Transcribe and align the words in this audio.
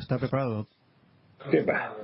¿está 0.00 0.18
preparado? 0.18 0.66
¿Qué 1.50 1.62
va? 1.62 1.94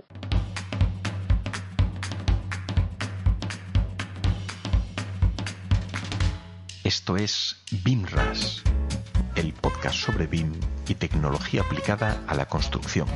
Esto 6.84 7.16
es 7.16 7.64
BIMRAS, 7.84 8.62
el 9.34 9.52
podcast 9.54 9.96
sobre 9.96 10.26
BIM 10.26 10.52
y 10.86 10.94
tecnología 10.94 11.62
aplicada 11.62 12.22
a 12.28 12.34
la 12.34 12.46
construcción. 12.46 13.08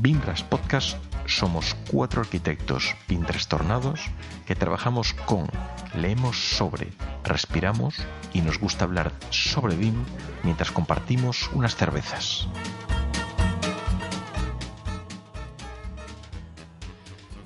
BIMRAS 0.00 0.42
Podcast 0.44 0.98
somos 1.30 1.76
cuatro 1.90 2.20
arquitectos 2.20 2.94
pintrastornados 3.06 4.00
que 4.46 4.54
trabajamos 4.54 5.14
con, 5.14 5.48
leemos 5.94 6.36
sobre, 6.36 6.88
respiramos 7.24 7.96
y 8.32 8.42
nos 8.42 8.58
gusta 8.58 8.84
hablar 8.84 9.12
sobre 9.30 9.76
BIM 9.76 10.04
mientras 10.42 10.70
compartimos 10.70 11.50
unas 11.52 11.76
cervezas. 11.76 12.48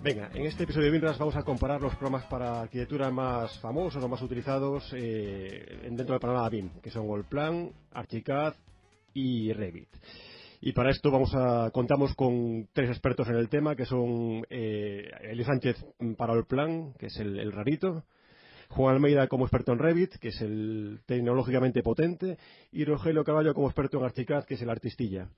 Venga, 0.02 0.28
en 0.34 0.44
este 0.44 0.64
episodio 0.64 0.86
de 0.86 0.92
BIMRAS 0.92 1.16
vamos 1.16 1.34
a 1.34 1.42
comparar 1.44 1.80
los 1.80 1.94
programas 1.94 2.26
para 2.26 2.60
arquitectura 2.60 3.10
más 3.10 3.58
famosos 3.58 4.04
o 4.04 4.08
más 4.08 4.20
utilizados 4.20 4.92
eh, 4.94 5.80
dentro 5.84 6.12
del 6.12 6.20
panorama 6.20 6.50
BIM, 6.50 6.68
que 6.82 6.90
son 6.90 7.10
Allplan, 7.10 7.72
Archicad 7.90 8.54
y 9.14 9.52
Revit. 9.54 9.88
Y 10.66 10.72
para 10.72 10.90
esto 10.90 11.10
vamos 11.10 11.30
a 11.34 11.70
contamos 11.72 12.14
con 12.14 12.70
tres 12.72 12.88
expertos 12.88 13.28
en 13.28 13.36
el 13.36 13.50
tema, 13.50 13.76
que 13.76 13.84
son 13.84 14.46
eh, 14.48 15.10
Sánchez 15.44 15.76
para 16.16 16.32
Allplan, 16.32 16.94
que 16.94 17.08
es 17.08 17.16
el, 17.18 17.38
el 17.38 17.52
rarito, 17.52 18.04
Juan 18.70 18.94
Almeida 18.94 19.28
como 19.28 19.44
experto 19.44 19.72
en 19.72 19.78
Revit, 19.78 20.14
que 20.16 20.28
es 20.28 20.40
el 20.40 21.00
tecnológicamente 21.04 21.82
potente, 21.82 22.38
y 22.72 22.86
Rogelio 22.86 23.24
Caballo 23.24 23.52
como 23.52 23.66
experto 23.66 23.98
en 23.98 24.04
Archicad, 24.04 24.46
que 24.46 24.54
es 24.54 24.62
el 24.62 24.70
artistilla. 24.70 25.28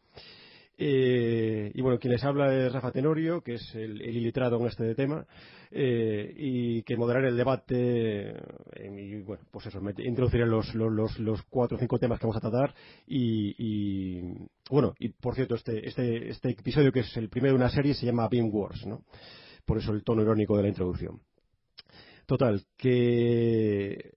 Eh, 0.79 1.71
y 1.75 1.81
bueno, 1.81 1.99
quien 1.99 2.13
les 2.13 2.23
habla 2.25 2.55
es 2.55 2.73
Rafa 2.73 2.93
Tenorio, 2.93 3.41
que 3.41 3.55
es 3.55 3.75
el, 3.75 4.03
el 4.03 4.17
ilitrado 4.17 4.61
en 4.61 4.67
este 4.67 4.95
tema, 4.95 5.27
eh, 5.71 6.35
y 6.37 6.83
que 6.83 6.97
moderará 6.97 7.29
el 7.29 7.37
debate. 7.37 8.31
eh, 8.31 8.97
y 8.99 9.23
bueno, 9.23 9.45
pues 9.51 9.67
eso, 9.67 9.81
introduciré 9.99 10.47
los, 10.47 10.75
los, 10.75 11.19
los 11.19 11.43
cuatro 11.45 11.77
o 11.77 11.81
cinco 11.81 11.99
temas 11.99 12.19
que 12.19 12.27
vamos 12.27 12.37
a 12.37 12.51
tratar. 12.51 12.75
Y, 13.07 13.55
y, 13.59 14.23
bueno, 14.71 14.95
y 14.99 15.09
por 15.09 15.35
cierto, 15.35 15.55
este, 15.55 15.89
este, 15.89 16.29
este 16.29 16.51
episodio, 16.51 16.93
que 16.93 17.01
es 17.01 17.17
el 17.17 17.29
primero 17.31 17.55
de 17.55 17.59
una 17.59 17.71
serie, 17.71 17.95
se 17.95 18.07
llama 18.07 18.29
Beam 18.29 18.51
Wars, 18.53 18.87
¿no? 18.87 19.05
Por 19.65 19.79
eso 19.79 19.93
el 19.93 20.05
tono 20.05 20.23
irónico 20.23 20.57
de 20.57 20.63
la 20.63 20.69
introducción. 20.69 21.21
Total, 22.27 22.61
que 22.77 24.16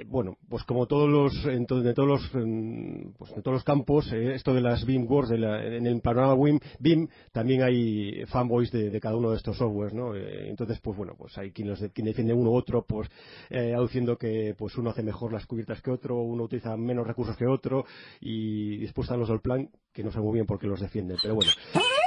eh, 0.00 0.04
bueno, 0.06 0.36
pues 0.48 0.64
como 0.64 0.86
todos 0.86 1.08
los, 1.08 1.32
en, 1.46 1.64
de 1.66 1.94
todos 1.94 2.08
los, 2.08 2.34
en, 2.34 3.14
pues 3.18 3.32
en 3.32 3.42
todos 3.42 3.54
los 3.56 3.64
campos, 3.64 4.12
eh, 4.12 4.34
esto 4.34 4.52
de 4.54 4.60
las 4.60 4.84
BIM 4.84 5.06
Wars, 5.10 5.28
de 5.28 5.38
la- 5.38 5.64
en 5.64 5.86
el 5.86 6.00
panorama 6.00 6.34
BIM, 6.34 6.58
BIM, 6.78 7.08
también 7.32 7.62
hay 7.62 8.24
fanboys 8.26 8.70
de, 8.70 8.90
de 8.90 9.00
cada 9.00 9.16
uno 9.16 9.30
de 9.30 9.36
estos 9.36 9.56
softwares, 9.56 9.94
¿no? 9.94 10.14
Eh, 10.14 10.48
entonces, 10.50 10.78
pues 10.80 10.96
bueno, 10.96 11.14
pues 11.16 11.36
hay 11.38 11.50
quien, 11.52 11.68
los 11.68 11.80
de- 11.80 11.90
quien 11.90 12.06
defiende 12.06 12.34
uno 12.34 12.50
u 12.50 12.54
otro, 12.56 12.84
pues 12.86 13.08
eh, 13.50 13.74
aduciendo 13.74 14.16
que 14.18 14.54
pues 14.56 14.76
uno 14.76 14.90
hace 14.90 15.02
mejor 15.02 15.32
las 15.32 15.46
cubiertas 15.46 15.80
que 15.82 15.90
otro, 15.90 16.16
uno 16.20 16.44
utiliza 16.44 16.76
menos 16.76 17.06
recursos 17.06 17.36
que 17.36 17.46
otro, 17.46 17.84
y 18.20 18.78
después 18.78 19.06
están 19.06 19.20
los 19.20 19.28
del 19.28 19.40
plan, 19.40 19.70
que 19.92 20.02
no 20.04 20.10
sé 20.12 20.20
muy 20.20 20.34
bien 20.34 20.46
por 20.46 20.58
qué 20.58 20.66
los 20.66 20.80
defienden, 20.80 21.16
pero 21.22 21.34
bueno. 21.34 21.50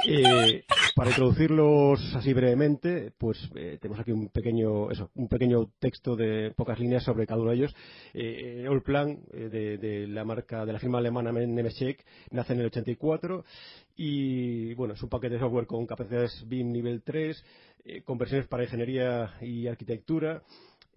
Eh, 0.04 0.64
para 0.96 1.10
introducirlos 1.10 2.14
así 2.14 2.32
brevemente, 2.32 3.12
pues 3.16 3.38
eh, 3.54 3.78
tenemos 3.80 4.00
aquí 4.00 4.10
un 4.10 4.28
pequeño, 4.28 4.90
eso, 4.90 5.10
un 5.14 5.28
pequeño 5.28 5.70
texto 5.78 6.16
de 6.16 6.52
pocas 6.56 6.78
líneas 6.78 7.04
sobre 7.04 7.26
cada 7.26 7.40
uno 7.40 7.50
de 7.50 7.56
ellos. 7.56 7.74
Eh, 8.12 8.66
Allplan, 8.68 9.20
eh, 9.32 9.48
de, 9.48 9.78
de 9.78 10.06
la 10.08 10.24
marca, 10.24 10.66
de 10.66 10.72
la 10.72 10.78
firma 10.78 10.98
alemana 10.98 11.32
Nemeschek, 11.32 12.04
nace 12.30 12.52
en 12.52 12.60
el 12.60 12.66
84 12.66 13.44
y, 13.96 14.74
bueno, 14.74 14.94
es 14.94 15.02
un 15.02 15.08
paquete 15.08 15.34
de 15.34 15.40
software 15.40 15.66
con 15.66 15.86
capacidades 15.86 16.44
BIM 16.46 16.72
nivel 16.72 17.02
3, 17.02 17.44
eh, 17.84 18.02
con 18.02 18.18
versiones 18.18 18.46
para 18.48 18.64
ingeniería 18.64 19.34
y 19.40 19.66
arquitectura 19.66 20.42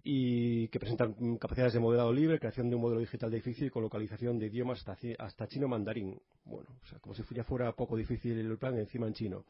y 0.08 0.68
que 0.68 0.78
presentan 0.78 1.36
capacidades 1.36 1.72
de 1.72 1.80
modelado 1.80 2.12
libre, 2.12 2.38
creación 2.38 2.70
de 2.70 2.76
un 2.76 2.82
modelo 2.82 3.00
digital 3.00 3.28
de 3.28 3.38
edificio 3.38 3.66
y 3.66 3.70
con 3.70 3.82
localización 3.82 4.38
de 4.38 4.46
idiomas 4.46 4.78
hasta, 4.78 4.96
hasta 5.18 5.48
chino 5.48 5.66
mandarín. 5.66 6.16
Bueno, 6.44 6.68
o 6.80 6.86
sea, 6.86 7.00
como 7.00 7.12
si 7.12 7.24
ya 7.34 7.42
fuera 7.42 7.72
poco 7.72 7.96
difícil 7.96 8.38
el 8.38 8.56
plan 8.56 8.78
encima 8.78 9.08
en 9.08 9.14
chino. 9.14 9.44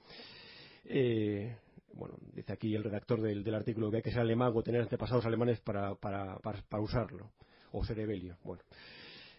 Eh, 0.86 1.54
bueno, 1.92 2.14
dice 2.32 2.54
aquí 2.54 2.74
el 2.74 2.84
redactor 2.84 3.20
del, 3.20 3.54
artículo 3.54 3.90
que 3.90 3.98
hay 3.98 4.02
que 4.02 4.10
ser 4.10 4.20
alemán 4.20 4.52
o 4.54 4.62
tener 4.62 4.80
antepasados 4.80 5.26
alemanes 5.26 5.60
para, 5.60 5.94
para, 5.94 6.38
para, 6.38 6.62
para 6.62 6.82
usarlo, 6.82 7.32
o 7.72 7.84
cerebelio. 7.84 8.38
Bueno. 8.42 8.62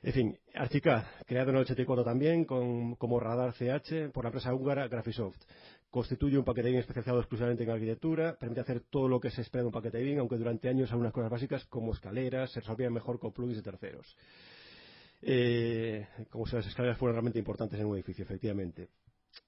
En 0.04 0.14
fin, 0.14 0.38
Archicad, 0.54 1.04
creado 1.26 1.50
en 1.50 1.56
el 1.56 1.62
84 1.64 2.04
también 2.04 2.46
con, 2.46 2.96
como 2.96 3.20
radar 3.20 3.54
CH 3.54 4.12
por 4.14 4.24
la 4.24 4.30
empresa 4.30 4.54
húngara 4.54 4.88
Graphisoft. 4.88 5.40
Constituye 5.98 6.38
un 6.38 6.44
paquete 6.46 6.70
BIM 6.70 6.78
especializado 6.78 7.18
exclusivamente 7.22 7.64
en 7.64 7.72
arquitectura, 7.72 8.38
permite 8.38 8.62
hacer 8.62 8.82
todo 8.82 9.08
lo 9.08 9.20
que 9.20 9.32
se 9.32 9.42
espera 9.42 9.64
de 9.64 9.68
un 9.70 9.72
paquete 9.74 9.98
BIM, 10.00 10.20
aunque 10.20 10.38
durante 10.38 10.70
años 10.70 10.92
algunas 10.92 11.12
cosas 11.12 11.32
básicas 11.32 11.66
como 11.66 11.92
escaleras 11.92 12.52
se 12.52 12.60
resolvían 12.60 12.94
mejor 12.94 13.18
con 13.18 13.32
plugins 13.34 13.58
de 13.58 13.64
terceros. 13.64 14.16
Eh, 15.24 16.06
como 16.30 16.46
si 16.46 16.56
las 16.56 16.68
escaleras 16.68 17.00
fueran 17.00 17.16
realmente 17.16 17.40
importantes 17.40 17.80
en 17.80 17.88
un 17.88 17.96
edificio, 17.96 18.24
efectivamente. 18.26 18.90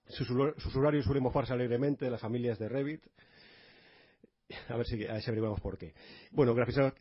Sus, 0.08 0.28
usuar- 0.32 0.56
sus 0.56 0.76
usuarios 0.76 1.06
suelen 1.06 1.22
mofarse 1.22 1.54
alegremente 1.54 2.06
de 2.06 2.10
las 2.12 2.20
familias 2.20 2.58
de 2.58 2.68
Revit. 2.68 3.04
A 4.70 4.76
ver 4.76 4.88
si, 4.88 5.06
a 5.06 5.14
ver 5.14 5.24
averiguamos 5.28 5.62
por 5.62 5.78
qué. 5.78 5.94
Bueno, 6.32 6.56
Graphisoft, 6.56 6.96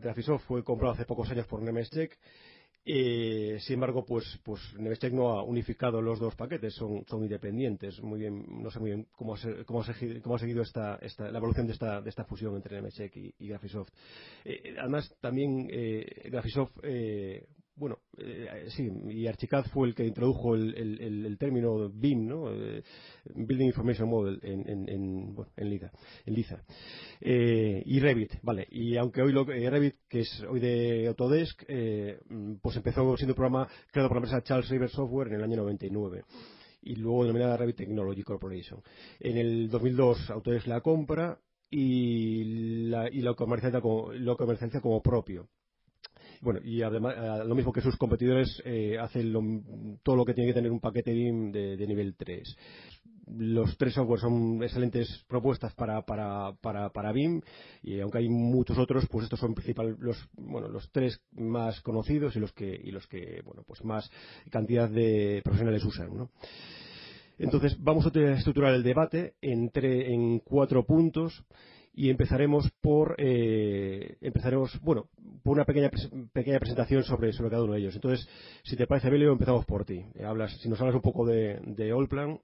Graphisoft 0.00 0.46
fue 0.46 0.64
comprado 0.64 0.94
hace 0.94 1.04
pocos 1.04 1.30
años 1.30 1.46
por 1.46 1.60
Nemeschek. 1.60 2.18
Eh, 2.86 3.58
sin 3.60 3.74
embargo, 3.74 4.04
pues, 4.04 4.38
pues 4.44 4.60
Nemeschek 4.78 5.12
no 5.12 5.30
ha 5.30 5.42
unificado 5.42 6.02
los 6.02 6.20
dos 6.20 6.34
paquetes, 6.34 6.74
son, 6.74 7.04
son 7.06 7.22
independientes. 7.22 8.02
Muy 8.02 8.20
bien, 8.20 8.44
no 8.62 8.70
sé 8.70 8.78
muy 8.78 8.90
bien 8.90 9.06
cómo 9.12 9.34
ha, 9.34 9.38
cómo 9.64 9.82
cómo 10.22 10.34
ha 10.34 10.38
seguido 10.38 10.62
esta, 10.62 10.96
esta, 10.96 11.30
la 11.30 11.38
evolución 11.38 11.66
de 11.66 11.72
esta, 11.72 12.02
de 12.02 12.10
esta 12.10 12.24
fusión 12.24 12.54
entre 12.56 12.76
Nemeschek 12.76 13.16
y, 13.16 13.34
y 13.38 13.48
Graphisoft. 13.48 13.88
Eh, 14.44 14.76
además, 14.78 15.14
también 15.20 15.66
eh, 15.70 16.28
Graphisoft, 16.30 16.78
eh, 16.82 17.46
bueno, 17.76 17.98
eh, 18.18 18.66
sí, 18.68 18.88
y 19.10 19.26
Archicad 19.26 19.64
fue 19.72 19.88
el 19.88 19.94
que 19.94 20.06
introdujo 20.06 20.54
el, 20.54 21.36
término 21.38 21.88
BIM, 21.90 22.26
¿no? 22.26 22.52
Eh, 22.52 22.82
Building 23.34 23.66
Information 23.66 24.08
Model 24.08 24.38
en, 24.42 24.68
en, 24.68 24.88
en, 24.88 25.34
bueno, 25.34 25.50
en 25.56 25.70
Liza. 25.70 25.90
En 26.24 26.34
Liza. 26.34 26.62
Eh, 27.20 27.82
y 27.84 27.98
Revit, 27.98 28.34
vale. 28.42 28.66
Y 28.70 28.96
aunque 28.96 29.22
hoy 29.22 29.32
lo, 29.32 29.50
eh, 29.50 29.68
Revit, 29.68 29.96
que 30.08 30.20
es 30.20 30.44
hoy 30.48 30.60
de 30.60 31.08
Autodesk, 31.08 31.64
eh, 31.68 32.20
pues 32.62 32.76
empezó 32.76 33.16
siendo 33.16 33.32
un 33.32 33.36
programa 33.36 33.68
creado 33.90 34.08
por 34.08 34.16
la 34.18 34.26
empresa 34.26 34.44
Charles 34.44 34.68
River 34.68 34.90
Software 34.90 35.28
en 35.28 35.34
el 35.34 35.42
año 35.42 35.56
99 35.56 36.24
y 36.82 36.96
luego 36.96 37.24
denominada 37.24 37.56
Revit 37.56 37.76
Technology 37.76 38.22
Corporation. 38.22 38.80
En 39.18 39.36
el 39.36 39.68
2002 39.68 40.30
Autodesk 40.30 40.66
la 40.66 40.80
compra 40.80 41.40
y, 41.70 42.88
la, 42.88 43.08
y 43.10 43.20
lo, 43.20 43.34
comercializa 43.34 43.80
como, 43.80 44.12
lo 44.12 44.36
comercializa 44.36 44.80
como 44.80 45.02
propio. 45.02 45.48
Bueno, 46.44 46.60
y 46.62 46.82
además, 46.82 47.14
eh, 47.16 47.44
lo 47.46 47.54
mismo 47.54 47.72
que 47.72 47.80
sus 47.80 47.96
competidores, 47.96 48.60
eh, 48.66 48.98
hacen 49.00 49.32
lo- 49.32 49.62
todo 50.02 50.14
lo 50.14 50.26
que 50.26 50.34
tiene 50.34 50.50
que 50.50 50.54
tener 50.54 50.70
un 50.70 50.78
paquete 50.78 51.10
BIM 51.14 51.50
de, 51.50 51.86
nivel 51.86 52.14
3. 52.16 52.54
Los 53.26 53.78
tres 53.78 53.94
software 53.94 54.20
son 54.20 54.62
excelentes 54.62 55.24
propuestas 55.26 55.72
para, 55.74 56.02
para, 56.02 56.52
para, 56.60 56.90
para 56.90 57.12
BIM 57.12 57.40
y 57.82 57.98
aunque 58.00 58.18
hay 58.18 58.28
muchos 58.28 58.76
otros, 58.76 59.06
pues 59.10 59.24
estos 59.24 59.40
son 59.40 59.54
principal, 59.54 59.96
los, 59.98 60.18
bueno, 60.36 60.68
los 60.68 60.90
tres 60.92 61.18
más 61.32 61.80
conocidos 61.80 62.36
y 62.36 62.40
los 62.40 62.52
que, 62.52 62.78
y 62.84 62.90
los 62.90 63.06
que 63.06 63.40
bueno, 63.46 63.62
pues 63.66 63.82
más 63.82 64.10
cantidad 64.50 64.90
de 64.90 65.40
profesionales 65.42 65.82
usan, 65.82 66.14
¿no? 66.14 66.30
Entonces, 67.38 67.76
vamos 67.82 68.04
a 68.06 68.10
estructurar 68.32 68.74
el 68.74 68.82
debate 68.82 69.34
entre, 69.40 70.12
en 70.12 70.40
cuatro 70.40 70.84
puntos 70.84 71.42
y 71.94 72.10
empezaremos 72.10 72.70
por 72.80 73.14
eh, 73.18 74.16
empezaremos 74.20 74.78
bueno 74.82 75.06
por 75.42 75.54
una 75.54 75.64
pequeña 75.64 75.90
pequeña 76.32 76.58
presentación 76.58 77.04
sobre 77.04 77.32
cada 77.32 77.62
uno 77.62 77.74
de 77.74 77.80
ellos 77.80 77.94
entonces 77.94 78.28
si 78.64 78.76
te 78.76 78.86
parece 78.86 79.10
Belio 79.10 79.32
empezamos 79.32 79.64
por 79.64 79.84
ti 79.84 80.04
Eh, 80.14 80.24
hablas 80.24 80.52
si 80.60 80.68
nos 80.68 80.80
hablas 80.80 80.96
un 80.96 81.02
poco 81.02 81.24
de, 81.24 81.60
de 81.64 81.92
Allplan 81.92 82.40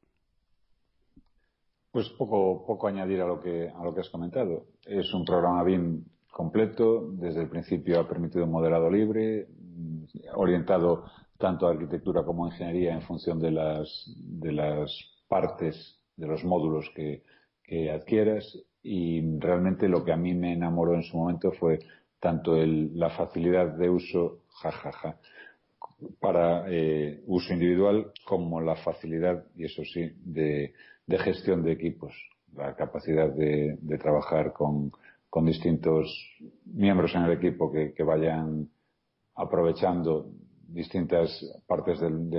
Pues 1.91 2.09
poco, 2.11 2.65
poco 2.67 2.87
añadir 2.87 3.21
a 3.21 3.27
lo 3.27 3.41
que 3.41 3.69
a 3.69 3.83
lo 3.83 3.93
que 3.93 4.01
has 4.01 4.11
comentado. 4.11 4.67
Es 4.87 5.13
un 5.13 5.25
programa 5.25 5.65
BIM 5.65 6.05
completo. 6.31 7.11
Desde 7.15 7.43
el 7.43 7.49
principio 7.49 7.99
ha 7.99 8.09
permitido 8.09 8.45
un 8.45 8.53
modelado 8.53 8.89
libre, 8.89 9.49
orientado 10.35 11.05
tanto 11.37 11.67
a 11.67 11.73
arquitectura 11.73 12.23
como 12.23 12.45
a 12.45 12.51
ingeniería 12.51 12.95
en 12.95 13.03
función 13.03 13.41
de 13.41 13.51
las, 13.51 13.89
de 14.17 14.53
las 14.53 14.89
partes, 15.29 16.01
de 16.17 16.29
los 16.29 16.45
módulos 16.45 16.89
que 16.95 17.25
adquieras. 17.91 18.45
Y 18.83 19.39
realmente 19.39 19.89
lo 19.89 20.05
que 20.05 20.13
a 20.13 20.17
mí 20.17 20.35
me 20.35 20.53
enamoró 20.53 20.95
en 20.95 21.03
su 21.03 21.17
momento 21.17 21.53
fue 21.53 21.79
tanto 22.19 22.57
el, 22.57 22.99
la 22.99 23.11
facilidad 23.11 23.77
de 23.77 23.91
uso, 23.91 24.43
jajaja, 24.63 25.19
para 26.19 26.65
eh, 26.69 27.23
uso 27.27 27.53
individual 27.53 28.13
como 28.25 28.61
la 28.61 28.77
facilidad, 28.77 29.45
y 29.57 29.65
eso 29.65 29.83
sí, 29.85 30.13
de, 30.25 30.73
gestión 31.19 31.63
de 31.63 31.73
equipos, 31.73 32.15
la 32.55 32.75
capacidad 32.75 33.31
de, 33.31 33.77
trabajar 33.99 34.53
con, 34.53 34.93
con, 35.29 35.47
distintos 35.47 36.07
miembros 36.65 37.15
en 37.15 37.23
el 37.23 37.33
equipo 37.33 37.71
que, 37.71 37.93
que, 37.93 38.03
vayan 38.03 38.69
aprovechando 39.35 40.31
distintas 40.69 41.31
partes 41.67 42.01
del, 42.01 42.31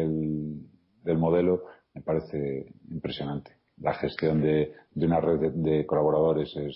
del, 1.03 1.17
modelo, 1.17 1.63
me 1.93 2.01
parece 2.01 2.73
impresionante. 2.89 3.60
La 3.81 3.93
gestión 3.95 4.41
de, 4.41 4.73
de 4.91 5.05
una 5.05 5.19
red 5.19 5.39
de, 5.39 5.51
de, 5.51 5.85
colaboradores 5.85 6.55
es 6.55 6.75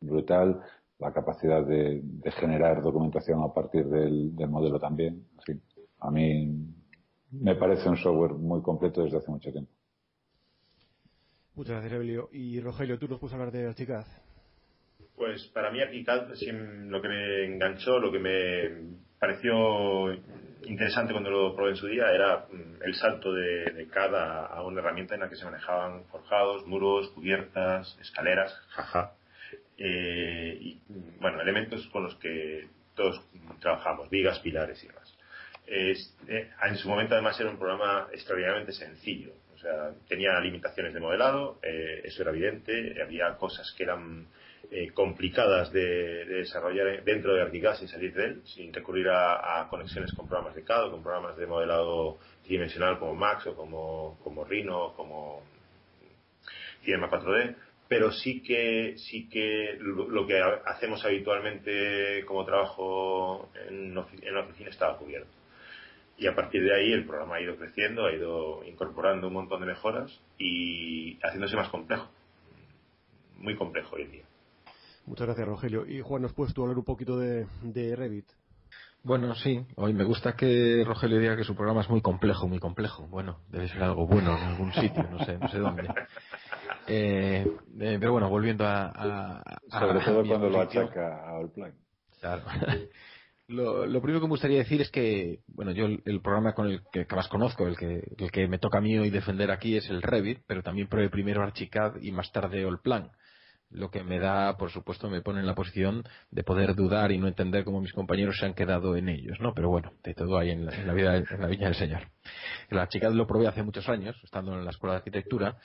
brutal, 0.00 0.60
la 0.98 1.12
capacidad 1.12 1.64
de, 1.64 2.00
de 2.02 2.30
generar 2.32 2.82
documentación 2.82 3.42
a 3.42 3.52
partir 3.52 3.86
del, 3.86 4.34
del 4.34 4.48
modelo 4.48 4.78
también. 4.78 5.26
En 5.38 5.42
fin, 5.42 5.62
a 6.00 6.10
mí 6.10 6.48
me 7.32 7.54
parece 7.54 7.88
un 7.88 7.96
software 7.96 8.32
muy 8.32 8.62
completo 8.62 9.02
desde 9.02 9.18
hace 9.18 9.30
mucho 9.30 9.50
tiempo. 9.50 9.72
Muchas 11.54 11.72
gracias, 11.74 11.92
Evelio. 11.92 12.28
Y 12.32 12.60
Rogelio, 12.60 12.98
¿tú 12.98 13.08
nos 13.08 13.20
puedes 13.20 13.34
hablar 13.34 13.52
de 13.52 13.66
Archicad? 13.66 14.06
Pues 15.16 15.44
para 15.54 15.70
mí 15.70 15.80
Archicad 15.80 16.28
lo 16.88 17.02
que 17.02 17.08
me 17.08 17.44
enganchó, 17.44 17.98
lo 17.98 18.10
que 18.10 18.18
me 18.18 18.96
pareció 19.18 20.12
interesante 20.66 21.12
cuando 21.12 21.30
lo 21.30 21.54
probé 21.54 21.70
en 21.70 21.76
su 21.76 21.86
día 21.86 22.10
era 22.10 22.46
mm, 22.50 22.82
el 22.82 22.94
salto 22.94 23.32
de, 23.32 23.72
de 23.72 23.88
CAD 23.88 24.14
a, 24.14 24.62
una 24.62 24.80
herramienta 24.80 25.14
en 25.14 25.20
la 25.20 25.28
que 25.28 25.36
se 25.36 25.44
manejaban 25.44 26.04
forjados, 26.06 26.66
muros, 26.66 27.08
cubiertas, 27.10 27.96
escaleras, 28.00 28.52
jaja. 28.68 29.12
Eh, 29.78 30.58
y, 30.60 30.80
bueno, 31.20 31.40
elementos 31.40 31.86
con 31.88 32.04
los 32.04 32.14
que 32.16 32.68
todos 32.94 33.20
trabajamos, 33.60 34.10
vigas, 34.10 34.38
pilares 34.40 34.82
y 34.84 34.88
demás. 34.88 35.18
Eh, 35.66 35.94
en 36.28 36.76
su 36.76 36.88
momento 36.88 37.14
además 37.14 37.38
era 37.40 37.50
un 37.50 37.58
programa 37.58 38.08
extraordinariamente 38.12 38.72
sencillo. 38.72 39.32
O 39.54 39.58
sea, 39.58 39.92
tenía 40.08 40.38
limitaciones 40.40 40.92
de 40.92 41.00
modelado, 41.00 41.60
eh, 41.62 42.00
eso 42.04 42.22
era 42.22 42.32
evidente, 42.32 43.00
había 43.00 43.36
cosas 43.36 43.72
que 43.76 43.84
eran 43.84 44.26
eh, 44.74 44.90
complicadas 44.94 45.70
de, 45.70 46.24
de, 46.24 46.34
desarrollar 46.36 47.04
dentro 47.04 47.34
de 47.34 47.42
ArchiCAD 47.42 47.76
sin 47.76 47.88
salir 47.88 48.14
de 48.14 48.24
él, 48.24 48.42
sin 48.46 48.72
recurrir 48.72 49.06
a, 49.10 49.66
conexiones 49.68 50.14
con 50.14 50.26
programas 50.26 50.54
de 50.54 50.64
CAD 50.64 50.86
o 50.86 50.90
con 50.92 51.02
programas 51.02 51.36
de 51.36 51.46
modelado 51.46 52.18
tridimensional 52.42 52.98
como 52.98 53.14
Max 53.14 53.46
o 53.46 53.54
como, 53.54 54.18
como 54.24 54.44
Rhino, 54.44 54.94
como 54.96 55.42
Cinema 56.84 57.10
4D, 57.10 57.54
pero 57.86 58.12
sí 58.12 58.42
que 58.42 58.94
sí 58.96 59.28
que 59.28 59.76
lo, 59.78 60.26
que 60.26 60.40
hacemos 60.64 61.04
habitualmente 61.04 62.24
como 62.24 62.46
trabajo 62.46 63.50
en, 63.68 63.94
en 64.22 64.34
la 64.34 64.40
oficina 64.40 64.70
estaba 64.70 64.96
cubierto 64.96 65.42
y 66.16 66.26
a 66.26 66.34
partir 66.34 66.62
de 66.62 66.74
ahí 66.74 66.92
el 66.92 67.04
programa 67.04 67.36
ha 67.36 67.42
ido 67.42 67.56
creciendo, 67.56 68.06
ha 68.06 68.12
ido 68.14 68.64
incorporando 68.64 69.28
un 69.28 69.34
montón 69.34 69.60
de 69.60 69.66
mejoras 69.66 70.18
y 70.38 71.18
haciéndose 71.22 71.56
más 71.56 71.68
complejo. 71.68 72.08
Muy 73.36 73.56
complejo 73.56 73.96
hoy 73.96 74.02
en 74.02 74.12
día. 74.12 74.31
Muchas 75.06 75.26
gracias, 75.26 75.46
Rogelio. 75.46 75.86
Y 75.86 76.00
Juan, 76.00 76.22
¿nos 76.22 76.32
puedes 76.32 76.54
tú 76.54 76.62
hablar 76.62 76.78
un 76.78 76.84
poquito 76.84 77.18
de, 77.18 77.46
de 77.62 77.96
Revit? 77.96 78.26
Bueno, 79.04 79.34
sí. 79.34 79.66
Hoy 79.74 79.92
me 79.92 80.04
gusta 80.04 80.36
que 80.36 80.84
Rogelio 80.86 81.18
diga 81.18 81.36
que 81.36 81.42
su 81.42 81.56
programa 81.56 81.80
es 81.80 81.90
muy 81.90 82.00
complejo, 82.00 82.46
muy 82.46 82.60
complejo. 82.60 83.08
Bueno, 83.08 83.40
debe 83.48 83.68
ser 83.68 83.82
algo 83.82 84.06
bueno 84.06 84.38
en 84.38 84.44
algún 84.44 84.72
sitio, 84.72 85.02
no 85.10 85.24
sé, 85.24 85.38
no 85.38 85.48
sé 85.48 85.58
dónde. 85.58 85.88
Eh, 86.86 87.46
eh, 87.80 87.96
pero 87.98 88.12
bueno, 88.12 88.28
volviendo 88.28 88.64
a... 88.64 88.86
a, 88.86 89.42
a 89.70 89.80
Sobre 89.80 90.04
todo 90.04 90.24
cuando 90.24 90.48
lo 90.48 90.60
achaca 90.60 91.16
a 91.16 91.38
Allplan. 91.38 91.74
Claro. 92.20 92.42
Lo, 93.48 93.84
lo, 93.84 94.00
primero 94.00 94.20
que 94.20 94.26
me 94.26 94.30
gustaría 94.30 94.58
decir 94.58 94.80
es 94.80 94.90
que, 94.90 95.40
bueno, 95.48 95.72
yo 95.72 95.84
el, 95.84 96.00
el 96.06 96.22
programa 96.22 96.54
con 96.54 96.68
el 96.68 96.80
que, 96.90 97.04
que, 97.06 97.16
más 97.16 97.28
conozco, 97.28 97.66
el 97.66 97.76
que, 97.76 98.02
el 98.16 98.30
que 98.30 98.48
me 98.48 98.58
toca 98.58 98.78
a 98.78 98.80
mí 98.80 98.96
hoy 98.96 99.10
defender 99.10 99.50
aquí 99.50 99.76
es 99.76 99.90
el 99.90 100.00
Revit, 100.00 100.38
pero 100.46 100.62
también 100.62 100.88
probé 100.88 101.10
primero 101.10 101.42
Archicad 101.42 101.96
y 102.00 102.12
más 102.12 102.32
tarde 102.32 102.64
Allplan 102.64 103.10
lo 103.72 103.90
que 103.90 104.04
me 104.04 104.18
da, 104.18 104.56
por 104.56 104.70
supuesto, 104.70 105.08
me 105.08 105.22
pone 105.22 105.40
en 105.40 105.46
la 105.46 105.54
posición 105.54 106.04
de 106.30 106.44
poder 106.44 106.74
dudar 106.74 107.12
y 107.12 107.18
no 107.18 107.28
entender 107.28 107.64
cómo 107.64 107.80
mis 107.80 107.92
compañeros 107.92 108.36
se 108.38 108.46
han 108.46 108.54
quedado 108.54 108.96
en 108.96 109.08
ellos, 109.08 109.38
¿no? 109.40 109.54
Pero 109.54 109.68
bueno, 109.68 109.92
de 110.02 110.14
todo 110.14 110.38
hay 110.38 110.50
en 110.50 110.66
la, 110.66 110.92
vida, 110.92 111.16
en 111.16 111.40
la 111.40 111.46
viña 111.46 111.66
del 111.66 111.74
Señor. 111.74 112.08
La 112.70 112.88
chica 112.88 113.10
lo 113.10 113.26
probé 113.26 113.48
hace 113.48 113.62
muchos 113.62 113.88
años, 113.88 114.16
estando 114.22 114.52
en 114.54 114.64
la 114.64 114.70
escuela 114.70 114.94
de 114.94 114.98
arquitectura, 114.98 115.56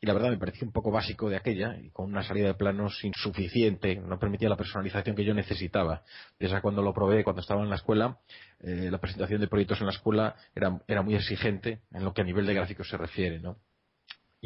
y 0.00 0.06
la 0.06 0.14
verdad 0.14 0.30
me 0.30 0.38
pareció 0.38 0.66
un 0.66 0.72
poco 0.72 0.90
básico 0.90 1.28
de 1.28 1.36
aquella, 1.36 1.76
y 1.78 1.90
con 1.90 2.06
una 2.06 2.22
salida 2.22 2.48
de 2.48 2.54
planos 2.54 3.02
insuficiente, 3.04 3.96
no 3.96 4.18
permitía 4.18 4.48
la 4.48 4.56
personalización 4.56 5.16
que 5.16 5.24
yo 5.24 5.34
necesitaba. 5.34 6.02
Desde 6.38 6.60
cuando 6.60 6.82
lo 6.82 6.94
probé, 6.94 7.24
cuando 7.24 7.40
estaba 7.40 7.62
en 7.62 7.70
la 7.70 7.76
escuela, 7.76 8.18
eh, 8.60 8.88
la 8.90 8.98
presentación 8.98 9.40
de 9.40 9.48
proyectos 9.48 9.80
en 9.80 9.86
la 9.86 9.92
escuela 9.92 10.36
era 10.54 11.02
muy 11.02 11.14
exigente 11.14 11.80
en 11.92 12.04
lo 12.04 12.14
que 12.14 12.22
a 12.22 12.24
nivel 12.24 12.46
de 12.46 12.54
gráficos 12.54 12.88
se 12.88 12.96
refiere, 12.96 13.38
¿no? 13.40 13.58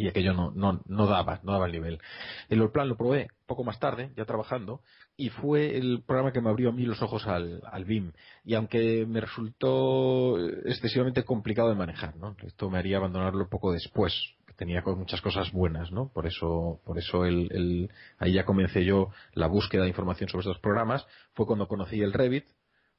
Y 0.01 0.09
aquello 0.09 0.33
no, 0.33 0.51
no, 0.53 0.81
no 0.87 1.07
daba, 1.07 1.41
no 1.43 1.53
daba 1.53 1.67
el 1.67 1.73
nivel. 1.73 2.01
El 2.49 2.71
plan 2.71 2.89
lo 2.89 2.97
probé 2.97 3.29
poco 3.47 3.65
más 3.65 3.79
tarde, 3.79 4.13
ya 4.17 4.25
trabajando, 4.25 4.81
y 5.17 5.29
fue 5.29 5.77
el 5.77 6.03
programa 6.07 6.33
que 6.33 6.41
me 6.41 6.49
abrió 6.49 6.71
a 6.71 6.73
mí 6.73 6.87
los 6.87 7.03
ojos 7.03 7.27
al, 7.27 7.61
al 7.71 7.85
BIM. 7.85 8.13
Y 8.45 8.55
aunque 8.55 9.05
me 9.07 9.21
resultó 9.21 10.39
excesivamente 10.65 11.25
complicado 11.25 11.69
de 11.69 11.75
manejar, 11.75 12.17
¿no? 12.17 12.35
Esto 12.43 12.71
me 12.71 12.79
haría 12.79 12.97
abandonarlo 12.97 13.49
poco 13.51 13.73
después, 13.73 14.15
que 14.47 14.55
tenía 14.55 14.83
muchas 14.83 15.21
cosas 15.21 15.53
buenas, 15.53 15.93
¿no? 15.93 16.09
Por 16.09 16.27
eso, 16.27 16.81
por 16.85 16.99
eso 16.99 17.27
el, 17.27 17.49
el, 17.53 17.91
ahí 18.19 18.33
ya 18.33 18.47
comencé 18.47 18.85
yo 18.85 19.11
la 19.35 19.49
búsqueda 19.49 19.83
de 19.83 19.89
información 19.89 20.31
sobre 20.31 20.43
estos 20.43 20.61
programas. 20.61 21.07
Fue 21.35 21.45
cuando 21.47 21.69
conocí 21.69 22.01
el 22.01 22.15
Revit, 22.15 22.47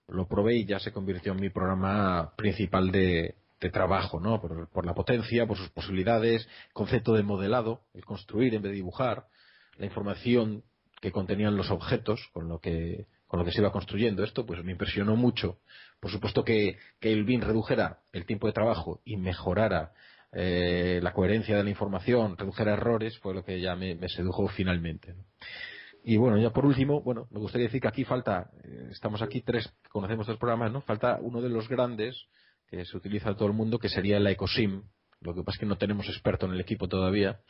lo 0.08 0.28
probé 0.28 0.58
y 0.58 0.66
ya 0.66 0.78
se 0.80 0.92
convirtió 0.92 1.32
en 1.32 1.40
mi 1.40 1.50
programa 1.50 2.34
principal 2.36 2.92
de, 2.92 3.36
de 3.62 3.70
trabajo, 3.70 4.20
¿no? 4.20 4.42
Por, 4.42 4.68
por, 4.70 4.86
la 4.86 4.94
potencia, 4.94 5.48
por 5.48 5.58
sus 5.58 5.70
posibilidades, 5.70 6.50
concepto 6.74 7.14
de 7.14 7.24
modelado, 7.24 7.82
el 7.94 8.04
construir 8.04 8.54
en 8.56 8.62
vez 8.62 8.72
de 8.72 8.78
dibujar, 8.78 9.28
la 9.78 9.86
información 9.86 10.64
que 11.00 11.12
contenían 11.12 11.56
los 11.56 11.72
objetos 11.72 12.30
con 12.34 12.50
lo 12.50 12.60
que 12.60 13.08
con 13.32 13.40
lo 13.40 13.46
que 13.46 13.54
se 13.54 13.62
iba 13.62 13.72
construyendo 13.72 14.26
esto, 14.26 14.46
pues 14.46 14.62
me 14.62 14.74
impresionó 14.74 15.16
mucho. 15.16 15.60
Por 16.02 16.12
supuesto 16.12 16.44
que, 16.44 16.78
que 17.00 17.14
el 17.14 17.24
BIM 17.24 17.40
redujera 17.40 18.00
el 18.12 18.26
tiempo 18.26 18.46
de 18.46 18.52
trabajo 18.52 19.00
y 19.06 19.16
mejorara 19.16 19.94
eh, 20.34 21.00
la 21.04 21.14
coherencia 21.14 21.58
de 21.58 21.64
la 21.64 21.70
información, 21.70 22.38
redujera 22.38 22.74
errores, 22.74 23.18
fue 23.20 23.34
lo 23.34 23.44
que 23.44 23.62
ya 23.62 23.76
me, 23.76 23.98
sedujo 24.10 24.48
finalmente. 24.50 25.16
Y 26.04 26.18
bueno, 26.18 26.38
ya 26.40 26.50
por 26.52 26.66
último, 26.66 27.02
bueno, 27.02 27.28
me 27.32 27.40
gustaría 27.40 27.68
decir 27.68 27.82
que 27.82 27.88
aquí 27.88 28.04
falta, 28.04 28.50
eh, 28.64 28.90
estamos 28.92 29.22
aquí 29.22 29.42
tres, 29.42 29.74
conocemos 29.90 30.26
tres 30.26 30.38
programas, 30.38 30.72
¿no? 30.72 30.82
Falta 30.82 31.18
uno 31.22 31.42
de 31.42 31.50
los 31.50 31.70
grandes, 31.70 32.28
que 32.72 32.86
se 32.86 32.96
utiliza 32.96 33.36
todo 33.36 33.50
el 33.50 33.54
mundo, 33.54 33.78
que 33.78 33.90
sería 33.90 34.20
la 34.20 34.32
EcoSim. 34.32 34.84
Lo 35.20 35.36
que 35.36 35.44
pasa 35.44 35.58
es 35.58 35.60
que 35.60 35.66
no 35.66 35.78
tenemos 35.78 36.08
experto 36.08 36.46
en 36.46 36.54
el 36.54 36.62
equipo 36.62 36.88
todavía. 36.88 37.42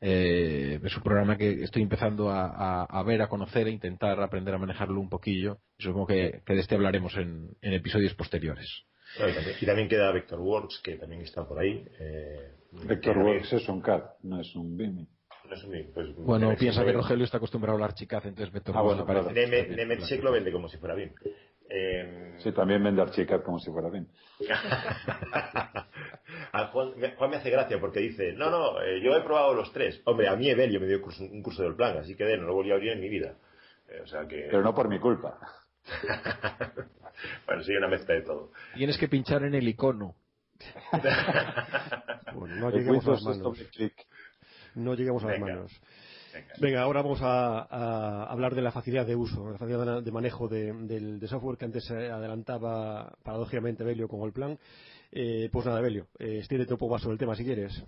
Eh, 0.00 0.78
es 0.84 0.96
un 0.96 1.02
programa 1.02 1.36
que 1.36 1.64
estoy 1.64 1.82
empezando 1.82 2.30
a, 2.30 2.46
a, 2.46 2.84
a, 2.84 3.02
ver, 3.02 3.22
a 3.22 3.28
conocer, 3.28 3.66
e 3.66 3.70
intentar 3.70 4.20
aprender 4.20 4.54
a 4.54 4.58
manejarlo 4.58 5.00
un 5.00 5.08
poquillo. 5.08 5.58
Y 5.78 5.84
supongo 5.84 6.08
que, 6.08 6.42
que 6.44 6.52
de 6.52 6.60
este 6.60 6.74
hablaremos 6.74 7.16
en, 7.16 7.56
en 7.62 7.72
episodios 7.72 8.14
posteriores. 8.14 8.84
Y 9.60 9.66
también 9.66 9.88
queda 9.88 10.12
Vectorworks, 10.12 10.80
que 10.84 10.96
también 10.96 11.22
está 11.22 11.48
por 11.48 11.58
ahí. 11.58 11.84
Eh, 11.98 12.52
Vectorworks 12.72 13.54
es 13.54 13.68
un 13.70 13.80
CAD, 13.80 14.02
no 14.22 14.38
es 14.38 14.54
un 14.54 14.76
BIM. 14.76 15.06
No 15.48 15.54
es 15.54 15.64
un 15.64 15.70
BIM. 15.70 15.92
Pues, 15.94 16.14
bueno, 16.14 16.54
piensa 16.56 16.84
que 16.84 16.92
Rogelio 16.92 17.24
está 17.24 17.38
acostumbrado 17.38 17.72
a 17.72 17.76
hablar 17.76 17.94
chicaz, 17.94 18.26
entonces 18.26 18.52
Vectorworks 18.52 19.00
ah, 19.00 19.04
bueno, 19.04 19.24
parece. 19.24 19.74
Nemetschek 19.74 20.22
lo 20.22 20.30
vende 20.30 20.52
como 20.52 20.68
si 20.68 20.76
fuera 20.76 20.94
BIM. 20.94 21.10
Eh... 21.70 22.34
Sí, 22.38 22.52
también 22.52 22.82
vende 22.82 23.02
Archicad 23.02 23.42
como 23.42 23.58
si 23.58 23.70
fuera 23.70 23.90
bien. 23.90 24.08
Juan, 26.72 26.92
Juan, 27.16 27.30
me 27.30 27.36
hace 27.36 27.50
gracia 27.50 27.78
porque 27.80 28.00
dice, 28.00 28.32
no, 28.32 28.50
no, 28.50 28.80
eh, 28.80 29.00
yo 29.02 29.14
he 29.16 29.22
probado 29.22 29.54
los 29.54 29.72
tres. 29.72 30.00
Hombre, 30.04 30.28
a 30.28 30.36
mí 30.36 30.48
Evelio 30.48 30.80
me 30.80 30.86
dio 30.86 31.02
curso, 31.02 31.24
un 31.24 31.42
curso 31.42 31.62
del 31.62 31.74
plan, 31.74 31.98
así 31.98 32.14
que 32.14 32.24
de, 32.24 32.38
no 32.38 32.44
lo 32.44 32.54
volví 32.54 32.70
a 32.70 32.74
abrir 32.74 32.92
en 32.92 33.00
mi 33.00 33.08
vida. 33.08 33.34
Eh, 33.88 34.00
o 34.02 34.06
sea 34.06 34.26
que... 34.26 34.46
Pero 34.50 34.62
no 34.62 34.74
por 34.74 34.88
mi 34.88 34.98
culpa. 34.98 35.38
bueno, 37.46 37.62
sí, 37.62 37.74
una 37.76 37.88
mezcla 37.88 38.14
de 38.14 38.22
todo. 38.22 38.52
Tienes 38.74 38.96
que 38.98 39.08
pinchar 39.08 39.42
en 39.42 39.54
el 39.54 39.68
icono. 39.68 40.14
bueno, 42.34 42.56
no 42.56 42.70
lleguemos 42.70 43.06
a 43.06 43.10
las 43.12 43.22
manos. 43.22 43.58
No 44.74 44.94
lleguemos 44.94 45.24
a 45.24 45.28
las 45.28 45.40
manos. 45.40 45.80
Venga, 46.60 46.82
ahora 46.82 47.02
vamos 47.02 47.20
a, 47.22 47.60
a, 47.60 48.24
hablar 48.24 48.54
de 48.54 48.62
la 48.62 48.72
facilidad 48.72 49.06
de 49.06 49.16
uso, 49.16 49.50
la 49.50 49.58
facilidad 49.58 50.02
de 50.02 50.12
manejo 50.12 50.48
de, 50.48 50.72
del, 50.72 51.20
de 51.20 51.28
software 51.28 51.58
que 51.58 51.64
antes 51.64 51.90
adelantaba 51.90 53.16
paradójicamente 53.22 53.84
Belio 53.84 54.08
con 54.08 54.22
el 54.22 54.32
plan. 54.32 54.58
Eh, 55.10 55.48
pues 55.52 55.66
nada, 55.66 55.80
Belio, 55.80 56.06
eh, 56.18 56.38
extiéndete 56.38 56.74
un 56.74 56.78
poco 56.78 56.94
más 56.94 57.02
sobre 57.02 57.14
el 57.14 57.18
tema 57.18 57.34
si 57.34 57.44
quieres. 57.44 57.82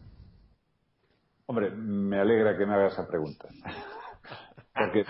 Hombre, 1.47 1.71
me 1.71 2.19
alegra 2.19 2.57
que 2.57 2.65
me 2.65 2.75
hagas 2.75 2.93
esa 2.93 3.09
pregunta. 3.09 3.49
Porque 4.75 5.05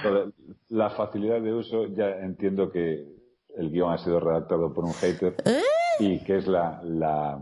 la 0.69 0.91
facilidad 0.91 1.41
de 1.41 1.53
uso, 1.53 1.87
ya 1.89 2.09
entiendo 2.09 2.71
que 2.71 3.07
el 3.57 3.71
guion 3.71 3.93
ha 3.93 3.99
sido 3.99 4.19
redactado 4.19 4.73
por 4.73 4.85
un 4.85 4.95
hater 4.95 5.37
¿Eh? 5.45 5.61
y 5.99 6.25
que 6.25 6.39
es 6.39 6.47
la, 6.47 6.81
la, 6.83 7.39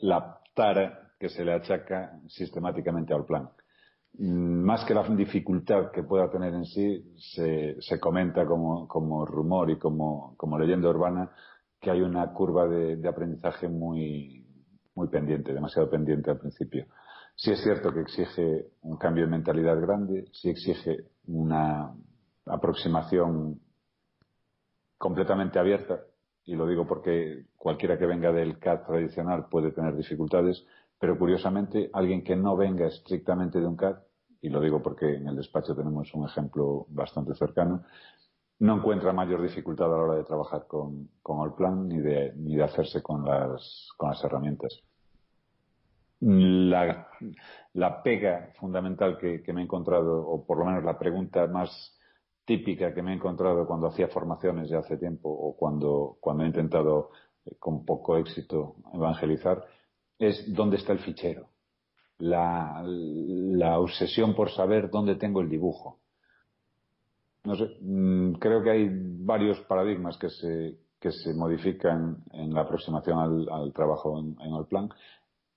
la 0.00 0.40
tara 0.54 1.12
que 1.18 1.28
se 1.28 1.44
le 1.44 1.52
achaca 1.52 2.20
sistemáticamente 2.28 3.14
al 3.14 3.24
plan. 3.24 3.50
Más 4.18 4.84
que 4.84 4.94
la 4.94 5.04
dificultad 5.04 5.92
que 5.92 6.02
pueda 6.02 6.28
tener 6.28 6.52
en 6.52 6.64
sí, 6.64 7.14
se, 7.16 8.00
comenta 8.00 8.44
como, 8.46 9.24
rumor 9.24 9.70
y 9.70 9.78
como, 9.78 10.36
leyenda 10.58 10.88
urbana 10.88 11.30
que 11.80 11.90
hay 11.90 12.00
una 12.00 12.32
curva 12.32 12.66
de, 12.66 12.96
de, 12.96 13.08
aprendizaje 13.08 13.68
muy, 13.68 14.44
muy 14.96 15.08
pendiente, 15.08 15.54
demasiado 15.54 15.88
pendiente 15.88 16.30
al 16.30 16.38
principio. 16.38 16.86
Sí 17.36 17.52
es 17.52 17.62
cierto 17.62 17.94
que 17.94 18.00
exige 18.00 18.66
un 18.82 18.96
cambio 18.96 19.24
de 19.24 19.30
mentalidad 19.30 19.80
grande, 19.80 20.24
sí 20.32 20.50
exige 20.50 21.04
una 21.28 21.94
aproximación 22.46 23.60
completamente 24.98 25.60
abierta, 25.60 26.00
y 26.44 26.56
lo 26.56 26.66
digo 26.66 26.86
porque 26.86 27.44
cualquiera 27.56 27.98
que 27.98 28.06
venga 28.06 28.32
del 28.32 28.58
CAD 28.58 28.86
tradicional 28.86 29.46
puede 29.48 29.70
tener 29.70 29.94
dificultades, 29.94 30.66
pero 30.98 31.16
curiosamente 31.18 31.90
alguien 31.92 32.24
que 32.24 32.34
no 32.34 32.56
venga 32.56 32.86
estrictamente 32.86 33.60
de 33.60 33.66
un 33.66 33.76
CAD, 33.76 33.98
y 34.40 34.48
lo 34.48 34.60
digo 34.60 34.82
porque 34.82 35.16
en 35.16 35.28
el 35.28 35.36
despacho 35.36 35.74
tenemos 35.74 36.12
un 36.14 36.26
ejemplo 36.26 36.86
bastante 36.90 37.34
cercano, 37.34 37.84
no 38.60 38.76
encuentra 38.76 39.12
mayor 39.12 39.42
dificultad 39.42 39.86
a 39.86 39.96
la 39.96 40.02
hora 40.02 40.14
de 40.16 40.24
trabajar 40.24 40.66
con, 40.66 41.08
con 41.22 41.40
Allplan 41.44 41.88
ni 41.88 41.98
de, 41.98 42.32
ni 42.36 42.56
de 42.56 42.64
hacerse 42.64 43.02
con 43.02 43.24
las, 43.24 43.88
con 43.96 44.10
las 44.10 44.22
herramientas. 44.24 44.82
La, 46.20 47.06
la 47.74 48.02
pega 48.02 48.52
fundamental 48.58 49.16
que, 49.18 49.42
que, 49.42 49.52
me 49.52 49.60
he 49.60 49.64
encontrado, 49.64 50.26
o 50.26 50.44
por 50.44 50.58
lo 50.58 50.64
menos 50.64 50.82
la 50.82 50.98
pregunta 50.98 51.46
más 51.46 51.96
típica 52.44 52.92
que 52.92 53.02
me 53.02 53.12
he 53.12 53.14
encontrado 53.14 53.66
cuando 53.66 53.86
hacía 53.86 54.08
formaciones 54.08 54.68
ya 54.68 54.78
hace 54.78 54.96
tiempo 54.96 55.28
o 55.28 55.56
cuando, 55.56 56.16
cuando 56.18 56.42
he 56.42 56.46
intentado 56.46 57.10
eh, 57.44 57.54
con 57.60 57.84
poco 57.84 58.16
éxito 58.16 58.76
evangelizar, 58.92 59.64
es 60.18 60.52
dónde 60.52 60.78
está 60.78 60.92
el 60.92 60.98
fichero. 60.98 61.50
La, 62.18 62.82
la 62.84 63.78
obsesión 63.78 64.34
por 64.34 64.50
saber 64.50 64.90
dónde 64.90 65.14
tengo 65.14 65.40
el 65.40 65.48
dibujo. 65.48 66.00
No 67.44 67.54
sé, 67.54 67.68
mm, 67.80 68.34
creo 68.34 68.62
que 68.62 68.70
hay 68.70 68.88
varios 68.90 69.60
paradigmas 69.60 70.18
que 70.18 70.28
se, 70.28 70.78
que 71.00 71.12
se 71.12 71.32
modifican 71.34 72.24
en 72.32 72.52
la 72.52 72.62
aproximación 72.62 73.48
al, 73.50 73.72
trabajo 73.72 74.18
en, 74.18 74.36
en, 74.40 74.54
el 74.54 74.66
plan 74.66 74.88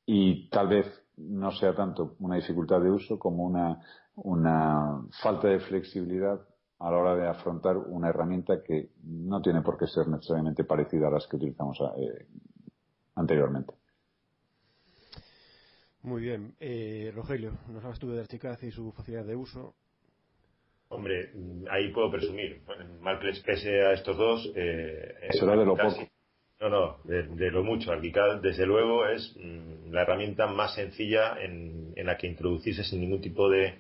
y 0.06 0.50
tal 0.50 0.68
vez 0.68 0.86
no 1.18 1.52
sea 1.52 1.76
tanto 1.76 2.16
una 2.20 2.36
dificultad 2.36 2.80
de 2.82 2.92
uso 2.92 3.18
como 3.18 3.44
una, 3.44 3.82
una 4.16 5.02
falta 5.22 5.48
de 5.48 5.60
flexibilidad 5.60 6.40
a 6.80 6.90
la 6.90 6.98
hora 6.98 7.16
de 7.16 7.28
afrontar 7.28 7.78
una 7.78 8.10
herramienta 8.10 8.64
que 8.64 8.92
no 9.04 9.42
tiene 9.42 9.62
por 9.62 9.78
qué 9.78 9.88
ser 9.88 10.08
necesariamente 10.08 10.64
parecida 10.64 11.08
a 11.08 11.12
las 11.12 11.28
que 11.28 11.36
utilizamos 11.36 11.80
eh, 11.98 12.28
anteriormente. 13.16 13.81
Muy 16.04 16.22
bien. 16.22 16.56
Eh, 16.60 17.12
Rogelio, 17.14 17.52
nos 17.68 17.84
hablas 17.84 18.00
tú 18.00 18.12
de 18.12 18.22
Archicad 18.22 18.58
y 18.62 18.72
su 18.72 18.92
facilidad 18.92 19.26
de 19.26 19.36
uso. 19.36 19.76
Hombre, 20.90 21.32
ahí 21.70 21.90
puedo 21.94 22.12
presumir. 22.12 22.62
Mal 23.00 23.20
que 23.20 23.28
les 23.28 23.40
pese 23.40 23.82
a 23.82 23.94
estos 23.94 24.18
dos. 24.18 24.52
Eh, 24.56 25.30
Será 25.32 25.56
de 25.56 25.66
lo 25.66 25.78
poco. 25.78 26.08
No, 26.60 26.70
no, 26.70 26.98
de, 27.06 27.50
lo 27.50 27.64
mucho. 27.64 27.92
Archicad, 27.92 28.42
desde 28.42 28.66
luego, 28.66 29.08
es 29.08 29.36
mm, 29.36 29.92
la 29.92 30.02
herramienta 30.02 30.48
más 30.48 30.76
sencilla 30.76 31.42
en, 31.42 31.94
la 31.96 32.18
que 32.18 32.28
introducirse 32.28 32.84
sin 32.84 33.00
ningún 33.02 33.22
tipo 33.22 33.50
de, 33.50 33.76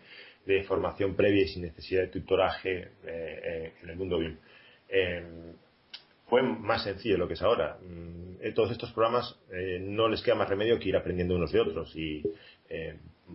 de 0.45 0.63
formación 0.63 1.15
previa 1.15 1.43
y 1.43 1.47
sin 1.47 1.63
necesidad 1.63 2.01
de 2.01 2.07
tutoraje 2.07 2.79
eh, 2.79 2.87
eh, 3.05 3.73
en 3.83 3.89
el 3.89 3.95
mundo 3.97 4.17
BIM. 4.19 4.37
Fue 6.31 6.41
más 6.43 6.85
sencillo 6.85 7.17
lo 7.17 7.27
que 7.27 7.33
es 7.33 7.41
ahora. 7.41 7.77
Mm, 7.85 8.53
todos 8.55 8.71
estos 8.71 8.93
programas 8.93 9.37
eh, 9.51 9.79
no 9.81 10.07
les 10.07 10.21
queda 10.21 10.35
más 10.35 10.47
remedio 10.47 10.79
que 10.79 10.87
ir 10.87 10.95
aprendiendo 10.95 11.35
unos 11.35 11.51
de 11.51 11.59
otros. 11.59 11.93
Y, 11.93 12.23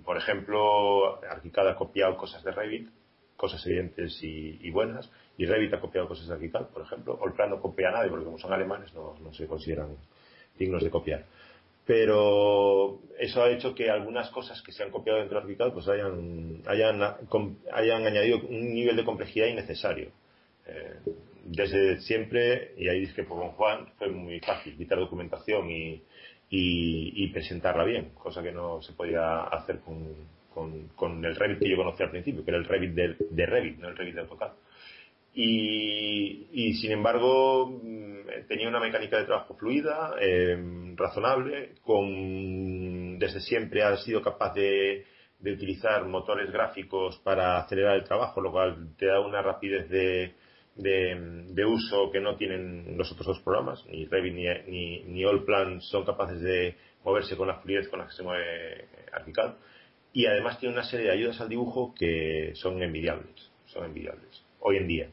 por 0.02 0.16
ejemplo, 0.16 1.22
Arquicad 1.22 1.68
ha 1.68 1.76
copiado 1.76 2.16
cosas 2.16 2.42
de 2.42 2.52
Revit, 2.52 2.88
cosas 3.36 3.64
evidentes 3.66 4.18
y, 4.22 4.70
buenas, 4.70 5.10
y 5.36 5.44
Revit 5.44 5.74
ha 5.74 5.80
copiado 5.80 6.08
cosas 6.08 6.26
de 6.26 6.34
Arquicad, 6.36 6.68
por 6.68 6.84
ejemplo. 6.84 7.20
Allplan 7.22 7.50
no 7.50 7.60
copia 7.60 7.90
a 7.90 7.92
nadie 7.92 8.08
porque 8.08 8.24
como 8.24 8.38
son 8.38 8.54
alemanes 8.54 8.94
no, 8.94 9.14
se 9.34 9.46
consideran 9.46 9.98
dignos 10.58 10.82
de 10.82 10.90
copiar 10.90 11.24
pero 11.86 12.98
eso 13.16 13.44
ha 13.44 13.50
hecho 13.50 13.72
que 13.72 13.88
algunas 13.88 14.28
cosas 14.30 14.60
que 14.62 14.72
se 14.72 14.82
han 14.82 14.90
copiado 14.90 15.20
dentro 15.20 15.38
de 15.38 15.44
Archicad 15.44 15.72
pues 15.72 15.86
hayan, 15.86 16.62
hayan, 16.66 17.00
hayan 17.72 18.06
añadido 18.06 18.40
un 18.48 18.74
nivel 18.74 18.96
de 18.96 19.04
complejidad 19.04 19.46
innecesario. 19.46 20.10
Eh, 20.66 20.98
desde 21.48 22.00
siempre, 22.00 22.72
y 22.76 22.88
ahí 22.88 23.06
que 23.08 23.24
con 23.24 23.48
Juan, 23.52 23.86
fue 23.98 24.08
muy 24.08 24.40
fácil 24.40 24.76
quitar 24.76 24.98
documentación 24.98 25.70
y, 25.70 27.28
presentarla 27.32 27.84
bien, 27.84 28.10
cosa 28.14 28.42
que 28.42 28.52
no 28.52 28.80
se 28.82 28.92
podía 28.92 29.42
hacer 29.44 29.80
con, 29.80 31.24
el 31.24 31.36
Revit 31.36 31.58
que 31.58 31.68
yo 31.68 31.76
conocí 31.76 32.02
al 32.02 32.10
principio, 32.10 32.44
que 32.44 32.50
era 32.50 32.58
el 32.58 32.64
Revit 32.64 32.92
de, 32.92 33.16
de 33.30 33.46
Revit, 33.46 33.78
no 33.78 33.88
el 33.88 33.96
Revit 33.96 34.14
de 34.14 34.20
AutoCAD. 34.22 34.52
Y, 35.38 36.72
sin 36.80 36.92
embargo 36.92 37.66
mm, 37.66 38.46
tenía 38.48 38.68
una 38.68 38.80
mecánica 38.80 39.18
de 39.18 39.26
trabajo 39.26 39.54
fluida, 39.54 40.14
em, 40.18 40.96
razonable, 40.96 41.74
con, 41.82 43.18
desde 43.18 43.40
siempre 43.40 43.82
ha 43.82 43.96
sido 43.98 44.22
capaz 44.22 44.54
de, 44.54 45.04
utilizar 45.40 46.04
motores 46.06 46.50
gráficos 46.50 47.18
para 47.18 47.58
acelerar 47.58 47.96
el 47.96 48.04
trabajo, 48.04 48.40
lo 48.40 48.50
cual 48.50 48.94
te 48.98 49.06
da 49.06 49.20
una 49.20 49.42
rapidez 49.42 49.88
de, 49.90 50.34
de, 50.76 51.64
uso 51.64 52.10
que 52.10 52.20
no 52.20 52.36
tienen 52.36 52.96
los 52.96 53.10
otros 53.12 53.26
dos 53.26 53.40
programas, 53.40 53.84
ni 53.86 54.06
Revit 54.06 54.34
ni, 54.34 54.44
ni, 54.70 55.02
ni 55.04 55.24
Allplan 55.24 55.80
son 55.80 56.04
capaces 56.04 56.40
de 56.40 56.76
moverse 57.04 57.36
con 57.36 57.48
la 57.48 57.60
fluidez 57.60 57.88
con 57.88 58.00
la 58.00 58.06
que 58.06 58.12
se 58.12 58.22
mueve 58.22 58.88
Archicad. 59.12 59.56
Y 60.12 60.26
además 60.26 60.58
tiene 60.58 60.74
una 60.74 60.84
serie 60.84 61.06
de 61.06 61.12
ayudas 61.12 61.40
al 61.40 61.48
dibujo 61.48 61.94
que 61.94 62.52
son 62.54 62.82
envidiables, 62.82 63.50
son 63.66 63.84
envidiables, 63.84 64.44
hoy 64.60 64.78
en 64.78 64.88
día. 64.88 65.10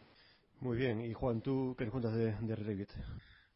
Muy 0.60 0.78
bien. 0.78 1.02
Y 1.02 1.14
Juan, 1.14 1.42
¿tú 1.42 1.76
qué 1.78 1.88
cuentas 1.88 2.16
de, 2.16 2.34
de 2.40 2.56
Revit? 2.56 2.90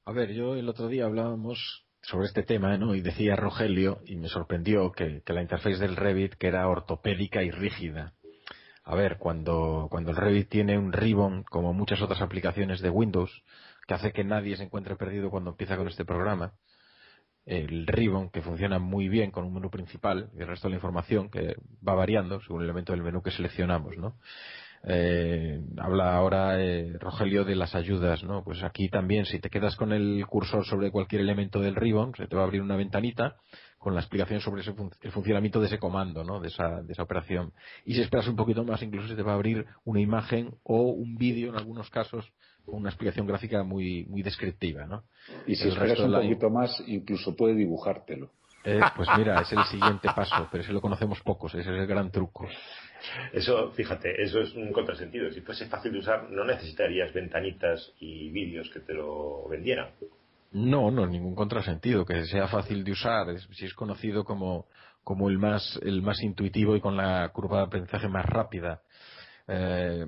A 0.05 0.11
ver, 0.11 0.33
yo 0.33 0.55
el 0.55 0.67
otro 0.67 0.87
día 0.87 1.05
hablábamos 1.05 1.87
sobre 2.01 2.27
este 2.27 2.43
tema, 2.43 2.77
¿no? 2.77 2.95
Y 2.95 3.01
decía 3.01 3.35
Rogelio, 3.35 3.99
y 4.05 4.15
me 4.15 4.29
sorprendió 4.29 4.91
que, 4.91 5.21
la 5.25 5.41
interfaz 5.41 5.79
del 5.79 5.95
Revit, 5.95 6.35
que 6.35 6.47
era 6.47 6.67
ortopédica 6.67 7.43
y 7.43 7.51
rígida. 7.51 8.13
A 8.89 8.95
ver, 8.95 9.17
cuando, 9.17 9.89
cuando 9.91 10.11
el 10.11 10.15
Revit 10.15 10.47
tiene 10.47 10.77
un 10.77 10.93
ribbon, 10.93 11.43
como 11.43 11.73
muchas 11.73 12.01
otras 12.01 12.21
aplicaciones 12.21 12.79
de 12.79 12.89
Windows, 12.89 13.43
que 13.85 13.93
hace 13.93 14.13
que 14.13 14.23
nadie 14.23 14.55
se 14.55 14.63
encuentre 14.63 14.95
perdido 14.95 15.29
cuando 15.29 15.49
empieza 15.49 15.75
con 15.75 15.89
este 15.89 16.05
programa, 16.05 16.53
el 17.45 17.85
ribbon, 17.85 18.29
que 18.29 18.41
funciona 18.41 18.79
muy 18.79 19.09
bien 19.09 19.31
con 19.31 19.43
un 19.43 19.53
menú 19.53 19.69
principal 19.69 20.29
y 20.37 20.41
el 20.41 20.47
resto 20.47 20.69
de 20.69 20.71
la 20.71 20.77
información, 20.77 21.29
que 21.29 21.57
va 21.85 21.95
variando 21.95 22.39
según 22.39 22.61
el 22.61 22.67
elemento 22.67 22.93
del 22.93 23.03
menú 23.03 23.21
que 23.21 23.31
seleccionamos, 23.31 23.97
¿no? 23.97 24.15
Eh, 24.83 25.59
habla 25.79 26.15
ahora 26.15 26.61
eh, 26.63 26.93
Rogelio 26.97 27.43
de 27.43 27.55
las 27.55 27.75
ayudas, 27.75 28.23
¿no? 28.23 28.41
Pues 28.45 28.63
aquí 28.63 28.87
también, 28.87 29.25
si 29.25 29.39
te 29.39 29.49
quedas 29.49 29.75
con 29.75 29.91
el 29.91 30.25
cursor 30.27 30.65
sobre 30.65 30.91
cualquier 30.91 31.23
elemento 31.23 31.59
del 31.59 31.75
ribbon, 31.75 32.13
se 32.15 32.27
te 32.27 32.37
va 32.37 32.43
a 32.43 32.45
abrir 32.45 32.61
una 32.61 32.77
ventanita 32.77 33.35
con 33.77 33.93
la 33.93 34.01
explicación 34.01 34.41
sobre 34.41 34.63
el 34.63 35.11
funcionamiento 35.11 35.59
de 35.59 35.67
ese 35.67 35.77
comando, 35.79 36.23
¿no? 36.23 36.39
De 36.39 36.47
esa, 36.47 36.81
de 36.81 36.93
esa 36.93 37.03
operación. 37.03 37.53
Y 37.85 37.93
si 37.93 38.01
esperas 38.01 38.27
un 38.27 38.35
poquito 38.35 38.63
más, 38.63 38.81
incluso 38.81 39.07
se 39.07 39.15
te 39.15 39.21
va 39.21 39.33
a 39.33 39.35
abrir 39.35 39.65
una 39.85 40.01
imagen 40.01 40.55
o 40.63 40.81
un 40.91 41.15
vídeo 41.15 41.49
en 41.49 41.55
algunos 41.55 41.89
casos 41.89 42.31
con 42.65 42.75
una 42.75 42.89
explicación 42.89 43.27
gráfica 43.27 43.63
muy, 43.63 44.05
muy 44.05 44.23
descriptiva, 44.23 44.85
¿no? 44.85 45.03
Y 45.45 45.55
si 45.55 45.69
esperas 45.69 45.99
un 45.99 46.11
poquito 46.11 46.49
más, 46.49 46.83
incluso 46.87 47.35
puede 47.35 47.55
dibujártelo. 47.55 48.31
Eh, 48.63 48.81
pues 48.95 49.07
mira, 49.17 49.41
es 49.41 49.51
el 49.53 49.63
siguiente 49.65 50.09
paso, 50.13 50.49
pero 50.51 50.61
ese 50.61 50.73
lo 50.73 50.81
conocemos 50.81 51.21
pocos, 51.21 51.53
ese 51.53 51.61
es 51.73 51.79
el 51.79 51.87
gran 51.87 52.11
truco. 52.11 52.49
Eso, 53.31 53.71
fíjate, 53.71 54.21
eso 54.21 54.41
es 54.41 54.53
un 54.55 54.73
contrasentido. 54.73 55.31
Si 55.31 55.39
fuese 55.41 55.67
fácil 55.67 55.93
de 55.93 55.99
usar, 55.99 56.29
no 56.29 56.43
necesitarías 56.43 57.13
ventanitas 57.13 57.93
y 57.99 58.29
vídeos 58.29 58.69
que 58.69 58.81
te 58.81 58.93
lo 58.93 59.47
vendieran. 59.47 59.91
No, 60.51 60.91
no, 60.91 61.05
ningún 61.05 61.35
contrasentido. 61.35 62.05
Que 62.05 62.25
sea 62.25 62.47
fácil 62.47 62.83
de 62.83 62.91
usar, 62.91 63.27
si 63.51 63.65
es 63.65 63.73
conocido 63.73 64.23
como, 64.23 64.65
como 65.03 65.29
el, 65.29 65.37
más, 65.37 65.79
el 65.83 66.01
más 66.01 66.21
intuitivo 66.21 66.75
y 66.75 66.81
con 66.81 66.97
la 66.97 67.29
curva 67.29 67.59
de 67.59 67.63
aprendizaje 67.65 68.07
más 68.07 68.25
rápida. 68.25 68.81
Eh, 69.47 70.05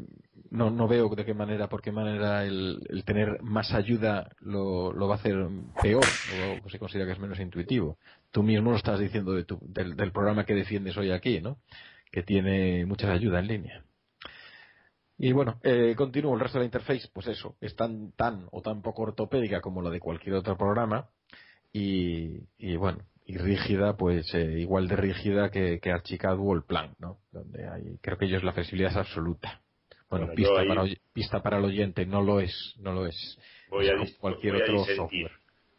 no, 0.51 0.69
no 0.69 0.87
veo 0.87 1.07
de 1.09 1.25
qué 1.25 1.33
manera, 1.33 1.69
por 1.69 1.81
qué 1.81 1.91
manera 1.91 2.43
el, 2.43 2.79
tener 3.05 3.41
más 3.41 3.73
ayuda 3.73 4.29
lo, 4.41 4.91
lo, 4.91 5.07
va 5.07 5.15
a 5.15 5.17
hacer 5.17 5.35
peor 5.81 6.03
o 6.65 6.69
se 6.69 6.79
considera 6.79 7.05
que 7.05 7.13
es 7.13 7.19
menos 7.19 7.39
intuitivo. 7.39 7.97
Tú 8.31 8.43
mismo 8.43 8.71
lo 8.71 8.77
estás 8.77 8.99
diciendo 8.99 9.33
de 9.33 9.45
tu, 9.45 9.59
del, 9.61 9.95
del, 9.95 10.11
programa 10.11 10.45
que 10.45 10.55
defiendes 10.55 10.97
hoy 10.97 11.11
aquí, 11.11 11.39
¿no? 11.39 11.59
Que 12.11 12.23
tiene 12.23 12.85
muchas 12.85 13.11
ayudas 13.11 13.41
en 13.41 13.47
línea. 13.47 13.83
Y 15.19 15.33
bueno, 15.33 15.59
eh, 15.63 15.93
continúo. 15.97 16.33
El 16.33 16.39
resto 16.39 16.57
de 16.57 16.63
la 16.63 16.67
interface, 16.67 17.09
pues 17.13 17.27
eso, 17.27 17.57
es 17.59 17.75
tan, 17.75 18.13
tan 18.13 18.47
o 18.51 18.61
tan 18.61 18.81
poco 18.81 19.03
ortopédica 19.03 19.59
como 19.59 19.81
la 19.81 19.89
de 19.89 19.99
cualquier 19.99 20.35
otro 20.35 20.57
programa. 20.57 21.09
Y, 21.73 22.47
y 22.57 22.77
bueno, 22.77 23.03
y 23.25 23.37
rígida, 23.37 23.97
pues 23.97 24.33
eh, 24.33 24.59
igual 24.59 24.87
de 24.87 24.95
rígida 24.95 25.51
que, 25.51 25.79
que 25.79 25.91
Archicad 25.91 26.39
o 26.39 26.53
el 26.53 26.63
Plan, 26.63 26.95
¿no? 26.99 27.19
Donde 27.31 27.67
hay, 27.67 27.97
creo 28.01 28.17
que 28.17 28.25
ellos 28.25 28.43
la 28.43 28.53
flexibilidad 28.53 28.91
es 28.91 28.97
absoluta. 28.97 29.61
Bueno, 30.09 30.31
pista, 30.33 31.43
para, 31.43 31.59
el 31.59 31.65
oyente, 31.65 32.05
no 32.07 32.23
lo 32.23 32.39
es, 32.39 32.73
no 32.79 32.93
lo 32.93 33.05
es. 33.05 33.37
Voy 33.69 33.87
a, 33.87 33.93
cualquier 34.19 34.55
otro 34.55 34.83
software. 34.85 35.31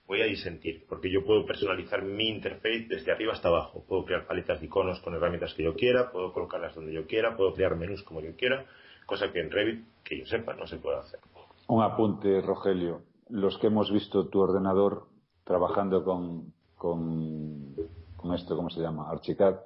Voy 0.07 0.23
a 0.23 0.27
disentir, 0.27 0.85
porque 0.89 1.11
yo 1.11 1.25
puedo 1.25 1.45
personalizar 1.45 2.05
mi 2.05 2.29
interface 2.29 2.87
desde 2.89 3.11
arriba 3.11 3.33
hasta 3.33 3.49
abajo. 3.49 3.85
Puedo 3.89 4.05
crear 4.05 4.27
paletas 4.27 4.61
de 4.61 4.67
iconos 4.67 5.01
con 5.01 5.15
herramientas 5.15 5.55
que 5.55 5.65
yo 5.65 5.75
quiera, 5.75 6.13
puedo 6.13 6.33
colocarlas 6.33 6.75
donde 6.75 6.93
yo 6.93 7.07
quiera, 7.07 7.37
puedo 7.37 7.55
crear 7.55 7.75
menús 7.75 8.05
como 8.05 8.21
yo 8.21 8.37
quiera, 8.37 8.67
cosa 9.11 9.33
que 9.33 9.41
en 9.41 9.51
Revit, 9.51 9.85
que 10.05 10.21
yo 10.21 10.27
sepa, 10.27 10.55
no 10.55 10.67
se 10.67 10.79
puede 10.79 10.99
hacer. 10.99 11.19
Un 11.67 11.83
apunte, 11.83 12.41
Rogelio. 12.41 13.03
Los 13.29 13.59
que 13.59 13.67
hemos 13.67 13.93
visto 13.93 14.29
tu 14.29 14.41
ordenador 14.41 15.09
trabajando 15.45 16.05
con, 16.05 16.53
con, 16.77 17.75
con 18.17 18.35
esto, 18.35 18.57
¿cómo 18.57 18.71
se 18.71 18.81
llama? 18.81 19.11
Archicad, 19.11 19.57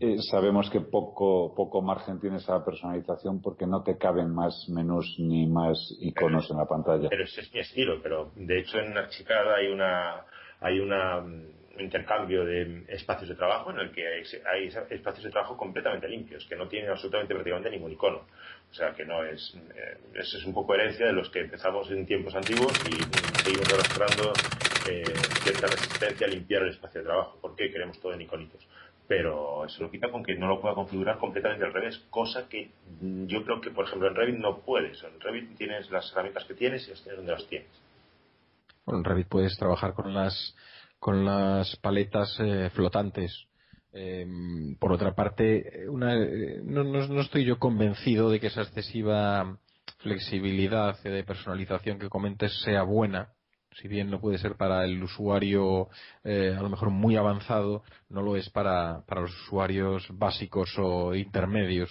eh, 0.00 0.18
sabemos 0.30 0.70
que 0.70 0.80
poco, 0.80 1.54
poco 1.54 1.80
margen 1.80 2.20
tiene 2.20 2.36
esa 2.36 2.62
personalización 2.62 3.40
porque 3.40 3.66
no 3.66 3.82
te 3.82 3.96
caben 3.96 4.34
más 4.34 4.68
menús 4.68 5.16
ni 5.18 5.46
más 5.46 5.78
iconos 6.00 6.50
en 6.50 6.58
la 6.58 6.66
pantalla. 6.66 7.08
Pero 7.08 7.24
ese 7.24 7.40
es 7.40 7.52
mi 7.52 7.60
estilo, 7.60 8.00
pero 8.02 8.30
de 8.36 8.60
hecho 8.60 8.78
en 8.78 8.96
Archicad 8.96 9.54
hay 9.54 9.68
una 9.68 10.24
hay 10.60 10.80
una, 10.80 11.18
un 11.78 11.84
intercambio 11.84 12.44
de 12.44 12.84
espacios 12.88 13.28
de 13.28 13.36
trabajo 13.36 13.70
en 13.70 13.78
el 13.78 13.92
que 13.92 14.06
hay, 14.06 14.66
espacios 14.90 15.24
de 15.24 15.30
trabajo 15.30 15.56
completamente 15.56 16.08
limpios, 16.08 16.44
que 16.46 16.56
no 16.56 16.68
tienen 16.68 16.90
absolutamente 16.90 17.34
prácticamente 17.34 17.70
ningún 17.70 17.92
icono. 17.92 18.26
O 18.70 18.74
sea 18.74 18.94
que 18.94 19.04
no 19.04 19.24
es, 19.24 19.54
eh, 19.74 19.98
eso 20.14 20.38
es 20.38 20.44
un 20.44 20.54
poco 20.54 20.74
herencia 20.74 21.06
de 21.06 21.12
los 21.12 21.30
que 21.30 21.40
empezamos 21.40 21.90
en 21.90 22.06
tiempos 22.06 22.34
antiguos 22.34 22.72
y 22.86 22.96
seguimos 23.42 23.72
arrastrando 23.72 24.32
eh, 24.88 25.04
cierta 25.42 25.66
resistencia 25.66 26.26
a 26.26 26.30
limpiar 26.30 26.62
el 26.62 26.70
espacio 26.70 27.00
de 27.00 27.06
trabajo, 27.06 27.38
porque 27.40 27.70
queremos 27.70 27.98
todo 28.00 28.12
en 28.12 28.22
iconitos 28.22 28.66
pero 29.08 29.64
eso 29.64 29.82
lo 29.82 29.90
quita 29.90 30.10
con 30.12 30.22
que 30.22 30.36
no 30.36 30.46
lo 30.46 30.60
pueda 30.60 30.74
configurar 30.74 31.18
completamente 31.18 31.64
al 31.64 31.72
revés, 31.72 31.98
cosa 32.10 32.46
que 32.46 32.70
yo 33.00 33.42
creo 33.42 33.60
que, 33.60 33.70
por 33.70 33.86
ejemplo, 33.86 34.06
en 34.06 34.14
Revit 34.14 34.36
no 34.36 34.58
puedes. 34.58 35.02
En 35.02 35.18
Revit 35.18 35.56
tienes 35.56 35.90
las 35.90 36.12
herramientas 36.12 36.44
que 36.44 36.52
tienes 36.52 36.82
y 36.82 36.92
tienes 36.92 37.16
donde 37.16 37.32
las 37.32 37.46
tienes. 37.46 37.70
En 38.86 39.02
Revit 39.02 39.26
puedes 39.26 39.56
trabajar 39.56 39.94
con 39.94 40.12
las, 40.12 40.54
con 40.98 41.24
las 41.24 41.74
paletas 41.76 42.38
eh, 42.38 42.70
flotantes. 42.74 43.47
Em, 44.00 44.76
por 44.76 44.92
otra 44.92 45.12
parte, 45.12 45.88
una, 45.88 46.14
eh, 46.14 46.60
no, 46.62 46.84
no, 46.84 47.20
estoy 47.20 47.44
yo 47.44 47.58
convencido 47.58 48.30
de 48.30 48.38
que 48.38 48.46
esa 48.46 48.62
excesiva 48.62 49.58
flexibilidad 49.98 51.02
de 51.02 51.24
personalización 51.24 51.98
que 51.98 52.08
comentes 52.08 52.52
sea 52.62 52.84
buena 52.84 53.32
si 53.72 53.88
bien 53.88 54.08
no 54.08 54.20
puede 54.20 54.38
ser 54.38 54.56
para 54.56 54.84
el 54.84 55.02
usuario 55.02 55.88
eh, 56.22 56.54
a 56.56 56.62
lo 56.62 56.68
mejor 56.68 56.90
muy 56.90 57.16
avanzado, 57.16 57.82
no 58.08 58.22
lo 58.22 58.36
es 58.36 58.48
para, 58.50 59.02
para 59.06 59.22
los 59.22 59.32
usuarios 59.42 60.06
básicos 60.12 60.74
o 60.78 61.14
intermedios, 61.14 61.90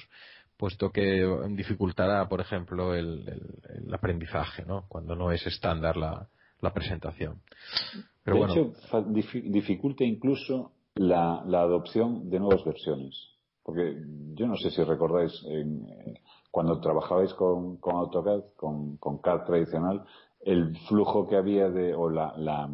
puesto 0.57 0.91
que 0.91 1.25
dificultará, 1.49 2.27
por 2.27 2.41
ejemplo, 2.41 2.95
el, 2.95 3.23
aprendizaje, 3.93 4.65
¿no? 4.65 4.85
cuando 4.87 5.15
no 5.15 5.31
es 5.31 5.45
estándar 5.45 5.97
la, 5.97 6.27
la 6.61 6.73
presentación. 6.73 7.41
Pero 8.23 8.45
de 8.45 8.51
hecho, 8.51 8.73
dificulta 9.43 10.03
incluso 10.03 10.73
la, 10.97 11.43
la, 11.45 11.61
adopción 11.61 12.29
de 12.29 12.39
nuevas 12.39 12.63
versiones. 12.63 13.15
Porque 13.63 13.97
yo 14.33 14.47
no 14.47 14.55
sé 14.55 14.71
si 14.71 14.83
recordáis, 14.83 15.33
eh, 15.47 15.65
cuando 16.51 16.79
trabajabais 16.79 17.33
con, 17.33 17.77
con 17.77 17.95
AutoCAD, 17.95 18.55
con, 18.55 18.97
con 18.97 19.19
CAD 19.19 19.45
tradicional, 19.45 20.05
el 20.39 20.77
flujo 20.87 21.27
que 21.27 21.35
había 21.35 21.69
de, 21.69 21.93
o 21.93 22.09
la, 22.09 22.69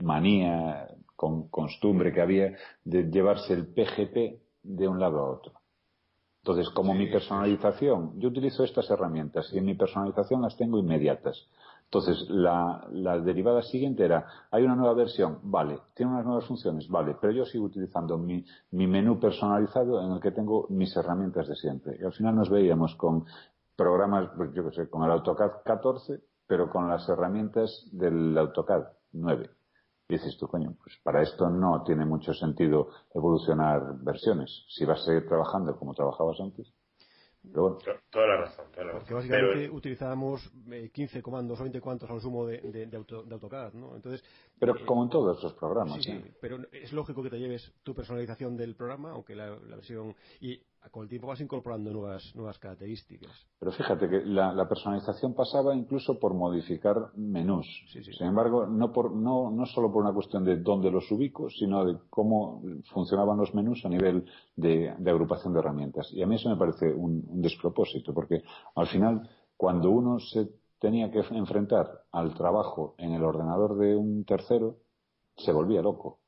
manía, 0.00 0.88
con, 1.16 1.48
costumbre 1.48 2.12
que 2.12 2.20
había 2.20 2.56
de 2.84 3.04
llevarse 3.04 3.54
el 3.54 3.66
PGP 3.66 4.42
de 4.62 4.88
un 4.88 5.00
lado 5.00 5.20
a 5.20 5.30
otro. 5.30 5.52
Entonces, 6.42 6.70
como 6.70 6.92
mi 6.92 7.06
personalización, 7.06 8.18
yo 8.18 8.28
utilizo 8.28 8.64
estas 8.64 8.90
herramientas 8.90 9.48
y 9.52 9.58
en 9.58 9.64
mi 9.64 9.74
personalización 9.74 10.42
las 10.42 10.56
tengo 10.56 10.78
inmediatas. 10.78 11.48
Entonces, 11.92 12.26
la, 12.30 12.88
derivada 13.22 13.60
siguiente 13.60 14.02
era, 14.02 14.26
hay 14.50 14.64
una 14.64 14.74
nueva 14.74 14.94
versión, 14.94 15.40
vale, 15.42 15.78
tiene 15.94 16.12
unas 16.12 16.24
nuevas 16.24 16.46
funciones, 16.46 16.88
vale, 16.88 17.18
pero 17.20 17.34
yo 17.34 17.44
sigo 17.44 17.66
utilizando 17.66 18.16
mi, 18.16 18.42
mi 18.70 18.86
menú 18.86 19.20
personalizado 19.20 20.02
en 20.02 20.12
el 20.12 20.20
que 20.20 20.30
tengo 20.30 20.66
mis 20.70 20.96
herramientas 20.96 21.48
de 21.48 21.54
siempre. 21.54 21.98
Y 22.00 22.04
al 22.04 22.12
final 22.14 22.34
nos 22.34 22.48
veíamos 22.48 22.94
con 22.94 23.26
programas, 23.76 24.30
pues 24.34 24.54
yo 24.54 24.64
qué 24.64 24.74
sé, 24.74 24.88
con 24.88 25.02
el 25.02 25.10
AutoCAD 25.10 25.62
14 25.64 26.22
pero 26.46 26.68
con 26.68 26.86
las 26.86 27.08
herramientas 27.08 27.88
del 27.92 28.36
AutoCAD 28.36 28.84
9. 29.12 29.50
Y 30.08 30.14
dices 30.14 30.36
tú, 30.36 30.48
coño, 30.48 30.74
pues 30.82 30.98
para 31.02 31.22
esto 31.22 31.48
no 31.48 31.82
tiene 31.82 32.04
mucho 32.04 32.34
sentido 32.34 32.88
evolucionar 33.14 33.98
versiones. 34.02 34.66
Si 34.68 34.84
vas 34.84 35.00
a 35.00 35.04
seguir 35.04 35.26
trabajando 35.26 35.78
como 35.78 35.94
trabajabas 35.94 36.38
antes. 36.40 36.72
Pero 37.42 37.78
Toda 38.10 38.26
la 38.26 38.36
razón. 38.36 38.66
Porque 38.92 39.14
básicamente 39.14 39.70
utilizábamos 39.70 40.52
15 40.92 41.18
eh, 41.18 41.22
comandos 41.22 41.58
o 41.58 41.64
20 41.64 41.80
cuantos 41.80 42.08
al 42.08 42.20
sumo 42.20 42.46
de, 42.46 42.60
de, 42.60 42.96
AutoCAD, 42.96 43.72
¿no? 43.72 43.96
Entonces, 43.96 44.22
pero 44.58 44.76
eh, 44.76 44.84
como 44.84 45.02
en 45.02 45.10
todos 45.10 45.42
los 45.42 45.52
programas. 45.54 45.94
Sí, 45.96 46.12
sí, 46.12 46.24
pero 46.40 46.58
es 46.70 46.92
lógico 46.92 47.22
que 47.22 47.30
te 47.30 47.38
lleves 47.38 47.72
tu 47.82 47.94
personalización 47.94 48.56
del 48.56 48.76
programa, 48.76 49.10
aunque 49.10 49.34
la, 49.34 49.50
la 49.50 49.76
versión. 49.76 50.14
Y 50.40 50.60
con 50.90 51.04
el 51.04 51.08
tiempo 51.08 51.28
vas 51.28 51.40
incorporando 51.40 51.92
nuevas, 51.92 52.34
nuevas 52.34 52.58
características. 52.58 53.30
Pero 53.58 53.72
fíjate 53.72 54.08
que 54.08 54.20
la, 54.24 54.68
personalización 54.68 55.34
pasaba 55.34 55.74
incluso 55.74 56.18
por 56.18 56.34
modificar 56.34 56.96
menús. 57.16 57.66
Sin 57.90 58.26
embargo, 58.26 58.66
no, 58.66 58.92
por, 58.92 59.12
no, 59.12 59.50
no 59.50 59.66
solo 59.66 59.92
por 59.92 60.02
una 60.02 60.12
cuestión 60.12 60.44
de 60.44 60.56
dónde 60.56 60.90
los 60.90 61.10
ubico, 61.10 61.48
sino 61.50 61.84
de 61.84 61.98
cómo 62.10 62.62
funcionaban 62.92 63.38
los 63.38 63.54
menús 63.54 63.84
a 63.84 63.88
nivel 63.88 64.26
de, 64.56 64.90
agrupación 64.90 65.52
de 65.52 65.60
herramientas. 65.60 66.12
Y 66.12 66.22
a 66.22 66.26
mí 66.26 66.36
eso 66.36 66.48
me 66.48 66.56
parece 66.56 66.92
un, 66.92 67.24
un 67.28 67.40
despropósito, 67.40 68.12
porque 68.12 68.42
al 68.74 68.86
final, 68.88 69.28
cuando 69.56 69.90
uno 69.90 70.18
se 70.18 70.48
tenía 70.78 71.10
que 71.10 71.20
enfrentar 71.30 72.04
al 72.10 72.34
trabajo 72.34 72.94
en 72.98 73.12
el 73.12 73.22
ordenador 73.22 73.78
de 73.78 73.94
un 73.94 74.24
tercero, 74.24 74.78
se 75.36 75.52
volvía 75.52 75.80
loco 75.80 76.21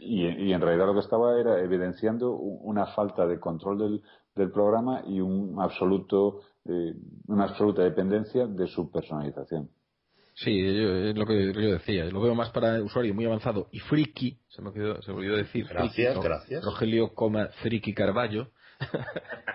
y, 0.00 0.52
en 0.52 0.60
realidad 0.60 0.86
lo 0.86 0.94
que 0.94 1.00
estaba 1.00 1.38
era 1.38 1.60
evidenciando 1.60 2.32
una 2.32 2.86
falta 2.86 3.26
de 3.26 3.38
control 3.38 3.78
del, 3.78 4.02
del 4.34 4.50
programa 4.50 5.02
y 5.06 5.20
un 5.20 5.60
absoluto, 5.60 6.40
eh, 6.64 6.94
una 7.26 7.44
absoluta 7.44 7.82
dependencia 7.82 8.46
de 8.46 8.66
su 8.66 8.90
personalización. 8.90 9.68
Sí, 10.34 10.58
es 10.58 11.14
lo 11.16 11.26
que 11.26 11.52
yo 11.52 11.72
decía. 11.72 12.06
Lo 12.06 12.22
veo 12.22 12.34
más 12.34 12.48
para 12.50 12.82
usuario 12.82 13.14
muy 13.14 13.26
avanzado 13.26 13.68
y 13.72 13.78
friki. 13.80 14.38
Se 14.48 14.62
me, 14.62 14.72
quedó, 14.72 15.02
se 15.02 15.12
me 15.12 15.18
olvidó 15.18 15.36
decir. 15.36 15.66
Gracias, 15.68 16.18
gracias. 16.18 16.64
Rogelio, 16.64 17.12
coma, 17.12 17.48
friki 17.62 17.92
Carballo. 17.92 18.48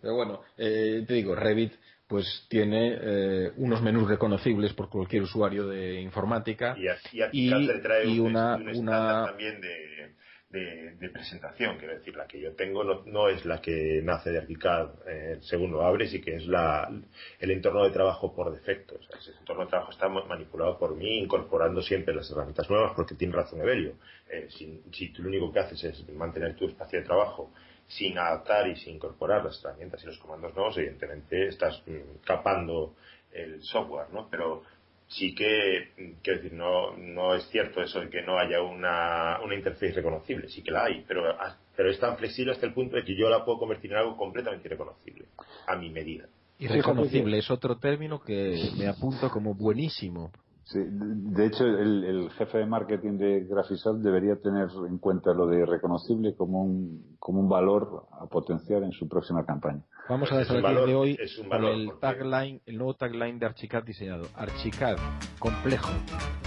Pero 0.00 0.14
bueno, 0.14 0.40
eh, 0.56 1.04
te 1.06 1.14
digo, 1.14 1.34
Revit 1.34 1.74
pues 2.08 2.46
tiene 2.48 2.96
eh, 3.00 3.52
unos 3.58 3.82
menús 3.82 4.08
reconocibles 4.08 4.72
por 4.72 4.88
cualquier 4.88 5.22
usuario 5.22 5.68
de 5.68 6.00
informática 6.00 6.74
y, 6.76 7.20
y, 7.32 8.18
una, 8.18 8.56
una... 8.56 9.26
también 9.26 9.60
de, 9.60 9.98
de, 10.50 11.10
presentación, 11.10 11.76
quiero 11.76 11.94
decir, 11.94 12.16
la 12.16 12.26
que 12.26 12.40
yo 12.40 12.54
tengo 12.54 12.82
no, 12.82 13.28
es 13.28 13.44
la 13.44 13.60
que 13.60 14.00
nace 14.02 14.30
de 14.30 14.38
ArchiCAD 14.38 14.88
eh, 15.06 15.38
según 15.42 15.72
lo 15.72 15.82
abres 15.82 16.14
y 16.14 16.20
que 16.22 16.36
es 16.36 16.46
la, 16.46 16.90
el 17.38 17.50
entorno 17.50 17.84
de 17.84 17.90
trabajo 17.90 18.34
por 18.34 18.50
defecto. 18.52 18.94
O 18.94 19.02
sea, 19.02 19.18
ese 19.18 19.32
entorno 19.38 19.64
de 19.64 19.70
trabajo 19.70 19.92
está 19.92 20.08
manipulado 20.08 20.78
por 20.78 20.96
mí, 20.96 21.18
incorporando 21.18 21.82
siempre 21.82 22.14
las 22.14 22.30
herramientas 22.30 22.68
nuevas, 22.70 22.92
porque 22.96 23.14
tiene 23.14 23.34
razón 23.34 23.60
Evelio. 23.60 23.94
Eh, 24.30 24.48
si, 24.48 24.82
si 24.92 25.12
tú 25.12 25.22
lo 25.22 25.28
único 25.28 25.52
que 25.52 25.60
haces 25.60 25.84
es 25.84 26.08
mantener 26.14 26.56
tu 26.56 26.66
espacio 26.66 27.00
de 27.00 27.04
trabajo 27.04 27.52
sin 27.88 28.18
adaptar 28.18 28.68
y 28.68 28.76
sin 28.76 28.96
incorporar 28.96 29.44
las 29.44 29.62
herramientas 29.64 30.02
y 30.02 30.06
los 30.06 30.18
comandos 30.18 30.54
nuevos, 30.54 30.76
evidentemente 30.76 31.48
estás 31.48 31.82
mm, 31.86 32.24
capando 32.24 32.94
el 33.32 33.62
software, 33.62 34.08
¿no? 34.12 34.28
Pero 34.30 34.62
sí 35.08 35.34
que, 35.34 35.88
mm, 35.96 36.20
quiero 36.22 36.42
decir, 36.42 36.52
no, 36.52 36.96
no 36.96 37.34
es 37.34 37.48
cierto 37.48 37.82
eso 37.82 38.00
de 38.00 38.10
que 38.10 38.22
no 38.22 38.38
haya 38.38 38.62
una, 38.62 39.40
una 39.42 39.54
interfaz 39.54 39.94
reconocible, 39.94 40.48
sí 40.48 40.62
que 40.62 40.70
la 40.70 40.84
hay, 40.84 41.04
pero, 41.08 41.30
ah, 41.30 41.56
pero 41.74 41.90
es 41.90 41.98
tan 41.98 42.16
flexible 42.18 42.52
hasta 42.52 42.66
el 42.66 42.74
punto 42.74 42.96
de 42.96 43.04
que 43.04 43.16
yo 43.16 43.28
la 43.30 43.44
puedo 43.44 43.58
convertir 43.58 43.92
en 43.92 43.98
algo 43.98 44.16
completamente 44.16 44.68
irreconocible, 44.68 45.24
a 45.66 45.76
mi 45.76 45.88
medida. 45.90 46.26
Irreconocible 46.58 47.38
es 47.38 47.50
otro 47.50 47.78
término 47.78 48.20
que 48.20 48.70
me 48.76 48.88
apunto 48.88 49.30
como 49.30 49.54
buenísimo, 49.54 50.32
Sí, 50.68 50.80
de 50.84 51.46
hecho, 51.46 51.64
el, 51.64 52.30
jefe 52.36 52.58
de 52.58 52.66
marketing 52.66 53.16
de 53.16 53.46
Graphisoft 53.48 54.00
debería 54.00 54.36
tener 54.36 54.68
en 54.86 54.98
cuenta 54.98 55.32
lo 55.32 55.46
de 55.46 55.64
reconocible 55.64 56.34
como 56.36 56.62
un, 56.62 57.16
como 57.18 57.40
un 57.40 57.48
valor 57.48 58.06
a 58.20 58.26
potenciar 58.26 58.82
en 58.82 58.92
su 58.92 59.08
próxima 59.08 59.46
campaña. 59.46 59.82
Vamos 60.10 60.30
a 60.30 60.36
desarrollar 60.36 60.84
de 60.84 60.94
hoy 60.94 61.18
con 61.48 61.64
el 61.64 61.92
tagline, 61.98 62.60
el 62.66 62.76
nuevo 62.76 62.92
tagline 62.92 63.38
de 63.38 63.46
Archicad 63.46 63.82
diseñado. 63.82 64.26
Archicad, 64.34 64.96
complejo. 65.38 65.88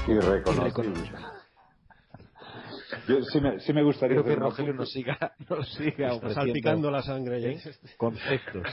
Y 0.07 0.13
reconocible. 0.19 1.09
Yo 3.07 3.21
sí 3.23 3.41
me, 3.41 3.59
sí 3.59 3.73
me 3.73 3.83
gustaría 3.83 4.21
que 4.23 4.35
Rogelio 4.35 4.73
nos 4.73 4.91
siga, 4.91 5.33
nos 5.49 5.67
siga 5.73 6.19
salpicando 6.33 6.91
la 6.91 7.01
sangre 7.01 7.53
¿eh? 7.53 7.59
conceptos. 7.97 8.67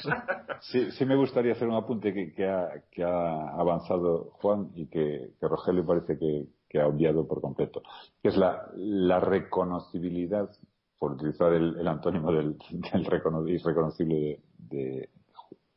Sí, 0.61 0.91
sí 0.93 1.05
me 1.05 1.17
gustaría 1.17 1.53
hacer 1.53 1.69
un 1.69 1.75
apunte 1.75 2.13
que, 2.13 2.33
que, 2.35 2.47
ha, 2.47 2.69
que 2.91 3.05
ha 3.05 3.51
avanzado 3.59 4.31
Juan 4.41 4.71
y 4.75 4.87
que, 4.87 5.31
que 5.41 5.49
Rogelio 5.49 5.87
parece 5.87 6.19
que, 6.19 6.47
que 6.69 6.81
ha 6.81 6.87
obviado 6.87 7.27
por 7.27 7.41
completo, 7.41 7.83
que 8.23 8.29
es 8.29 8.37
la, 8.37 8.69
la 8.77 9.21
reconocibilidad 9.21 10.51
por 10.99 11.13
utilizar 11.13 11.53
el, 11.53 11.87
antónimo 11.87 12.33
del, 12.33 12.57
del 12.71 13.05
reconocible 13.05 14.41
de, 14.59 15.09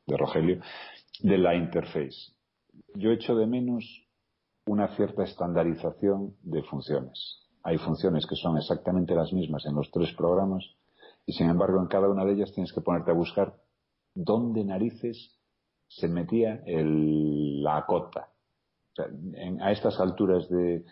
de, 0.08 0.18
Rogelio, 0.18 0.60
de 1.22 1.38
la 1.38 1.56
interface. 1.56 2.34
Yo 2.96 3.12
echo 3.12 3.36
de 3.36 3.46
menos 3.46 3.86
una 4.66 4.96
cierta 4.96 5.24
estandarización 5.24 6.36
de 6.42 6.64
funciones. 6.64 7.40
Hay 7.64 7.78
funciones 7.78 8.26
que 8.26 8.36
son 8.36 8.58
exactamente 8.58 9.16
las 9.16 9.32
mismas 9.34 9.66
en 9.66 9.76
los 9.76 9.92
tres 9.92 10.14
programas 10.14 10.64
y 11.26 11.34
sin 11.34 11.50
embargo 11.50 11.80
en 11.80 11.88
cada 11.88 12.10
una 12.10 12.26
de 12.26 12.34
ellas 12.34 12.52
tienes 12.54 12.74
que 12.74 12.82
ponerte 12.82 13.12
a 13.12 13.16
buscar 13.16 13.56
dónde 14.14 14.64
narices 14.64 15.38
se 15.88 16.08
metía 16.08 16.64
la 16.66 17.86
cota. 17.86 18.30
a 19.62 19.72
estas 19.72 20.00
alturas 20.00 20.50
de, 20.50 20.86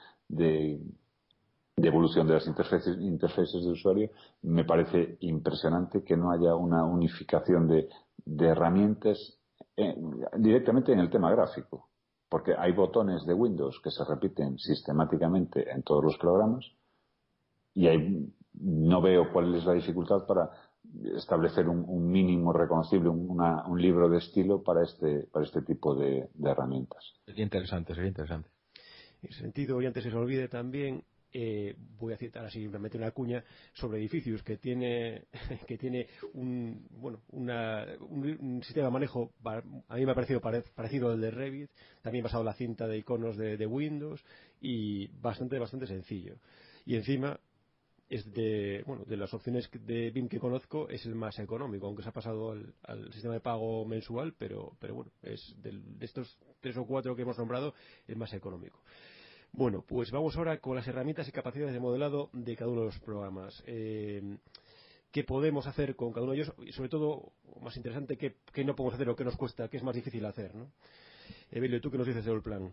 de 1.79 1.87
evolución 1.87 2.27
de 2.27 2.33
las 2.33 2.47
interfaces, 2.47 3.63
de 3.63 3.71
usuario, 3.71 4.09
me 4.41 4.65
parece 4.65 5.17
impresionante 5.21 6.03
que 6.03 6.17
no 6.17 6.31
haya 6.31 6.55
una 6.55 6.83
unificación 6.83 7.67
de, 7.67 7.89
herramientas 8.39 9.39
eh, 9.75 9.95
directamente 10.37 10.91
en 10.91 10.99
el 10.99 11.09
tema 11.09 11.31
gráfico, 11.31 11.88
porque 12.29 12.53
hay 12.57 12.71
botones 12.71 13.25
de 13.25 13.33
Windows 13.33 13.79
que 13.83 13.91
se 13.91 14.05
repiten 14.05 14.57
sistemáticamente 14.59 15.69
en 15.69 15.81
todos 15.83 16.03
los 16.03 16.17
programas 16.17 16.65
y 17.73 17.87
no 18.53 19.01
veo 19.01 19.31
cuál 19.31 19.53
es 19.55 19.65
la 19.65 19.73
dificultad 19.73 20.25
para 20.25 20.51
establecer 21.15 21.67
un, 21.67 22.11
mínimo 22.11 22.53
reconocible, 22.53 23.09
un 23.09 23.81
libro 23.81 24.09
de 24.09 24.17
estilo 24.19 24.63
para 24.63 24.83
este, 24.83 25.27
para 25.31 25.45
este 25.45 25.61
tipo 25.61 25.95
de, 25.95 26.29
herramientas. 26.43 27.13
Sería 27.25 27.43
interesante, 27.43 27.93
sería 27.93 28.09
interesante. 28.09 28.49
En 29.21 29.29
ese 29.29 29.41
sentido, 29.41 29.81
y 29.81 29.85
antes 29.85 30.03
se 30.03 30.15
olvide 30.15 30.47
también, 30.47 31.03
eh, 31.31 31.75
voy 31.99 32.13
a 32.13 32.17
citar 32.17 32.45
así, 32.45 32.67
me 32.67 32.79
meto 32.79 32.97
una 32.97 33.11
cuña, 33.11 33.43
sobre 33.73 33.99
edificios 33.99 34.41
que 34.43 34.57
tiene, 34.57 35.25
que 35.67 35.77
tiene 35.77 36.07
un, 36.33 36.87
bueno, 36.91 37.21
un, 37.31 38.61
sistema 38.63 38.87
de 38.87 38.91
manejo, 38.91 39.31
a 39.43 39.95
mí 39.95 40.05
me 40.05 40.11
ha 40.11 40.15
parecido 40.15 40.41
parecido 40.41 41.11
al 41.11 41.21
de 41.21 41.31
Revit, 41.31 41.69
también 42.01 42.23
basado 42.23 42.41
en 42.41 42.47
la 42.47 42.53
cinta 42.53 42.87
de 42.87 42.97
iconos 42.97 43.37
de, 43.37 43.65
Windows 43.65 44.23
y 44.61 45.07
bastante, 45.21 45.59
bastante 45.59 45.85
sencillo. 45.85 46.35
Y 46.85 46.95
encima, 46.95 47.39
es 48.09 48.33
de, 48.33 48.83
bueno, 48.87 49.05
de 49.05 49.17
las 49.17 49.31
opciones 49.35 49.69
de 49.71 50.09
BIM 50.09 50.27
que 50.27 50.39
conozco, 50.39 50.89
es 50.89 51.05
el 51.05 51.13
más 51.13 51.37
económico, 51.37 51.85
aunque 51.85 52.01
se 52.01 52.09
ha 52.09 52.13
pasado 52.13 52.51
al, 52.51 53.13
sistema 53.13 53.35
de 53.35 53.39
pago 53.39 53.85
mensual, 53.85 54.33
pero, 54.35 54.75
pero 54.79 54.95
bueno, 54.95 55.11
es 55.21 55.55
de 55.61 55.79
estos 56.03 56.39
tres 56.59 56.75
o 56.77 56.85
cuatro 56.87 57.15
que 57.15 57.21
hemos 57.21 57.37
nombrado, 57.37 57.75
el 58.07 58.15
más 58.15 58.33
económico. 58.33 58.81
Bueno, 59.51 59.83
pues 59.87 60.11
vamos 60.11 60.37
ahora 60.37 60.59
con 60.59 60.75
las 60.75 60.87
herramientas 60.87 61.27
y 61.27 61.31
capacidades 61.31 61.73
de 61.73 61.79
modelado 61.79 62.29
de 62.33 62.55
cada 62.55 62.71
uno 62.71 62.81
de 62.81 62.85
los 62.87 62.99
programas. 62.99 63.63
Eh, 63.65 64.37
¿Qué 65.11 65.23
podemos 65.23 65.65
hacer 65.65 65.95
con 65.95 66.11
cada 66.11 66.23
uno 66.23 66.33
de 66.33 66.39
ellos? 66.39 66.53
Y 66.59 66.71
sobre 66.71 66.89
todo, 66.89 67.31
más 67.61 67.75
interesante, 67.75 68.17
¿qué, 68.17 68.63
no 68.63 68.75
podemos 68.75 68.93
hacer 68.93 69.09
o 69.09 69.15
qué 69.15 69.23
nos 69.23 69.35
cuesta, 69.35 69.67
qué 69.67 69.77
es 69.77 69.83
más 69.83 69.95
difícil 69.95 70.23
hacer? 70.25 70.53
¿no? 70.53 70.67
Evelio, 71.51 71.81
¿tú 71.81 71.89
qué 71.89 71.97
nos 71.97 72.05
dices 72.05 72.25
de 72.25 72.31
Allplan? 72.31 72.71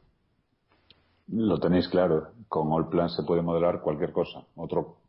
Lo 1.29 1.59
tenéis 1.59 1.89
claro, 1.89 2.33
con 2.49 2.73
Allplan 2.73 3.09
se 3.09 3.23
puede 3.25 3.43
modelar 3.43 3.81
cualquier 3.81 4.13
cosa. 4.13 4.45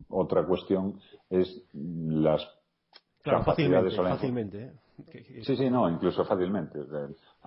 otra 0.08 0.46
cuestión 0.46 0.98
es 1.30 1.62
las 1.74 2.48
capacidades 3.22 3.94
fácilmente, 3.94 4.64
¿eh? 4.64 4.72
Sí, 5.44 5.56
sí, 5.56 5.70
no, 5.70 5.88
incluso 5.88 6.24
fácilmente. 6.24 6.80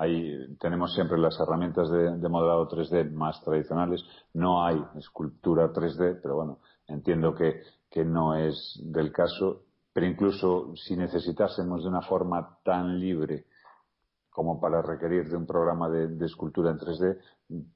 Ahí 0.02 0.58
tenemos 0.60 0.96
siempre 0.96 1.16
las 1.20 1.40
herramientas 1.40 1.88
de, 1.92 2.28
modelado 2.28 2.68
3D 2.68 3.12
más 3.12 3.40
tradicionales. 3.44 4.04
No 4.34 4.66
hay 4.66 4.84
escultura 4.98 5.72
3D, 5.72 6.22
pero 6.24 6.38
bueno, 6.38 6.58
entiendo 6.88 7.36
que, 7.36 7.62
no 8.04 8.36
es 8.36 8.82
del 8.84 9.12
caso. 9.12 9.62
Pero 9.94 10.08
incluso 10.08 10.76
si 10.76 10.98
necesitásemos 10.98 11.84
de 11.84 11.90
una 11.90 12.02
forma 12.02 12.58
tan 12.64 13.00
libre 13.00 13.46
como 14.32 14.60
para 14.60 14.82
requerir 14.82 15.30
de 15.30 15.38
un 15.38 15.46
programa 15.46 15.88
de, 15.88 16.26
escultura 16.26 16.72
en 16.72 16.80
3D, 16.80 17.20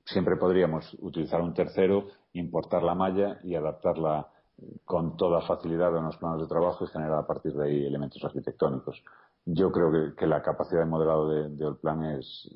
siempre 0.04 0.36
podríamos 0.38 0.98
utilizar 1.02 1.42
un 1.42 1.54
tercero, 1.54 2.08
importar 2.34 2.82
la 2.82 2.96
malla 2.96 3.40
y 3.44 3.54
adaptarla 3.54 4.30
con 4.84 5.16
toda 5.16 5.46
facilidad 5.46 5.96
a 5.96 6.00
unos 6.00 6.18
planos 6.18 6.42
de 6.42 6.48
trabajo 6.48 6.86
y 6.86 6.88
generar 6.88 7.20
a 7.20 7.28
partir 7.28 7.54
de 7.54 7.66
ahí 7.68 7.86
elementos 7.86 8.24
arquitectónicos 8.24 9.00
yo 9.46 9.72
creo 9.72 10.16
que, 10.16 10.28
la 10.28 10.42
capacidad 10.42 10.82
de 10.82 10.90
modelado 10.90 11.30
de, 11.30 11.50
de 11.50 11.66
Allplan 11.66 12.04
es 12.06 12.50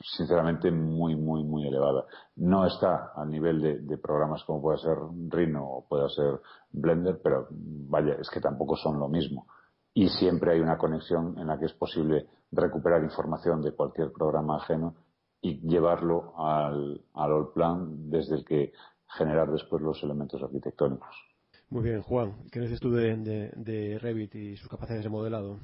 sinceramente 0.00 0.70
muy, 0.70 1.14
muy, 1.14 1.44
muy 1.44 1.66
elevada. 1.66 2.06
No 2.36 2.66
está 2.66 3.12
a 3.14 3.24
nivel 3.24 3.86
de, 3.86 3.98
programas 3.98 4.44
como 4.44 4.62
puede 4.62 4.78
ser 4.78 4.96
Rhino 5.28 5.64
o 5.64 5.86
puede 5.86 6.08
ser 6.10 6.40
Blender, 6.72 7.20
pero 7.22 7.48
vaya, 7.50 8.14
es 8.14 8.30
que 8.30 8.40
tampoco 8.40 8.76
son 8.76 8.98
lo 8.98 9.08
mismo. 9.08 9.46
Y 9.92 10.08
siempre 10.08 10.52
hay 10.52 10.60
una 10.60 10.78
conexión 10.78 11.36
en 11.38 11.48
la 11.48 11.58
que 11.58 11.66
es 11.66 11.72
posible 11.74 12.26
recuperar 12.52 13.02
información 13.02 13.60
de 13.60 13.72
cualquier 13.72 14.12
programa 14.12 14.56
ajeno 14.56 14.94
y 15.42 15.60
llevarlo 15.68 16.34
al, 16.36 17.02
al 17.14 17.32
Allplan 17.32 18.10
desde 18.10 18.36
el 18.36 18.44
que 18.44 18.72
generar 19.06 19.50
después 19.50 19.82
los 19.82 20.02
elementos 20.02 20.42
arquitectónicos. 20.42 21.29
Muy 21.70 21.84
bien, 21.84 22.02
Juan, 22.02 22.34
¿qué 22.50 22.60
dices 22.60 22.80
tú 22.80 22.90
de, 22.90 23.98
Revit 24.00 24.34
y 24.34 24.56
sus 24.56 24.68
capacidades 24.68 25.04
de 25.04 25.10
modelado? 25.10 25.60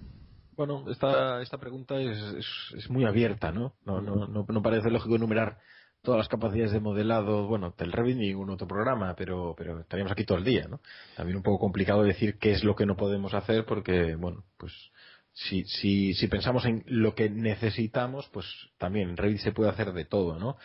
Bueno, 0.57 0.85
esta, 0.89 1.43
esta 1.43 1.59
pregunta 1.59 2.01
es, 2.01 2.17
es, 2.77 2.89
muy 2.89 3.05
abierta, 3.05 3.51
¿no? 3.53 3.75
No, 3.85 4.01
no, 4.01 4.27
no 4.27 4.63
parece 4.63 4.91
lógico 4.91 5.17
enumerar 5.17 5.59
todas 6.07 6.19
las 6.19 6.29
capacidades 6.29 6.71
de 6.71 6.79
modelado, 6.79 7.49
bueno, 7.49 7.75
del 7.77 7.91
Revit 7.91 8.17
ni 8.17 8.29
ningún 8.29 8.51
otro 8.51 8.69
programa, 8.69 9.15
pero, 9.17 9.55
pero 9.59 9.81
estaríamos 9.81 10.13
aquí 10.13 10.25
todo 10.25 10.39
el 10.39 10.45
día, 10.45 10.69
¿no? 10.69 10.81
También 11.17 11.37
un 11.37 11.43
poco 11.43 11.59
complicado 11.59 12.05
decir 12.05 12.39
qué 12.39 12.53
es 12.53 12.63
lo 12.63 12.77
que 12.77 12.87
no 12.87 12.97
podemos 12.97 13.35
hacer 13.35 13.67
porque, 13.67 14.15
bueno, 14.15 14.45
pues 14.57 14.73
si, 15.39 15.65
si, 15.65 16.15
si 16.15 16.29
pensamos 16.29 16.65
en 16.65 16.83
lo 16.87 17.15
que 17.15 17.29
necesitamos, 17.29 18.27
pues 18.33 18.47
también 18.79 19.11
en 19.11 19.17
Revit 19.19 19.41
se 19.41 19.53
puede 19.53 19.69
hacer 19.69 19.93
de 19.93 20.07
todo, 20.07 20.39
¿no? 20.39 20.57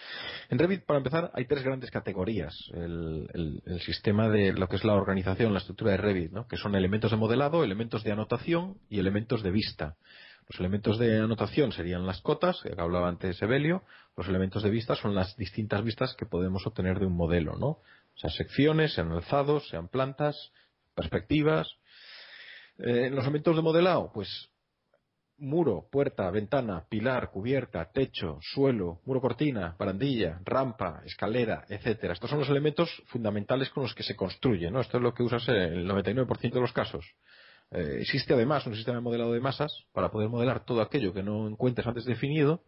En 0.49 0.59
Revit, 0.59 0.85
para 0.85 0.99
empezar, 0.99 1.29
hay 1.33 1.43
tres 1.43 1.63
grandes 1.63 1.91
categorías. 1.91 2.55
El, 2.73 3.61
el, 3.65 3.81
sistema 3.81 4.29
de 4.29 4.53
lo 4.53 4.69
que 4.69 4.77
es 4.77 4.85
la 4.85 4.93
organización, 4.93 5.51
la 5.51 5.59
estructura 5.59 5.91
de 5.91 5.97
Revit, 5.97 6.31
¿no? 6.31 6.47
Que 6.47 6.55
son 6.55 6.75
elementos 6.75 7.11
de 7.11 7.17
modelado, 7.17 7.65
elementos 7.65 8.05
de 8.05 8.13
anotación 8.13 8.77
y 8.89 8.99
elementos 8.99 9.43
de 9.43 9.51
vista. 9.51 9.97
Los 10.47 10.57
elementos 10.61 10.97
de 10.97 11.19
anotación 11.19 11.73
serían 11.73 12.07
las 12.07 12.21
cotas, 12.21 12.61
que 12.61 12.73
hablaba 12.77 13.09
antes 13.09 13.41
Evelio. 13.41 13.83
Los 14.15 14.29
elementos 14.29 14.63
de 14.63 14.69
vista 14.69 14.95
son 14.95 15.13
las 15.15 15.35
distintas 15.35 15.83
vistas 15.83 16.15
que 16.15 16.25
podemos 16.25 16.65
obtener 16.65 16.97
de 16.97 17.07
un 17.07 17.17
modelo, 17.17 17.57
¿no? 17.57 17.67
O 17.67 18.17
sea, 18.17 18.29
secciones, 18.29 18.93
sean 18.93 19.11
alzados, 19.11 19.67
sean 19.67 19.89
plantas, 19.89 20.53
perspectivas. 20.95 21.67
Eh, 22.77 23.07
en 23.07 23.15
los 23.15 23.25
elementos 23.25 23.57
de 23.57 23.61
modelado, 23.61 24.11
pues 24.13 24.50
muro, 25.41 25.87
puerta, 25.91 26.29
ventana, 26.29 26.85
pilar, 26.87 27.31
cubierta, 27.31 27.91
techo, 27.91 28.39
suelo, 28.41 29.01
muro 29.05 29.19
cortina, 29.19 29.75
barandilla, 29.77 30.39
rampa, 30.45 31.01
escalera, 31.05 31.65
etcétera. 31.67 32.13
Estos 32.13 32.29
son 32.29 32.39
los 32.39 32.49
elementos 32.49 32.89
fundamentales 33.07 33.69
con 33.71 33.83
los 33.83 33.95
que 33.95 34.03
se 34.03 34.15
construye, 34.15 34.69
¿no? 34.71 34.79
Esto 34.79 34.97
es 34.97 35.03
lo 35.03 35.13
que 35.13 35.23
usas 35.23 35.47
en 35.49 35.55
el 35.55 35.89
99% 35.89 36.51
de 36.53 36.61
los 36.61 36.71
casos. 36.71 37.05
Eh, 37.71 37.97
existe 38.01 38.33
además 38.33 38.65
un 38.67 38.75
sistema 38.75 38.97
de 38.97 39.03
modelado 39.03 39.33
de 39.33 39.39
masas 39.39 39.85
para 39.93 40.11
poder 40.11 40.29
modelar 40.29 40.63
todo 40.63 40.81
aquello 40.81 41.13
que 41.13 41.23
no 41.23 41.47
encuentres 41.47 41.87
antes 41.87 42.05
definido 42.05 42.63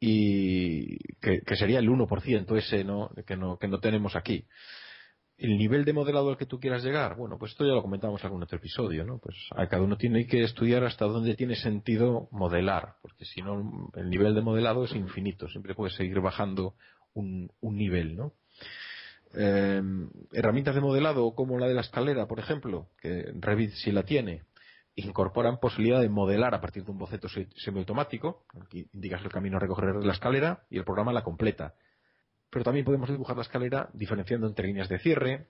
y 0.00 0.96
que, 1.20 1.56
sería 1.56 1.78
el 1.78 1.88
1% 1.88 2.56
ese 2.56 2.82
¿no? 2.82 3.10
Que, 3.26 3.36
no, 3.36 3.58
que 3.58 3.68
no 3.68 3.78
tenemos 3.78 4.16
aquí 4.16 4.46
el 5.40 5.56
nivel 5.56 5.86
de 5.86 5.94
modelado 5.94 6.28
al 6.28 6.36
que 6.36 6.44
tú 6.44 6.60
quieras 6.60 6.84
llegar, 6.84 7.16
bueno, 7.16 7.38
pues 7.38 7.52
esto 7.52 7.64
ya 7.64 7.72
lo 7.72 7.80
comentamos 7.80 8.20
en 8.20 8.26
algún 8.26 8.42
otro 8.42 8.58
episodio, 8.58 9.04
¿no? 9.04 9.18
Pues 9.18 9.36
a 9.56 9.66
cada 9.68 9.82
uno 9.82 9.96
tiene 9.96 10.26
que 10.26 10.42
estudiar 10.42 10.84
hasta 10.84 11.06
dónde 11.06 11.34
tiene 11.34 11.56
sentido 11.56 12.28
modelar, 12.30 12.96
porque 13.00 13.24
si 13.24 13.40
no, 13.40 13.90
el 13.96 14.10
nivel 14.10 14.34
de 14.34 14.42
modelado 14.42 14.84
es 14.84 14.94
infinito, 14.94 15.48
siempre 15.48 15.74
puedes 15.74 15.96
seguir 15.96 16.20
bajando 16.20 16.74
un, 17.14 17.50
nivel, 17.62 18.16
¿no? 18.16 18.34
Eh, 19.34 19.80
herramientas 20.32 20.74
de 20.74 20.82
modelado 20.82 21.34
como 21.34 21.58
la 21.58 21.68
de 21.68 21.74
la 21.74 21.80
escalera, 21.80 22.26
por 22.26 22.38
ejemplo, 22.38 22.88
que 23.00 23.32
Revit 23.40 23.70
sí 23.72 23.92
la 23.92 24.02
tiene, 24.02 24.42
incorporan 24.94 25.58
posibilidad 25.58 26.02
de 26.02 26.10
modelar 26.10 26.54
a 26.54 26.60
partir 26.60 26.84
de 26.84 26.90
un 26.90 26.98
boceto 26.98 27.28
semiautomático, 27.56 28.44
aquí 28.60 28.86
indicas 28.92 29.22
el 29.22 29.30
camino 29.30 29.56
a 29.56 29.60
recorrer 29.60 30.00
de 30.00 30.06
la 30.06 30.12
escalera 30.12 30.64
y 30.68 30.76
el 30.76 30.84
programa 30.84 31.14
la 31.14 31.24
completa 31.24 31.74
pero 32.50 32.64
también 32.64 32.84
podemos 32.84 33.08
dibujar 33.08 33.36
la 33.36 33.42
escalera 33.42 33.88
diferenciando 33.92 34.46
entre 34.46 34.66
líneas 34.66 34.88
de 34.88 34.98
cierre, 34.98 35.46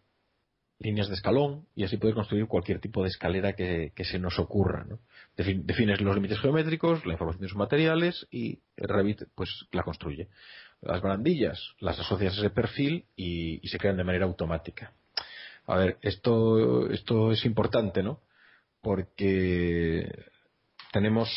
líneas 0.79 1.09
de 1.09 1.15
escalón, 1.15 1.67
y 1.75 1.85
así 1.85 1.97
poder 1.97 2.15
construir 2.15 2.47
cualquier 2.47 2.81
tipo 2.81 3.03
de 3.03 3.09
escalera 3.09 3.55
que, 3.55 3.93
se 4.05 4.19
nos 4.19 4.39
ocurra. 4.39 4.87
defines 5.37 6.01
los 6.01 6.15
límites 6.15 6.41
geométricos, 6.41 7.05
la 7.07 7.13
información 7.13 7.43
de 7.43 7.49
sus 7.49 7.59
materiales 7.59 8.27
y 8.31 8.61
Revit 8.77 9.25
pues 9.35 9.67
la 9.73 9.83
construye. 9.83 10.29
Las 10.81 11.03
barandillas 11.03 11.75
las 11.81 11.99
asocias 11.99 12.35
a 12.35 12.41
ese 12.41 12.51
perfil 12.51 13.05
y, 13.15 13.61
se 13.69 13.79
crean 13.79 13.99
de 13.99 14.05
manera 14.05 14.25
automática. 14.25 14.93
A 15.67 15.77
ver, 15.77 15.99
esto, 16.01 16.91
esto 16.91 17.33
es 17.33 17.45
importante, 17.45 18.03
¿no? 18.03 18.21
Porque 18.81 20.11
tenemos 20.93 21.29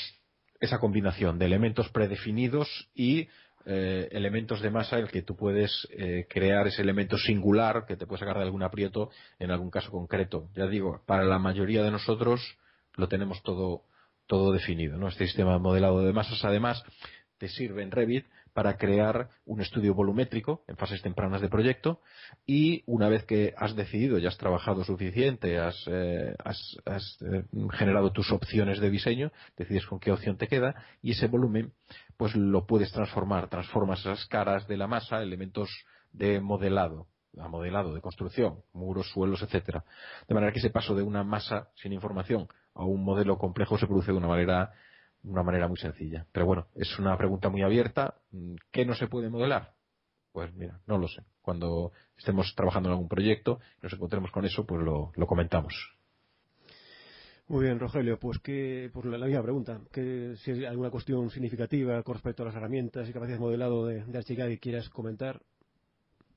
esa 0.62 0.80
combinación 0.80 1.38
de 1.38 1.46
elementos 1.46 1.90
predefinidos 1.90 2.90
y 2.96 3.28
eh, 3.66 4.10
elementos 4.12 4.62
de 4.62 4.70
masa 4.70 4.98
en 4.98 5.04
el 5.06 5.12
que 5.12 5.22
tú 5.22 5.36
puedes 5.36 5.88
eh, 5.92 6.28
crear 6.30 6.68
ese 6.68 6.82
elemento 6.82 7.18
singular 7.18 7.86
que 7.86 7.96
te 7.96 8.06
puede 8.06 8.20
sacar 8.20 8.38
de 8.38 8.44
algún 8.44 8.64
aprieto 8.64 9.10
en 9.40 9.52
algún 9.52 9.70
caso 9.70 9.92
concreto. 9.92 10.50
Ya 10.56 10.68
digo, 10.68 11.02
para 11.06 11.24
la 11.24 11.40
mayoría 11.40 11.84
de 11.84 11.92
nosotros 11.92 12.58
lo 12.96 13.08
tenemos 13.08 13.42
todo, 13.44 13.84
todo 14.28 14.52
definido. 14.52 14.98
¿no? 14.98 15.08
Este 15.08 15.26
sistema 15.26 15.54
de 15.54 15.60
modelado 15.60 16.02
de 16.02 16.14
masas, 16.14 16.44
además, 16.44 16.84
te 17.38 17.48
sirve 17.48 17.84
en 17.84 17.92
Revit 17.92 18.26
para 18.54 18.78
crear 18.78 19.30
un 19.46 19.62
estudio 19.62 19.94
volumétrico 19.94 20.64
en 20.68 20.78
fases 20.78 21.02
tempranas 21.02 21.42
de 21.42 21.50
proyecto 21.50 22.02
y 22.46 22.84
una 22.86 23.10
vez 23.10 23.26
que 23.26 23.54
has 23.58 23.76
decidido, 23.76 24.20
ya 24.20 24.30
has 24.30 24.38
trabajado 24.38 24.84
suficiente, 24.84 25.60
has, 25.60 25.76
eh, 25.88 26.36
eh, 26.86 27.44
generado 27.72 28.12
tus 28.12 28.32
opciones 28.32 28.80
de 28.80 28.90
diseño, 28.90 29.32
decides 29.58 29.86
con 29.88 30.00
qué 30.00 30.12
opción 30.12 30.38
te 30.38 30.48
queda 30.48 30.76
y 31.02 31.12
ese 31.12 31.28
volumen 31.28 31.74
pues 32.16 32.36
lo 32.36 32.66
puedes 32.68 32.92
transformar, 32.92 33.50
transformas 33.50 34.00
esas 34.02 34.26
caras 34.28 34.68
de 34.68 34.78
la 34.78 34.88
masa, 34.88 35.22
elementos 35.22 35.70
de 36.12 36.40
modelado, 36.40 37.08
a 37.40 37.48
modelado 37.48 37.94
de 37.94 38.02
construcción, 38.02 38.60
muros, 38.74 39.10
suelos, 39.10 39.42
etcétera. 39.42 39.84
De 40.28 40.36
manera 40.36 40.54
que 40.54 40.60
ese 40.60 40.70
paso 40.70 40.94
de 40.94 41.02
una 41.02 41.24
masa 41.24 41.70
sin 41.76 41.92
información 41.92 42.48
a 42.76 42.86
un 42.86 43.04
modelo 43.04 43.38
complejo 43.38 43.78
se 43.78 43.88
produce 43.88 44.12
de 44.12 44.18
una 44.18 44.28
manera 44.28 44.72
una 45.24 45.44
manera 45.44 45.68
muy 45.68 45.78
sencilla. 45.78 46.26
Pero 46.32 46.46
bueno, 46.46 46.68
es 46.76 47.00
una 47.00 47.18
pregunta 47.18 47.50
muy 47.50 47.62
abierta. 47.62 48.16
¿Qué 48.72 48.86
no 48.86 48.94
se 48.96 49.08
puede 49.08 49.30
modelar? 49.30 49.74
Pues 50.32 50.54
mira, 50.56 50.80
no 50.88 50.98
lo 50.98 51.08
sé. 51.08 51.22
Cuando 51.42 51.92
estemos 52.18 52.54
trabajando 52.56 52.90
en 52.90 52.94
algún 52.94 53.08
proyecto 53.08 53.60
y 53.78 53.84
nos 53.84 53.94
encontremos 53.94 54.32
con 54.32 54.46
eso, 54.46 54.66
pues 54.66 54.82
lo, 54.84 55.12
comentamos. 55.28 55.74
Muy 57.48 57.66
bien, 57.66 57.80
Rogelio, 57.80 58.18
pues 58.18 58.40
que 58.40 58.90
por 58.92 59.06
la, 59.06 59.26
misma 59.26 59.44
pregunta, 59.44 59.82
que 59.92 60.36
si 60.38 60.52
hay 60.52 60.66
alguna 60.66 60.90
cuestión 60.90 61.30
significativa 61.30 62.02
con 62.02 62.16
respecto 62.16 62.42
a 62.42 62.48
las 62.48 62.56
herramientas 62.56 63.08
y 63.08 63.14
capacidades 63.14 63.40
de 63.40 63.46
modelado 63.46 63.86
de, 63.86 64.04
de 64.04 64.24
que 64.24 64.60
quieras 64.60 64.90
comentar. 64.90 65.42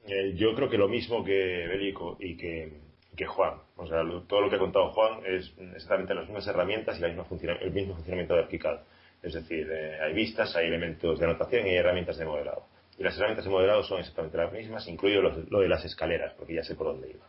Eh, 0.07 0.35
yo 0.37 0.55
creo 0.55 0.69
que 0.69 0.79
lo 0.79 0.89
mismo 0.89 1.25
que 1.25 1.67
Belico 1.69 2.17
y 2.21 2.37
que 2.37 2.81
que 3.17 3.27
Juan. 3.27 3.55
O 3.77 3.87
sea, 3.87 4.03
todo 4.29 4.43
lo 4.43 4.51
que 4.51 4.57
ha 4.57 4.59
contado 4.59 4.91
Juan 4.93 5.21
es 5.27 5.53
exactamente 5.75 6.15
las 6.15 6.27
mismas 6.27 6.47
herramientas 6.47 7.01
y 7.01 7.05
el 7.05 7.73
mismo 7.73 7.95
funcionamiento 7.95 8.35
de 8.35 8.41
ArchiCAD. 8.41 8.81
Es 9.23 9.33
decir, 9.33 9.69
eh, 9.71 9.99
hay 10.01 10.13
vistas, 10.13 10.55
hay 10.55 10.69
elementos 10.69 11.19
de 11.19 11.25
anotación 11.25 11.67
y 11.67 11.71
hay 11.71 11.77
herramientas 11.77 12.19
de 12.19 12.25
modelado. 12.25 12.67
Y 12.99 13.03
las 13.03 13.17
herramientas 13.17 13.45
de 13.45 13.51
modelado 13.51 13.83
son 13.83 14.01
exactamente 14.01 14.37
las 14.37 14.53
mismas, 14.53 14.87
incluido 14.89 15.23
lo, 15.23 15.61
de 15.61 15.69
las 15.69 15.85
escaleras, 15.85 16.35
porque 16.35 16.55
ya 16.55 16.63
sé 16.63 16.75
por 16.75 16.87
dónde 16.87 17.11
iba. 17.11 17.27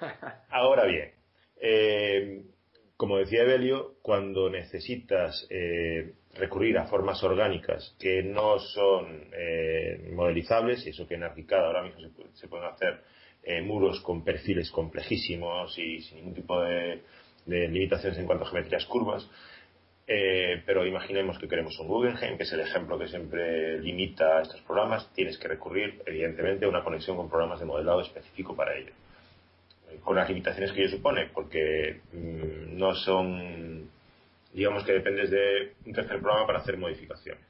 Ahora 0.50 0.84
bien, 0.84 1.12
eh, 1.60 2.42
como 2.96 3.18
decía 3.18 3.42
Evelio, 3.42 3.94
cuando 4.02 4.50
necesitas 4.50 5.46
eh, 5.50 6.14
recurrir 6.34 6.78
a 6.78 6.86
formas 6.86 7.22
orgánicas 7.22 7.96
que 7.98 8.22
no 8.22 8.58
son 8.58 9.30
modelizables, 10.12 10.86
y 10.86 10.90
eso 10.90 11.06
que 11.06 11.14
en 11.14 11.22
ArchiCAD 11.22 11.64
ahora 11.64 11.82
mismo 11.82 12.10
se 12.32 12.48
pueden 12.48 12.66
hacer 12.66 13.00
eh, 13.42 13.62
muros 13.62 14.00
con 14.00 14.24
perfiles 14.24 14.70
complejísimos 14.70 15.78
y 15.78 16.02
sin 16.02 16.18
ningún 16.18 16.34
tipo 16.34 16.60
de, 16.60 17.02
limitaciones 17.46 18.18
en 18.18 18.26
cuanto 18.26 18.44
a 18.44 18.48
geometrías 18.48 18.84
curvas. 18.86 19.28
Eh, 20.06 20.62
pero 20.64 20.86
imaginemos 20.86 21.38
que 21.38 21.48
queremos 21.48 21.78
un 21.78 21.88
Guggenheim, 21.88 22.36
que 22.36 22.44
es 22.44 22.52
el 22.52 22.60
ejemplo 22.60 22.98
que 22.98 23.08
siempre 23.08 23.78
limita 23.80 24.42
estos 24.42 24.60
programas. 24.62 25.12
Tienes 25.14 25.38
que 25.38 25.48
recurrir, 25.48 26.02
evidentemente, 26.06 26.64
a 26.64 26.68
una 26.68 26.82
conexión 26.82 27.16
con 27.16 27.28
programas 27.28 27.60
de 27.60 27.66
modelado 27.66 28.00
específico 28.00 28.56
para 28.56 28.76
ello. 28.76 28.92
Eh, 29.90 29.98
con 30.02 30.16
las 30.16 30.28
limitaciones 30.28 30.72
que 30.72 30.82
ello 30.82 30.96
supone, 30.96 31.26
porque 31.32 32.00
mm, 32.12 32.76
no 32.76 32.94
son, 32.94 33.90
digamos 34.52 34.84
que 34.84 34.92
dependes 34.92 35.30
de 35.30 35.74
un 35.86 35.92
tercer 35.92 36.20
programa 36.20 36.46
para 36.46 36.58
hacer 36.60 36.76
modificaciones. 36.76 37.46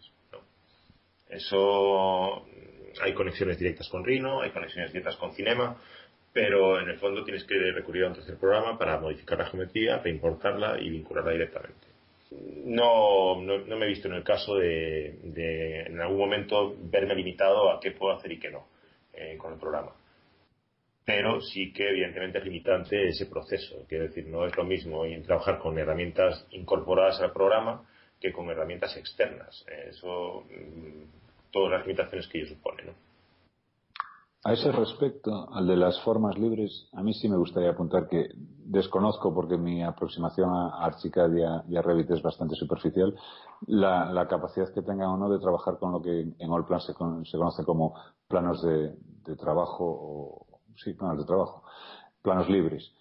Eso 1.28 2.46
hay 3.02 3.14
conexiones 3.14 3.58
directas 3.58 3.88
con 3.88 4.04
Rhino, 4.04 4.40
hay 4.40 4.50
conexiones 4.50 4.92
directas 4.92 5.16
con 5.16 5.32
Cinema, 5.32 5.76
pero 6.32 6.80
en 6.80 6.88
el 6.88 6.98
fondo 6.98 7.24
tienes 7.24 7.44
que 7.44 7.54
recurrir 7.72 8.04
a 8.04 8.08
un 8.08 8.14
tercer 8.14 8.36
programa 8.36 8.78
para 8.78 8.98
modificar 9.00 9.38
la 9.38 9.46
geometría, 9.46 9.98
reimportarla 9.98 10.80
y 10.80 10.90
vincularla 10.90 11.32
directamente. 11.32 11.86
No, 12.30 13.40
no, 13.40 13.76
me 13.76 13.86
he 13.86 13.88
visto 13.88 14.08
en 14.08 14.14
el 14.14 14.22
caso 14.22 14.56
de, 14.56 15.86
en 15.86 16.00
algún 16.00 16.18
momento 16.18 16.76
verme 16.78 17.14
limitado 17.14 17.70
a 17.70 17.80
qué 17.80 17.92
puedo 17.92 18.14
hacer 18.14 18.32
y 18.32 18.38
qué 18.38 18.50
no 18.50 18.66
eh, 19.14 19.36
con 19.38 19.54
el 19.54 19.58
programa. 19.58 19.92
Pero 21.04 21.40
sí 21.40 21.72
que 21.72 21.88
evidentemente 21.88 22.38
es 22.38 22.44
limitante 22.44 23.08
ese 23.08 23.26
proceso. 23.26 23.86
Quiero 23.88 24.04
decir, 24.04 24.26
no 24.26 24.44
es 24.44 24.54
lo 24.54 24.64
mismo 24.64 25.04
trabajar 25.24 25.58
con 25.58 25.78
herramientas 25.78 26.46
incorporadas 26.50 27.18
al 27.22 27.32
programa 27.32 27.82
que 28.20 28.30
con 28.30 28.50
herramientas 28.50 28.94
externas. 28.96 29.64
Eso 29.88 30.44
mm, 30.50 31.27
todas 31.50 31.72
las 31.72 31.86
limitaciones 31.86 32.28
que 32.28 32.38
ello 32.40 32.54
supone. 32.54 32.94
A 34.44 34.52
ese 34.52 34.70
respecto, 34.70 35.52
al 35.52 35.66
de 35.66 35.76
las 35.76 36.00
formas 36.02 36.38
libres, 36.38 36.88
a 36.92 37.02
mí 37.02 37.12
sí 37.12 37.28
me 37.28 37.36
gustaría 37.36 37.70
apuntar 37.70 38.08
que 38.08 38.30
desconozco, 38.34 39.34
porque 39.34 39.58
mi 39.58 39.82
aproximación 39.82 40.50
a 40.50 40.84
Archicad 40.84 41.28
y 41.68 41.76
a, 41.76 41.82
Revit 41.82 42.10
es 42.10 42.22
bastante 42.22 42.54
superficial, 42.54 43.14
la, 43.66 44.26
capacidad 44.28 44.72
que 44.72 44.82
tengan 44.82 45.08
o 45.08 45.16
no 45.16 45.28
de 45.28 45.40
trabajar 45.40 45.78
con 45.78 45.90
lo 45.92 46.00
que 46.00 46.20
en 46.20 46.52
Allplan 46.52 46.80
se, 46.80 46.92
se 46.92 47.38
conoce 47.38 47.64
como 47.64 47.94
planos 48.28 48.62
de, 48.62 48.94
de 49.24 49.36
trabajo, 49.36 49.84
o, 49.84 50.46
sí, 50.76 50.94
planos 50.94 51.18
de 51.18 51.24
trabajo, 51.24 51.64
planos 52.22 52.48
libres, 52.48 52.92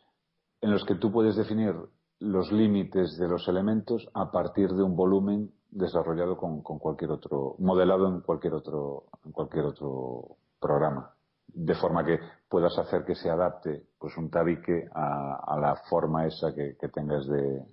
en 0.61 0.71
los 0.71 0.83
que 0.85 0.95
tú 0.95 1.11
puedes 1.11 1.35
definir 1.35 1.75
los 2.19 2.51
límites 2.51 3.17
de 3.17 3.27
los 3.27 3.47
elementos 3.47 4.09
a 4.15 4.31
partir 4.31 4.71
de 4.73 4.81
un 4.81 4.95
volumen 4.95 5.51
desarrollado 5.71 6.37
con, 6.37 6.61
cualquier 6.61 7.11
otro, 7.11 7.55
modelado 7.59 8.07
en 8.07 8.21
cualquier 8.21 8.53
otro, 8.53 9.05
en 9.25 9.31
cualquier 9.31 9.65
otro 9.65 10.37
programa. 10.59 11.11
De 11.47 11.75
forma 11.75 12.05
que 12.05 12.19
puedas 12.49 12.77
hacer 12.77 13.03
que 13.05 13.15
se 13.15 13.29
adapte 13.29 13.83
pues 13.99 14.15
un 14.17 14.29
tabique 14.29 14.87
a, 14.93 15.57
la 15.59 15.75
forma 15.89 16.25
esa 16.25 16.53
que, 16.53 16.75
tengas 16.89 17.27
de, 17.27 17.65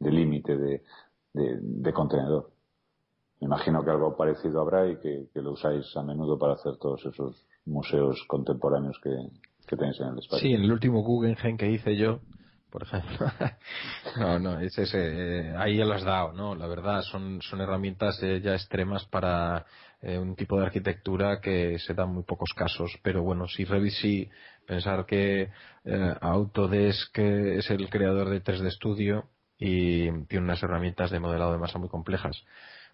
límite 0.00 0.56
de, 0.56 0.82
de, 1.32 1.92
contenedor. 1.92 2.50
Me 3.40 3.46
imagino 3.46 3.84
que 3.84 3.90
algo 3.90 4.16
parecido 4.16 4.60
habrá 4.60 4.88
y 4.88 4.98
que, 4.98 5.28
lo 5.34 5.52
usáis 5.52 5.86
a 5.96 6.02
menudo 6.02 6.38
para 6.38 6.54
hacer 6.54 6.76
todos 6.78 7.04
esos 7.06 7.46
museos 7.66 8.24
contemporáneos 8.28 8.98
que, 9.02 9.10
que 9.66 9.76
tenéis 9.76 10.00
en 10.00 10.08
el 10.08 10.18
espacio. 10.18 10.48
Sí, 10.48 10.54
en 10.54 10.62
el 10.62 10.72
último 10.72 11.02
Guggenheim 11.02 11.56
que 11.56 11.70
hice 11.70 11.96
yo, 11.96 12.20
por 12.70 12.82
ejemplo. 12.82 13.26
no, 14.18 14.38
no, 14.38 14.60
es 14.60 14.76
ese, 14.78 14.98
eh, 14.98 15.54
ahí 15.56 15.76
ya 15.76 15.84
lo 15.84 15.94
has 15.94 16.04
dado, 16.04 16.32
¿no? 16.32 16.54
La 16.54 16.66
verdad, 16.66 17.02
son, 17.02 17.40
son 17.42 17.60
herramientas 17.60 18.22
eh, 18.22 18.40
ya 18.42 18.54
extremas 18.54 19.04
para 19.06 19.66
eh, 20.00 20.18
un 20.18 20.36
tipo 20.36 20.58
de 20.58 20.66
arquitectura 20.66 21.40
que 21.40 21.78
se 21.78 21.94
dan 21.94 22.14
muy 22.14 22.22
pocos 22.22 22.50
casos. 22.54 22.98
Pero 23.02 23.22
bueno, 23.22 23.46
si 23.48 23.64
Revit 23.64 24.30
pensar 24.66 25.04
que 25.04 25.50
Autodesk 26.20 27.18
es 27.18 27.70
el 27.70 27.88
creador 27.90 28.30
de 28.30 28.42
3D 28.42 28.70
Studio 28.70 29.28
y 29.58 30.10
tiene 30.26 30.44
unas 30.44 30.62
herramientas 30.62 31.10
de 31.10 31.18
modelado 31.20 31.52
de 31.52 31.58
masa 31.58 31.78
muy 31.78 31.88
complejas, 31.88 32.36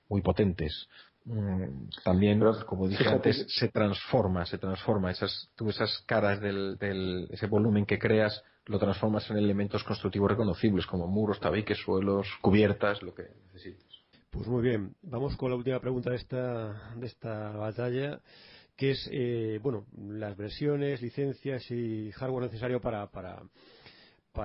muy 0.08 0.22
potentes. 0.22 0.88
Mm, 1.26 1.88
también, 2.04 2.40
como 2.66 2.88
dije 2.88 3.08
antes, 3.08 3.46
se 3.48 3.68
transforma, 3.68 4.46
se 4.46 4.58
transforma. 4.58 5.10
Esas, 5.10 5.50
tú 5.56 5.68
esas 5.68 6.02
caras 6.06 6.40
del, 6.40 6.78
del, 6.78 7.28
ese 7.30 7.46
volumen 7.46 7.84
que 7.84 7.98
creas 7.98 8.42
lo 8.66 8.78
transformas 8.78 9.30
en 9.30 9.38
elementos 9.38 9.84
constructivos 9.84 10.30
reconocibles 10.30 10.86
como 10.86 11.06
muros, 11.06 11.40
tabiques, 11.40 11.78
suelos, 11.78 12.26
cubiertas, 12.40 13.02
lo 13.02 13.14
que 13.14 13.24
necesites. 13.46 13.86
Pues 14.30 14.46
muy 14.48 14.62
bien, 14.62 14.94
vamos 15.02 15.36
con 15.36 15.50
la 15.50 15.56
última 15.56 15.80
pregunta 15.80 16.10
de 16.10 16.16
esta, 16.16 16.92
de 16.96 17.06
esta 17.06 17.50
batalla, 17.52 18.20
que 18.76 18.90
es, 18.90 19.08
eh, 19.10 19.60
bueno, 19.62 19.86
las 19.96 20.36
versiones, 20.36 21.00
licencias 21.00 21.70
y 21.70 22.10
hardware 22.12 22.44
necesario 22.44 22.80
para, 22.80 23.10
para, 23.10 23.42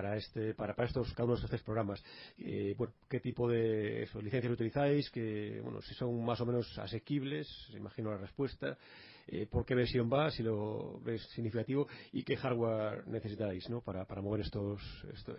para 0.01 0.17
este 0.17 0.55
para, 0.55 0.73
para 0.73 0.87
estos 0.87 1.13
cada 1.13 1.25
uno 1.25 1.35
de 1.35 1.45
estos 1.45 1.61
programas. 1.61 2.03
Eh, 2.39 2.73
bueno 2.77 2.93
qué 3.07 3.19
tipo 3.19 3.47
de 3.47 4.07
licencias 4.21 4.51
utilizáis 4.51 5.09
que 5.11 5.59
bueno 5.63 5.81
si 5.81 5.93
son 5.93 6.23
más 6.25 6.41
o 6.41 6.45
menos 6.45 6.77
asequibles 6.79 7.47
imagino 7.75 8.09
la 8.11 8.17
respuesta. 8.17 8.77
Eh, 9.27 9.45
por 9.49 9.65
qué 9.65 9.75
versión 9.75 10.09
va, 10.11 10.31
si 10.31 10.41
lo 10.41 10.99
ves 11.03 11.21
significativo. 11.29 11.87
Y 12.11 12.23
qué 12.23 12.35
hardware 12.35 13.07
necesitáis 13.07 13.69
¿no? 13.69 13.79
para, 13.79 14.03
para 14.03 14.19
mover 14.19 14.41
estos, 14.41 14.81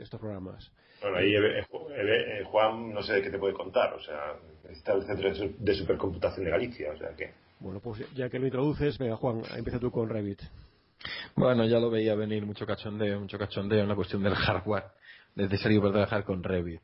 estos, 0.00 0.20
programas. 0.20 0.70
Bueno, 1.02 1.16
ahí 1.16 1.34
eh, 1.34 2.44
Juan 2.44 2.94
no 2.94 3.02
sé 3.02 3.14
de 3.14 3.22
qué 3.22 3.30
te 3.30 3.38
puede 3.38 3.54
contar, 3.54 3.92
o 3.92 4.00
sea, 4.00 4.36
está 4.70 4.94
el 4.94 5.02
Centro 5.02 5.30
de 5.58 5.74
Supercomputación 5.74 6.44
de 6.44 6.52
Galicia, 6.52 6.92
o 6.92 6.96
sea 6.96 7.14
que... 7.16 7.32
Bueno, 7.58 7.80
pues 7.80 8.00
ya 8.14 8.30
que 8.30 8.38
lo 8.38 8.46
introduces, 8.46 8.96
venga 8.98 9.16
Juan, 9.16 9.42
empieza 9.56 9.80
tú 9.80 9.90
con 9.90 10.08
Revit. 10.08 10.40
Bueno, 11.34 11.64
ya 11.66 11.78
lo 11.78 11.90
veía 11.90 12.14
venir 12.14 12.44
mucho 12.46 12.66
cachondeo, 12.66 13.20
mucho 13.20 13.38
cachondeo 13.38 13.80
en 13.80 13.88
la 13.88 13.94
cuestión 13.94 14.22
del 14.22 14.34
hardware 14.34 14.84
necesario 15.34 15.80
para 15.80 15.92
trabajar 15.92 16.24
con 16.24 16.42
Revit. 16.42 16.80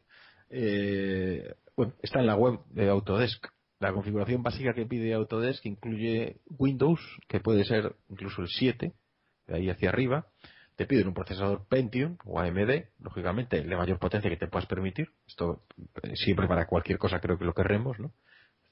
Eh, 0.50 1.54
bueno, 1.76 1.92
está 2.02 2.20
en 2.20 2.26
la 2.26 2.36
web 2.36 2.60
de 2.70 2.88
Autodesk. 2.88 3.46
La 3.80 3.92
configuración 3.92 4.42
básica 4.42 4.74
que 4.74 4.86
pide 4.86 5.14
Autodesk 5.14 5.64
incluye 5.66 6.38
Windows, 6.58 7.00
que 7.28 7.40
puede 7.40 7.64
ser 7.64 7.94
incluso 8.08 8.42
el 8.42 8.48
7, 8.48 8.92
de 9.46 9.54
ahí 9.54 9.70
hacia 9.70 9.90
arriba. 9.90 10.26
Te 10.74 10.86
piden 10.86 11.08
un 11.08 11.14
procesador 11.14 11.66
Pentium 11.68 12.16
o 12.24 12.40
AMD, 12.40 12.84
lógicamente, 13.00 13.64
la 13.64 13.76
mayor 13.76 13.98
potencia 13.98 14.30
que 14.30 14.36
te 14.36 14.46
puedas 14.46 14.66
permitir. 14.66 15.10
Esto 15.26 15.62
eh, 16.02 16.16
siempre 16.16 16.46
para 16.46 16.66
cualquier 16.66 16.98
cosa 16.98 17.20
creo 17.20 17.38
que 17.38 17.44
lo 17.44 17.54
querremos, 17.54 17.98
¿no? 17.98 18.12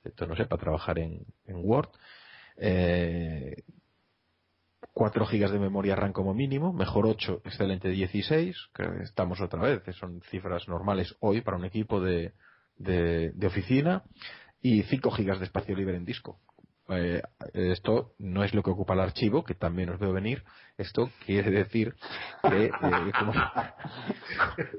excepto, 0.07 0.27
no 0.27 0.37
sé, 0.37 0.47
para 0.47 0.61
trabajar 0.61 0.99
en, 0.99 1.27
Word. 1.49 1.89
Eh, 2.57 3.65
4 4.97 5.27
GB 5.27 5.51
de 5.51 5.59
memoria 5.59 5.95
RAM 5.95 6.15
como 6.15 6.33
mínimo, 6.33 6.73
mejor 6.73 7.05
8, 7.05 7.43
excelente 7.45 7.91
16, 7.91 8.57
que 8.75 8.83
estamos 9.03 9.43
otra 9.43 9.61
vez, 9.61 9.83
son 9.95 10.23
cifras 10.31 10.69
normales 10.69 11.15
hoy 11.21 11.43
para 11.43 11.59
un 11.59 11.67
equipo 11.67 12.01
de, 12.01 12.33
de, 12.79 13.47
oficina, 13.47 14.05
y 14.63 14.85
5 14.85 15.11
GB 15.11 15.39
de 15.39 15.45
espacio 15.45 15.77
libre 15.77 15.99
en 15.99 16.07
disco. 16.07 16.41
Eh, 16.89 17.21
esto 17.53 18.15
no 18.19 18.43
es 18.43 18.55
lo 18.55 18.63
que 18.63 18.71
ocupa 18.71 18.95
el 18.95 19.01
archivo, 19.01 19.45
que 19.45 19.55
también 19.55 19.91
os 19.91 20.01
veo 20.01 20.15
venir. 20.15 20.45
Esto 20.79 21.11
quiere 21.27 21.51
decir 21.51 21.95
que, 22.49 22.65
eh, 22.65 23.13
como, 23.19 23.35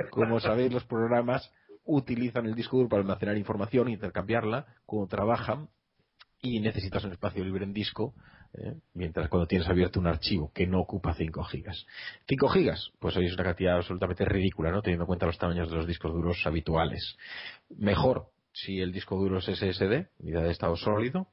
como, 0.09 0.39
sabéis, 0.39 0.73
los 0.73 0.85
programas 0.85 1.53
utilizan 1.85 2.47
el 2.47 2.55
disco 2.55 2.77
duro 2.77 2.89
para 2.89 3.03
almacenar 3.03 3.37
información 3.37 3.87
intercambiarla 3.87 4.65
cuando 4.87 5.09
trabajan 5.09 5.69
y 6.41 6.59
necesitas 6.59 7.03
un 7.03 7.11
espacio 7.11 7.43
libre 7.43 7.65
en 7.65 7.73
disco, 7.73 8.15
¿eh? 8.53 8.75
mientras 8.93 9.29
cuando 9.29 9.47
tienes 9.47 9.67
abierto 9.67 9.99
un 9.99 10.07
archivo 10.07 10.51
que 10.53 10.67
no 10.67 10.79
ocupa 10.79 11.13
5 11.13 11.43
gigas. 11.45 11.85
5 12.27 12.49
gigas, 12.49 12.91
pues 12.99 13.15
hoy 13.17 13.27
es 13.27 13.33
una 13.33 13.43
cantidad 13.43 13.75
absolutamente 13.75 14.25
ridícula, 14.25 14.71
¿no? 14.71 14.81
Teniendo 14.81 15.03
en 15.03 15.07
cuenta 15.07 15.25
los 15.25 15.37
tamaños 15.37 15.69
de 15.69 15.75
los 15.75 15.87
discos 15.87 16.13
duros 16.13 16.45
habituales. 16.45 17.17
Mejor 17.69 18.27
si 18.53 18.79
el 18.79 18.91
disco 18.91 19.15
duro 19.15 19.37
es 19.37 19.45
SSD, 19.45 20.07
unidad 20.19 20.43
de 20.43 20.51
estado 20.51 20.75
sólido, 20.75 21.27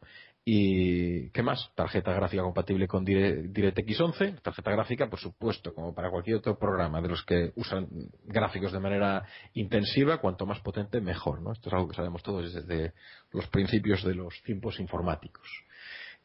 y 0.47 1.31
¿qué 1.31 1.43
más? 1.43 1.71
Tarjeta 1.75 2.13
gráfica 2.13 2.43
compatible 2.43 2.87
con 2.87 3.03
DirectX 3.03 3.99
11. 3.99 4.33
Tarjeta 4.43 4.71
gráfica, 4.73 5.09
por 5.09 5.19
supuesto, 5.19 5.73
como 5.73 5.95
para 5.95 6.11
cualquier 6.11 6.37
otro 6.37 6.59
programa 6.59 7.01
de 7.01 7.09
los 7.09 7.25
que 7.25 7.53
usan 7.57 7.89
gráficos 8.25 8.71
de 8.71 8.79
manera 8.79 9.25
intensiva, 9.55 10.19
cuanto 10.19 10.45
más 10.45 10.61
potente, 10.61 11.01
mejor. 11.01 11.41
¿no? 11.41 11.53
Esto 11.53 11.71
es 11.71 11.73
algo 11.73 11.89
que 11.89 11.97
sabemos 11.97 12.23
todos 12.23 12.53
desde 12.53 12.93
los 13.33 13.47
principios 13.47 14.05
de 14.05 14.15
los 14.15 14.43
tiempos 14.43 14.79
informáticos. 14.81 15.49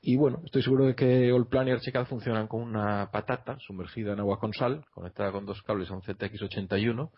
Y 0.01 0.15
bueno, 0.15 0.41
estoy 0.45 0.63
seguro 0.63 0.85
de 0.85 0.95
que 0.95 1.29
Allplan 1.29 1.67
y 1.67 1.71
Archicad 1.71 2.05
funcionan 2.05 2.47
con 2.47 2.61
una 2.61 3.11
patata 3.11 3.57
sumergida 3.59 4.13
en 4.13 4.19
agua 4.19 4.39
con 4.39 4.53
sal, 4.53 4.85
conectada 4.91 5.33
con 5.33 5.45
dos 5.45 5.61
cables 5.63 5.91
a 5.91 5.95
un 5.95 6.01
ZX81, 6.01 7.11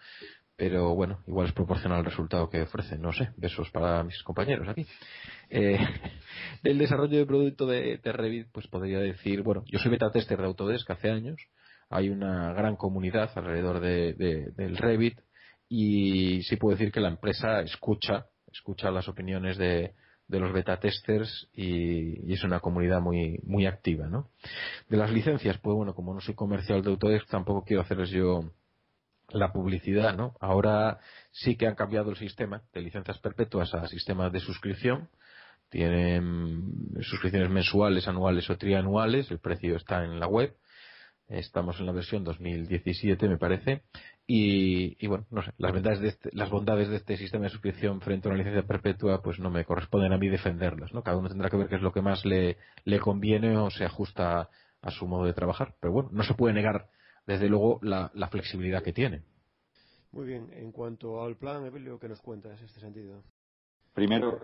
pero 0.55 0.95
bueno, 0.95 1.19
igual 1.27 1.47
es 1.47 1.53
proporcional 1.53 1.99
al 1.99 2.05
resultado 2.05 2.49
que 2.49 2.63
ofrece. 2.63 2.97
No 2.97 3.13
sé, 3.13 3.29
besos 3.37 3.69
para 3.69 4.03
mis 4.03 4.21
compañeros 4.23 4.67
aquí. 4.67 4.87
Eh, 5.51 5.77
del 6.63 6.79
desarrollo 6.79 7.19
de 7.19 7.25
producto 7.27 7.67
de, 7.67 7.99
Revit, 8.03 8.47
pues 8.51 8.67
podría 8.67 8.99
decir, 8.99 9.43
bueno, 9.43 9.63
yo 9.67 9.77
soy 9.77 9.91
beta 9.91 10.11
tester 10.11 10.39
de 10.39 10.45
Autodesk 10.45 10.89
hace 10.89 11.11
años, 11.11 11.39
hay 11.87 12.09
una 12.09 12.51
gran 12.53 12.77
comunidad 12.77 13.29
alrededor 13.35 13.79
de, 13.79 14.13
del 14.55 14.77
Revit 14.77 15.19
y 15.69 16.41
sí 16.43 16.55
puedo 16.55 16.75
decir 16.75 16.91
que 16.91 16.99
la 16.99 17.09
empresa 17.09 17.61
escucha, 17.61 18.25
escucha 18.51 18.89
las 18.89 19.07
opiniones 19.07 19.57
de, 19.57 19.93
de 20.31 20.39
los 20.39 20.53
beta 20.53 20.79
testers 20.79 21.49
y, 21.53 22.33
es 22.33 22.43
una 22.43 22.61
comunidad 22.61 23.01
muy 23.01 23.39
muy 23.43 23.65
activa, 23.65 24.07
¿no? 24.07 24.29
De 24.89 24.97
las 24.97 25.11
licencias, 25.11 25.57
pues 25.57 25.75
bueno, 25.75 25.93
como 25.93 26.13
no 26.13 26.21
soy 26.21 26.35
comercial 26.35 26.81
de 26.81 26.89
Autodesk, 26.89 27.27
tampoco 27.27 27.65
quiero 27.65 27.81
hacerles 27.81 28.09
yo 28.09 28.49
la 29.29 29.51
publicidad, 29.51 30.15
¿no? 30.15 30.33
Ahora 30.39 30.99
sí 31.31 31.57
que 31.57 31.67
han 31.67 31.75
cambiado 31.75 32.09
el 32.11 32.17
sistema 32.17 32.63
de 32.73 32.81
licencias 32.81 33.19
perpetuas 33.19 33.73
a 33.73 33.87
sistemas 33.87 34.31
de 34.31 34.39
suscripción. 34.39 35.09
Tienen 35.69 36.93
suscripciones 37.01 37.49
mensuales, 37.49 38.07
anuales 38.07 38.49
o 38.49 38.57
trianuales. 38.57 39.31
El 39.31 39.39
precio 39.39 39.75
está 39.77 40.03
en 40.03 40.19
la 40.19 40.27
web. 40.27 40.53
Estamos 41.31 41.79
en 41.79 41.85
la 41.85 41.91
versión 41.91 42.23
2017, 42.23 43.27
me 43.27 43.37
parece. 43.37 43.83
Y, 44.27 45.05
bueno, 45.07 45.25
no 45.29 45.41
sé, 45.41 45.51
las 45.57 45.73
bondades, 45.73 45.99
de 45.99 46.07
este, 46.09 46.29
las 46.33 46.49
bondades 46.49 46.89
de 46.89 46.97
este 46.97 47.17
sistema 47.17 47.45
de 47.45 47.49
suscripción 47.49 48.01
frente 48.01 48.27
a 48.27 48.31
una 48.31 48.37
licencia 48.37 48.67
perpetua, 48.67 49.21
pues 49.21 49.39
no 49.39 49.49
me 49.49 49.65
corresponden 49.65 50.13
a 50.13 50.17
mí 50.17 50.29
defenderlas, 50.29 50.93
¿no? 50.93 51.03
Cada 51.03 51.17
uno 51.17 51.29
tendrá 51.29 51.49
que 51.49 51.57
ver 51.57 51.67
qué 51.67 51.75
es 51.75 51.81
lo 51.81 51.91
que 51.91 52.01
más 52.01 52.25
le, 52.25 52.57
le 52.85 52.99
conviene 52.99 53.57
o 53.57 53.69
se 53.69 53.83
ajusta 53.85 54.49
a 54.81 54.91
su 54.91 55.07
modo 55.07 55.25
de 55.25 55.33
trabajar. 55.33 55.75
Pero 55.79 55.93
bueno, 55.93 56.09
no 56.11 56.23
se 56.23 56.33
puede 56.33 56.53
negar 56.53 56.89
desde 57.25 57.47
luego 57.47 57.79
la, 57.81 58.09
flexibilidad 58.29 58.83
que 58.83 58.93
tiene. 58.93 59.23
Muy 60.11 60.25
bien, 60.25 60.51
en 60.53 60.71
cuanto 60.71 61.23
al 61.23 61.37
plan, 61.37 61.65
Evelio, 61.65 61.99
¿qué 61.99 62.09
nos 62.09 62.21
cuentas 62.21 62.59
en 62.59 62.65
este 62.65 62.79
sentido? 62.79 63.23
Primero, 63.93 64.39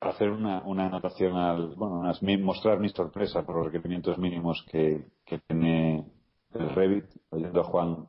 hacer 0.00 0.30
una, 0.30 0.62
una 0.64 0.86
anotación 0.86 1.36
al, 1.36 1.74
bueno, 1.74 2.02
mostrar 2.40 2.80
mi 2.80 2.88
sorpresa 2.88 3.44
por 3.44 3.56
los 3.56 3.66
requerimientos 3.66 4.18
mínimos 4.18 4.64
que, 4.70 5.06
tiene 5.46 6.06
el 6.54 6.70
Revit. 6.70 7.04
Oyendo 7.30 7.60
a 7.60 7.64
Juan, 7.64 8.06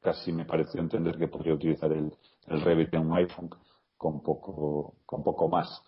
casi 0.00 0.32
me 0.32 0.44
pareció 0.44 0.80
entender 0.80 1.16
que 1.16 1.28
podría 1.28 1.54
utilizar 1.54 1.92
el, 1.92 2.12
Revit 2.46 2.92
en 2.94 3.10
un 3.10 3.16
iPhone 3.16 3.50
con 3.96 4.22
poco, 4.22 4.96
con 5.06 5.22
poco 5.22 5.48
más. 5.48 5.82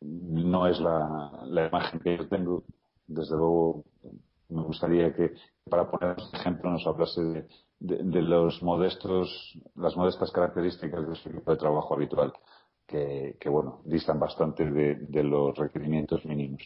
No 0.00 0.66
es 0.66 0.80
la, 0.80 1.42
la 1.44 1.66
imagen 1.66 2.00
que 2.00 2.16
yo 2.16 2.28
tengo. 2.28 2.64
Desde 3.06 3.36
luego, 3.36 3.84
me 4.50 4.62
gustaría 4.62 5.14
que, 5.14 5.32
para 5.68 5.90
poner 5.90 6.16
este 6.18 6.36
ejemplo, 6.36 6.70
nos 6.70 6.86
hablase 6.86 7.46
de, 7.78 8.22
los 8.22 8.62
modestos, 8.62 9.58
las 9.74 9.96
modestas 9.96 10.30
características 10.30 11.08
de 11.08 11.14
su 11.16 11.28
equipo 11.30 11.50
de 11.50 11.56
trabajo 11.56 11.94
habitual, 11.94 12.32
que, 12.90 13.48
bueno, 13.48 13.82
distan 13.84 14.18
bastante 14.18 14.68
de, 14.68 15.22
los 15.22 15.56
requerimientos 15.56 16.24
mínimos. 16.24 16.62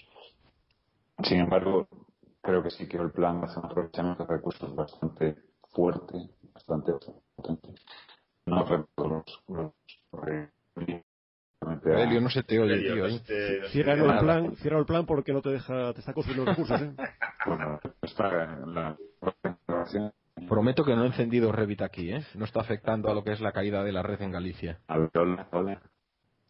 Sin 1.22 1.40
embargo, 1.40 1.86
creo 2.40 2.62
que 2.62 2.70
sí 2.70 2.88
que 2.88 2.96
el 2.96 3.10
plan 3.10 3.44
hace 3.44 3.58
un 3.58 3.66
aprovechamiento 3.66 4.24
de 4.24 4.34
recursos 4.36 4.74
bastante 4.74 5.36
fuerte, 5.70 6.14
bastante 6.54 6.92
potente. 7.36 7.74
No 8.46 8.64
recuerdo 8.64 9.24
los, 9.52 9.84
Elio, 11.86 12.20
no 12.20 12.30
se 12.30 12.42
te 12.42 12.58
oye, 12.58 12.78
tío. 12.78 13.06
¿eh? 13.06 13.20
Cierra 13.70 13.92
el 13.94 14.18
plan, 14.18 14.56
cierra 14.56 14.78
el 14.78 14.86
plan 14.86 15.06
porque 15.06 15.32
no 15.32 15.42
te 15.42 15.50
deja, 15.50 15.92
te 15.92 16.00
está 16.00 16.12
consumiendo 16.12 16.50
recursos, 16.50 16.80
¿eh? 16.80 16.92
Bueno, 17.46 17.80
está 18.02 18.44
en 18.44 18.74
la 18.74 18.96
Prometo 20.48 20.84
que 20.84 20.94
no 20.94 21.04
he 21.04 21.06
encendido 21.06 21.52
Revit 21.52 21.82
aquí, 21.82 22.12
¿eh? 22.12 22.24
No 22.34 22.44
está 22.44 22.60
afectando 22.60 23.10
a 23.10 23.14
lo 23.14 23.22
que 23.22 23.32
es 23.32 23.40
la 23.40 23.52
caída 23.52 23.84
de 23.84 23.92
la 23.92 24.02
red 24.02 24.20
en 24.20 24.32
Galicia. 24.32 24.80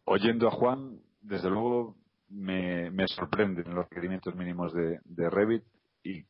Oyendo 0.05 0.47
a 0.47 0.51
Juan, 0.51 0.99
desde 1.21 1.49
luego 1.49 1.95
me, 2.29 2.89
me 2.91 3.07
sorprenden 3.07 3.73
los 3.73 3.89
requerimientos 3.89 4.35
mínimos 4.35 4.73
de, 4.73 4.99
de, 5.03 5.29
Revit 5.29 5.63
y 6.03 6.25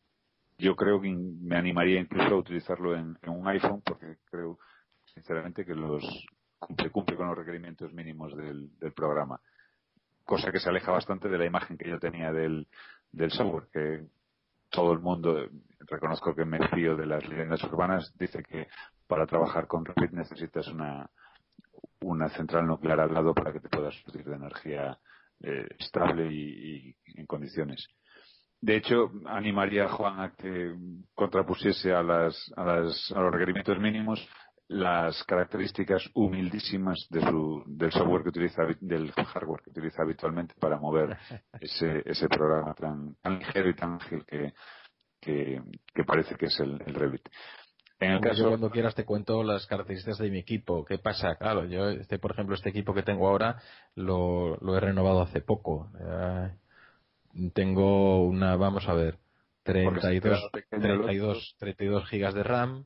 yo 0.57 0.75
creo 0.75 1.01
que 1.01 1.09
me 1.09 1.57
animaría 1.57 1.99
incluso 1.99 2.35
a 2.35 2.39
utilizarlo 2.39 2.95
en 2.95 3.17
un 3.27 3.47
iPhone 3.47 3.81
porque 3.85 4.17
creo 4.29 4.57
sinceramente 5.05 5.65
que 5.65 5.75
los 5.75 6.03
cumple, 6.91 7.15
con 7.15 7.27
los 7.27 7.37
requerimientos 7.37 7.93
mínimos 7.93 8.35
del, 8.35 8.69
programa. 8.95 9.39
Cosa 10.23 10.51
que 10.51 10.59
se 10.59 10.69
aleja 10.69 10.91
bastante 10.91 11.29
de 11.29 11.37
la 11.37 11.45
imagen 11.45 11.77
que 11.77 11.89
yo 11.89 11.99
tenía 11.99 12.31
del, 12.31 12.67
del 13.11 13.31
software, 13.31 13.67
que 13.71 14.07
todo 14.69 14.91
el 14.93 14.99
mundo, 14.99 15.47
reconozco 15.87 16.35
que 16.35 16.45
me 16.45 16.67
fío 16.69 16.95
de 16.95 17.05
las 17.05 17.27
leyendas 17.27 17.63
urbanas, 17.63 18.13
dice 18.17 18.43
que 18.43 18.67
para 19.07 19.27
trabajar 19.27 19.67
con 19.67 19.85
Revit 19.85 20.11
necesitas 20.11 20.67
una, 20.67 21.09
una 22.05 22.29
central 22.29 22.67
nuclear 22.67 22.99
al 22.99 23.13
lado 23.13 23.33
para 23.33 23.51
que 23.51 23.59
te 23.59 23.69
puedas 23.69 23.93
surtir 23.95 24.23
de 24.25 24.35
energía 24.35 24.97
eh, 25.41 25.67
estable 25.79 26.31
y, 26.31 26.95
en 27.15 27.25
condiciones. 27.25 27.87
De 28.61 28.77
hecho, 28.77 29.11
animaría 29.25 29.85
a 29.85 29.89
Juan 29.89 30.19
a 30.19 30.33
que 30.33 30.73
contrapusiese 31.13 31.93
a, 31.93 32.01
las, 32.01 32.51
a, 32.55 32.63
las, 32.63 33.11
a 33.15 33.19
los 33.19 33.31
requerimientos 33.31 33.77
mínimos 33.79 34.27
las 34.67 35.23
características 35.25 36.09
humildísimas 36.15 37.05
de 37.09 37.21
su, 37.21 37.63
del 37.67 37.91
software 37.91 38.23
que 38.23 38.29
utiliza, 38.29 38.63
del 38.79 39.11
hardware 39.11 39.61
que 39.61 39.69
utiliza 39.69 40.01
habitualmente 40.01 40.55
para 40.59 40.77
mover 40.79 41.17
ese, 41.61 42.01
ese 42.05 42.27
programa 42.27 42.73
tan, 42.73 43.15
tan 43.21 43.37
ligero 43.37 43.69
y 43.69 43.75
tan 43.75 43.93
ágil 43.93 44.25
que, 44.25 44.53
que, 45.21 46.03
parece 46.05 46.35
que 46.35 46.47
es 46.47 46.59
el, 46.59 46.79
Revit. 46.79 47.27
En 47.99 48.11
el 48.11 48.19
caso... 48.21 48.43
Yo 48.43 48.49
cuando 48.49 48.69
quieras 48.69 48.95
te 48.95 49.05
cuento 49.05 49.43
las 49.43 49.65
características 49.67 50.17
de 50.17 50.29
mi 50.29 50.39
equipo. 50.39 50.83
¿Qué 50.85 50.97
pasa? 50.97 51.35
Claro, 51.35 51.65
yo, 51.65 51.89
este, 51.89 52.19
por 52.19 52.31
ejemplo, 52.31 52.55
este 52.55 52.69
equipo 52.69 52.93
que 52.93 53.03
tengo 53.03 53.27
ahora 53.27 53.61
lo, 53.95 54.57
lo 54.57 54.75
he 54.75 54.79
renovado 54.79 55.21
hace 55.21 55.41
poco. 55.41 55.89
Eh, 55.99 57.49
tengo 57.53 58.25
una, 58.25 58.55
vamos 58.55 58.87
a 58.87 58.93
ver, 58.93 59.17
32, 59.63 60.51
32, 60.69 61.55
32 61.59 62.09
gigas 62.09 62.33
de 62.33 62.43
RAM, 62.43 62.85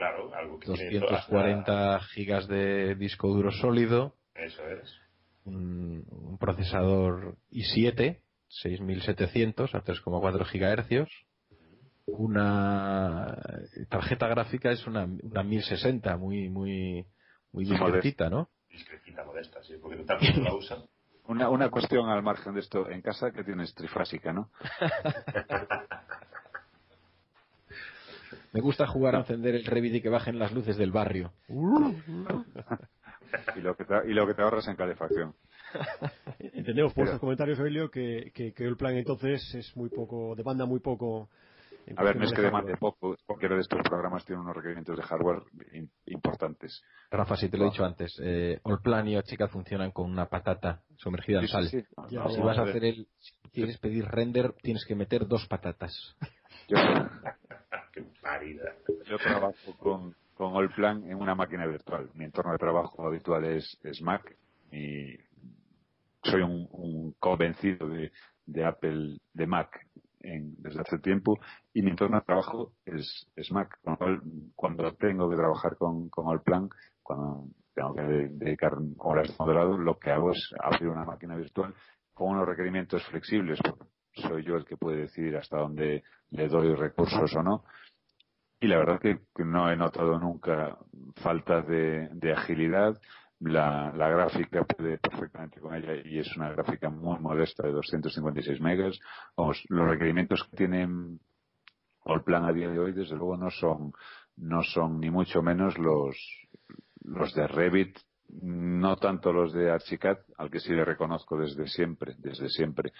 Claro, 0.00 0.34
algo 0.34 0.58
que 0.58 0.66
240 0.66 2.00
gigas 2.14 2.48
de 2.48 2.94
disco 2.94 3.28
duro 3.28 3.52
sólido. 3.52 4.14
Eso 4.34 4.66
es. 4.66 4.98
Un, 5.44 6.38
procesador 6.40 7.36
i7 7.52 8.22
6700 8.48 9.74
a 9.74 9.84
3,4 9.84 10.46
gigahercios. 10.46 11.10
Una 12.18 13.36
tarjeta 13.88 14.28
gráfica 14.28 14.70
es 14.70 14.86
una, 14.86 15.04
una 15.04 15.42
1060 15.42 16.16
muy 16.16 16.48
muy 16.48 17.04
muy 17.52 17.64
discretita, 17.64 18.30
¿no? 18.30 18.48
Discretita, 18.70 19.24
modesta, 19.24 19.62
sí, 19.62 19.74
porque 19.80 20.04
también 20.04 20.44
la 20.44 20.54
usan. 20.54 20.84
Una, 21.26 21.48
una 21.48 21.70
cuestión 21.70 22.08
al 22.08 22.24
margen 22.24 22.54
de 22.54 22.60
esto. 22.60 22.90
En 22.90 23.02
casa 23.02 23.30
que 23.30 23.44
tienes 23.44 23.72
trifásica, 23.74 24.32
¿no? 24.32 24.50
Me 28.52 28.60
gusta 28.60 28.88
jugar 28.88 29.14
a 29.14 29.20
encender 29.20 29.54
el 29.54 29.64
Revit 29.64 29.94
y 29.94 30.00
que 30.00 30.08
bajen 30.08 30.40
las 30.40 30.52
luces 30.52 30.76
del 30.76 30.90
barrio. 30.90 31.32
y, 31.48 31.52
lo 33.60 33.76
que 33.76 33.84
te, 33.84 33.94
y 34.08 34.12
lo 34.12 34.26
que 34.26 34.34
te 34.34 34.42
ahorras 34.42 34.66
en 34.66 34.74
calefacción. 34.74 35.36
Entendemos 36.40 36.92
por 36.94 37.04
estos 37.04 37.20
comentarios, 37.20 37.60
Elio, 37.60 37.92
que, 37.92 38.32
que, 38.34 38.52
que 38.52 38.64
el 38.64 38.76
plan 38.76 38.96
entonces 38.96 39.54
es 39.54 39.76
muy 39.76 39.88
poco, 39.88 40.34
demanda 40.34 40.66
muy 40.66 40.80
poco 40.80 41.30
a 41.96 42.02
ver, 42.02 42.16
no 42.16 42.24
es 42.24 42.32
que 42.32 42.42
demande 42.42 42.76
poco. 42.76 43.16
Cualquiera 43.26 43.54
de 43.54 43.62
estos 43.62 43.80
programas 43.82 44.24
tiene 44.24 44.40
unos 44.42 44.54
requerimientos 44.54 44.96
de 44.96 45.02
hardware 45.02 45.42
importantes. 46.06 46.82
Rafa, 47.10 47.36
si 47.36 47.48
te 47.48 47.56
lo 47.56 47.64
he 47.64 47.70
dicho 47.70 47.84
antes, 47.84 48.18
eh, 48.22 48.60
Allplan 48.64 49.08
y 49.08 49.22
Chica 49.22 49.48
funcionan 49.48 49.90
con 49.90 50.10
una 50.10 50.26
patata 50.26 50.82
sumergida 50.96 51.40
en 51.40 51.48
sal. 51.48 51.68
si 51.68 51.82
vas 52.16 52.58
a 52.58 52.62
hacer 52.62 52.84
el, 52.84 53.06
si 53.18 53.32
quieres 53.52 53.78
pedir 53.78 54.04
render, 54.06 54.52
tienes 54.62 54.84
que 54.84 54.94
meter 54.94 55.26
dos 55.26 55.46
patatas. 55.46 55.92
Yo, 56.68 56.76
Yo 59.06 59.18
trabajo 59.18 59.76
con, 59.78 60.14
con 60.34 60.56
Allplan 60.56 61.04
en 61.04 61.16
una 61.16 61.34
máquina 61.34 61.66
virtual. 61.66 62.10
Mi 62.14 62.24
entorno 62.24 62.52
de 62.52 62.58
trabajo 62.58 63.06
habitual 63.06 63.44
es, 63.44 63.78
Mac 64.02 64.36
y 64.72 65.16
soy 66.22 66.42
un, 66.42 67.14
convencido 67.18 67.88
de, 67.88 68.12
de 68.46 68.64
Apple, 68.64 69.18
de 69.32 69.46
Mac 69.46 69.86
desde 70.20 70.80
hace 70.80 70.98
tiempo 70.98 71.38
y 71.72 71.82
mi 71.82 71.90
entorno 71.90 72.18
de 72.18 72.24
trabajo 72.24 72.72
es, 72.84 73.26
Mac. 73.50 73.78
cuando 74.54 74.94
tengo 74.94 75.30
que 75.30 75.36
trabajar 75.36 75.76
con, 75.76 76.08
con 76.10 76.32
el 76.32 76.40
plan, 76.40 76.68
cuando 77.02 77.46
tengo 77.74 77.94
que 77.94 78.02
dedicar 78.02 78.74
horas 78.98 79.28
de 79.28 79.34
moderado, 79.38 79.78
lo 79.78 79.98
que 79.98 80.10
hago 80.10 80.32
es 80.32 80.54
abrir 80.60 80.88
una 80.88 81.04
máquina 81.04 81.36
virtual 81.36 81.74
con 82.12 82.30
unos 82.30 82.46
requerimientos 82.46 83.04
flexibles. 83.06 83.58
Soy 84.12 84.44
yo 84.44 84.56
el 84.56 84.64
que 84.64 84.76
puede 84.76 85.02
decidir 85.02 85.36
hasta 85.36 85.58
dónde 85.58 86.02
le 86.30 86.48
doy 86.48 86.74
recursos 86.74 87.34
o 87.34 87.42
no. 87.42 87.64
Y 88.60 88.66
la 88.66 88.76
verdad 88.76 89.00
que, 89.00 89.20
no 89.42 89.70
he 89.70 89.76
notado 89.76 90.18
nunca 90.18 90.76
falta 91.22 91.62
de 91.62 92.32
agilidad 92.36 93.00
la, 93.40 93.92
la, 93.96 94.08
gráfica 94.08 94.64
puede 94.64 94.98
perfectamente 94.98 95.60
con 95.60 95.74
ella 95.74 95.94
y 96.04 96.18
es 96.18 96.36
una 96.36 96.50
gráfica 96.50 96.90
muy 96.90 97.18
modesta 97.18 97.66
de 97.66 97.72
256 97.72 98.60
megas. 98.60 98.98
Los 99.36 99.88
requerimientos 99.88 100.44
que 100.44 100.56
tienen 100.56 101.20
el 102.04 102.22
plan 102.22 102.44
a 102.44 102.52
día 102.52 102.68
de 102.68 102.78
hoy, 102.78 102.92
desde 102.92 103.16
luego, 103.16 103.36
no 103.36 103.50
son, 103.50 103.92
no 104.36 104.62
son 104.62 105.00
ni 105.00 105.10
mucho 105.10 105.42
menos 105.42 105.78
los, 105.78 106.16
los 107.02 107.34
de 107.34 107.46
Revit, 107.46 107.98
no 108.42 108.96
tanto 108.96 109.32
los 109.32 109.52
de 109.52 109.70
Archicad, 109.70 110.18
al 110.36 110.50
que 110.50 110.60
sí 110.60 110.72
le 110.72 110.84
reconozco 110.84 111.36
desde 111.36 111.66
siempre, 111.66 112.14
desde 112.18 112.48
siempre, 112.48 112.92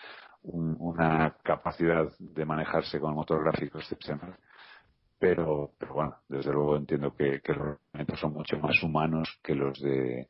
una 0.42 1.36
capacidad 1.42 2.06
de 2.18 2.44
manejarse 2.44 2.98
con 2.98 3.10
el 3.10 3.16
motor 3.16 3.44
gráfico 3.44 3.78
excepcional 3.78 4.36
pero, 5.20 5.72
pero 5.78 5.92
bueno, 5.92 6.16
desde 6.28 6.50
luego 6.50 6.76
entiendo 6.76 7.14
que, 7.14 7.42
que 7.42 7.52
los 7.52 7.78
elementos 7.92 8.18
son 8.18 8.32
mucho 8.32 8.58
más 8.58 8.82
humanos 8.82 9.38
que 9.42 9.54
los 9.54 9.78
de 9.78 10.26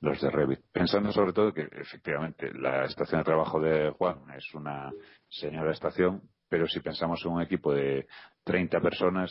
los 0.00 0.20
de 0.20 0.30
Revit. 0.30 0.60
Pensando 0.72 1.12
sobre 1.12 1.32
todo 1.32 1.54
que 1.54 1.68
efectivamente 1.70 2.52
la 2.52 2.84
estación 2.84 3.20
de 3.20 3.24
trabajo 3.24 3.60
de 3.60 3.90
Juan 3.90 4.18
es 4.36 4.52
una 4.52 4.92
señora 5.28 5.70
estación, 5.70 6.22
pero 6.48 6.66
si 6.66 6.80
pensamos 6.80 7.24
en 7.24 7.30
un 7.30 7.42
equipo 7.42 7.72
de 7.72 8.08
30 8.42 8.80
personas, 8.80 9.30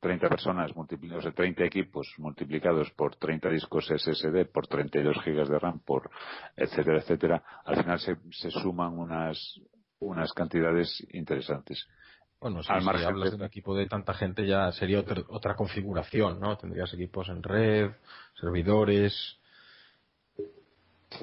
30 0.00 0.28
personas 0.28 0.74
multiplicados 0.74 1.24
de 1.24 1.30
30 1.30 1.64
equipos 1.64 2.12
multiplicados 2.18 2.90
por 2.90 3.14
30 3.14 3.48
discos 3.48 3.86
SSD, 3.86 4.46
por 4.52 4.66
32 4.66 5.22
gigas 5.22 5.48
de 5.48 5.58
RAM, 5.60 5.78
por 5.78 6.10
etcétera, 6.56 6.98
etcétera, 6.98 7.42
al 7.64 7.76
final 7.76 8.00
se, 8.00 8.16
se 8.32 8.50
suman 8.50 8.98
unas, 8.98 9.60
unas 10.00 10.32
cantidades 10.32 11.06
interesantes. 11.12 11.86
Bueno, 12.40 12.62
si, 12.62 12.70
hablas 12.70 13.30
de... 13.30 13.36
un 13.36 13.44
equipo 13.44 13.74
de 13.74 13.86
tanta 13.86 14.12
gente 14.14 14.46
ya 14.46 14.70
sería 14.72 15.02
otra, 15.28 15.54
configuración, 15.54 16.38
¿no? 16.38 16.56
Tendrías 16.56 16.92
equipos 16.92 17.28
en 17.28 17.42
red, 17.42 17.90
servidores. 18.38 19.38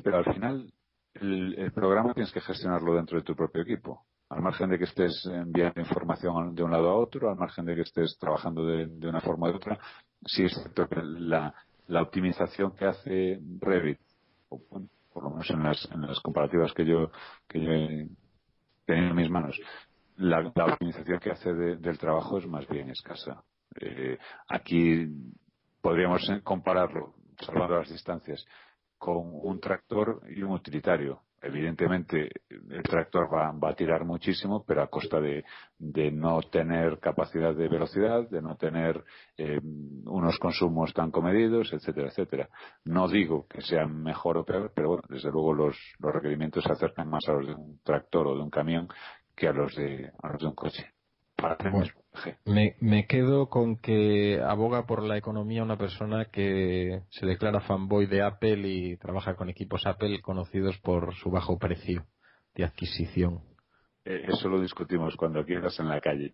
Pero 0.04 0.18
al 0.18 0.34
final 0.34 0.74
el, 1.14 1.72
programa 1.72 2.14
tienes 2.14 2.32
que 2.32 2.42
gestionarlo 2.42 2.96
dentro 2.96 3.18
de 3.18 3.24
tu 3.24 3.36
propio 3.36 3.62
equipo. 3.62 4.06
Al 4.30 4.42
margen 4.42 4.70
de 4.70 4.80
que 4.80 4.86
estés 4.86 5.26
enviando 5.28 5.80
información 5.80 6.56
de 6.56 6.64
un 6.64 6.72
lado 6.72 6.90
a 6.90 6.96
otro, 6.96 7.30
al 7.30 7.38
margen 7.38 7.66
de 7.66 7.76
que 7.76 7.82
estés 7.82 8.18
trabajando 8.18 8.66
de, 8.66 9.08
una 9.08 9.22
forma 9.22 9.48
o 9.48 9.50
de 9.52 9.58
otra, 9.58 9.80
sí 10.26 10.46
es 10.46 10.54
cierto 10.54 10.88
que 10.88 11.00
la, 11.04 11.54
optimización 12.02 12.76
que 12.76 12.86
hace 12.86 13.40
Revit, 13.60 14.00
o, 14.50 14.60
por 15.14 15.24
lo 15.24 15.30
menos 15.30 15.50
en 15.52 15.64
las, 15.64 15.88
en 15.92 16.02
las 16.02 16.20
comparativas 16.22 16.74
que 16.74 16.86
yo, 16.86 17.12
que 17.48 17.62
yo 17.62 17.72
he 17.72 18.08
tenido 18.88 19.10
en 19.10 19.16
mis 19.16 19.30
manos, 19.30 19.60
la, 20.18 20.40
optimización 20.66 21.20
que 21.20 21.32
hace 21.32 21.54
del 21.54 21.98
trabajo 21.98 22.38
es 22.38 22.48
más 22.48 22.68
bien 22.68 22.90
escasa. 22.90 23.44
Eh, 23.80 24.18
aquí 24.50 25.08
podríamos 25.82 26.30
compararlo, 26.44 27.14
salvando 27.40 27.78
las 27.78 27.90
distancias, 27.90 28.46
con 28.98 29.32
un 29.34 29.60
tractor 29.60 30.22
y 30.30 30.42
un 30.44 30.52
utilitario. 30.52 31.22
Evidentemente, 31.42 32.30
el 32.50 32.84
tractor 32.84 33.28
va, 33.34 33.70
a 33.70 33.76
tirar 33.76 34.06
muchísimo, 34.06 34.64
pero 34.66 34.82
a 34.82 34.88
costa 34.88 35.20
de, 35.20 35.44
no 36.14 36.40
tener 36.44 37.00
capacidad 37.00 37.54
de 37.54 37.68
velocidad, 37.68 38.30
de 38.30 38.42
no 38.42 38.56
tener 38.56 39.04
eh, 39.36 39.60
unos 40.06 40.40
consumos 40.40 40.94
tan 40.94 41.12
comedidos, 41.12 41.74
etcétera, 41.74 42.08
etcétera. 42.08 42.48
No 42.86 43.10
digo 43.10 43.46
que 43.50 43.60
sea 43.60 43.86
mejor 43.86 44.38
o 44.38 44.46
peor, 44.46 44.72
pero 44.74 44.88
bueno, 44.88 45.04
desde 45.10 45.32
luego 45.32 45.54
los, 45.54 45.78
los 46.00 46.14
requerimientos 46.14 46.64
se 46.64 46.72
acercan 46.72 47.10
más 47.10 47.28
a 47.28 47.34
los 47.34 47.48
de 47.48 47.56
un 47.56 47.80
tractor 47.84 48.28
o 48.28 48.36
de 48.38 48.42
un 48.42 48.50
camión 48.50 48.88
que 49.36 49.48
a 49.48 49.54
los 49.54 49.76
de, 49.76 50.12
a 50.22 50.30
los 50.30 50.42
de 50.42 50.48
un 50.48 50.56
coche. 50.56 50.94
me, 52.46 52.76
me 52.80 53.08
quedo 53.08 53.50
con 53.50 53.78
que 53.78 54.40
aboga 54.42 54.86
por 54.86 55.04
la 55.04 55.18
economía 55.18 55.64
una 55.64 55.78
persona 55.78 56.26
que 56.26 57.02
se 57.10 57.26
declara 57.26 57.62
fanboy 57.62 58.06
de 58.06 58.22
Apple 58.22 58.68
y 58.68 58.98
trabaja 58.98 59.36
con 59.36 59.50
equipos 59.50 59.86
Apple 59.86 60.22
conocidos 60.22 60.78
por 60.80 61.14
su 61.16 61.32
bajo 61.32 61.58
precio 61.58 62.06
de 62.56 62.64
adquisición. 62.64 63.42
Eh, 64.06 64.26
eso 64.28 64.50
lo 64.50 64.62
discutimos 64.62 65.16
cuando 65.16 65.46
quieras 65.46 65.80
en 65.80 65.90
la 65.90 66.00
calle. 66.02 66.34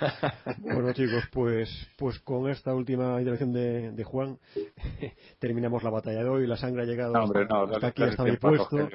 bueno 0.58 0.92
chicos, 0.92 1.24
pues 1.32 1.68
pues 1.98 2.18
con 2.20 2.48
esta 2.48 2.74
última 2.74 3.18
intervención 3.18 3.52
de, 3.52 3.92
de 3.92 4.04
Juan 4.04 4.38
terminamos 5.38 5.82
la 5.82 5.90
batalla 5.90 6.22
de 6.22 6.28
hoy. 6.28 6.46
La 6.46 6.56
sangre 6.56 6.82
ha 6.82 6.86
llegado 6.86 7.16
hasta, 7.16 7.86
aquí, 7.88 8.02
hasta 8.02 8.24
mi 8.24 8.36
puesto. 8.36 8.88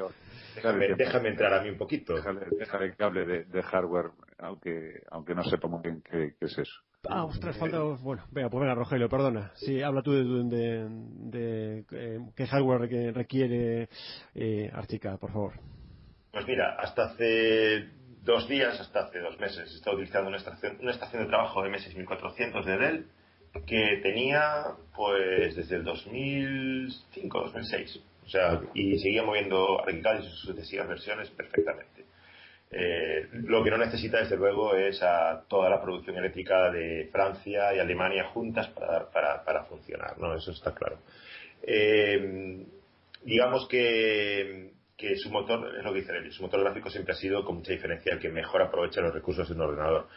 Déjame, 0.56 1.30
entrar 1.30 1.54
a 1.54 1.62
mí 1.62 1.70
un 1.70 1.78
poquito. 1.78 2.16
Déjame, 2.16 2.96
que 2.96 3.04
hable 3.04 3.26
de, 3.26 3.64
hardware, 3.64 4.12
aunque 4.40 5.02
aunque 5.12 5.36
no 5.36 5.44
sepa 5.44 5.68
muy 5.68 5.82
bien 5.82 6.02
qué, 6.02 6.36
es 6.40 6.58
eso. 6.58 6.82
Ah, 7.08 7.26
ostras, 7.26 7.58
falta. 7.58 7.80
Bueno, 8.02 8.24
venga, 8.32 8.50
pues 8.50 8.62
venga, 8.62 8.76
Rogelio, 8.76 9.10
perdona. 9.10 9.52
Sí, 9.56 9.82
habla 9.82 10.02
tú 10.02 10.12
de, 10.14 10.88
de, 10.90 11.86
eh, 11.92 12.20
qué 12.36 12.48
hardware 12.48 13.14
requiere 13.14 13.90
eh, 14.34 14.72
Archica, 14.74 15.18
por 15.18 15.32
favor. 15.32 15.54
Pues 16.32 16.48
mira, 16.48 16.76
hasta 16.80 17.06
hace 17.06 17.90
dos 18.24 18.48
días, 18.48 18.80
hasta 18.80 19.02
hace 19.02 19.20
dos 19.20 19.40
meses, 19.40 19.72
he 19.72 19.76
estado 19.76 19.98
utilizando 19.98 20.30
una 20.30 20.38
estación, 20.38 20.78
una 20.82 20.92
estación 20.92 21.24
de 21.24 21.30
trabajo 21.30 21.64
M6400 21.64 22.66
de 22.66 22.78
Dell 22.78 23.06
que 23.66 24.00
tenía, 24.04 24.64
pues, 24.96 25.56
desde 25.56 25.78
el 25.78 25.84
2005, 25.84 27.40
2006 27.40 28.02
o 28.26 28.30
sea, 28.30 28.62
y 28.74 28.98
seguía 29.00 29.24
moviendo 29.24 29.82
Archicad 29.82 30.20
y 30.20 30.24
sus 30.24 30.40
sucesivas 30.40 30.88
versiones 30.88 31.30
perfectamente. 31.30 32.06
Eh, 32.72 33.30
lo 33.32 33.64
que 33.64 33.70
no 33.70 33.78
necesita, 33.78 34.18
desde 34.20 34.36
luego, 34.36 34.76
es 34.76 35.02
a 35.04 35.44
toda 35.48 35.70
la 35.70 35.82
producción 35.82 36.18
eléctrica 36.18 36.72
de 36.72 37.08
Francia 37.12 37.74
y 37.76 37.80
Alemania 37.80 38.26
juntas 38.26 38.68
para, 38.70 39.10
para, 39.12 39.44
para 39.44 39.64
funcionar, 39.66 40.18
¿no? 40.18 40.36
Eso 40.36 40.52
está 40.52 40.74
claro. 40.74 40.98
Eh, 41.62 42.66
digamos 43.24 43.68
que, 43.68 44.72
que, 44.98 45.16
su 45.18 45.30
motor, 45.30 45.76
es 45.78 45.84
lo 45.84 45.94
que 45.94 46.02
dice 46.02 46.32
su 46.32 46.44
motor 46.44 46.62
gráfico 46.62 46.90
siempre 46.90 47.14
ha 47.14 47.18
sido 47.18 47.46
con 47.46 47.58
mucha 47.58 47.72
diferencia 47.72 48.14
el 48.14 48.20
que 48.20 48.30
mejor 48.30 48.62
aprovecha 48.62 49.02
los 49.02 49.14
recursos 49.14 49.48
de 49.48 49.56
un 49.56 49.62
ordenador 49.62 50.08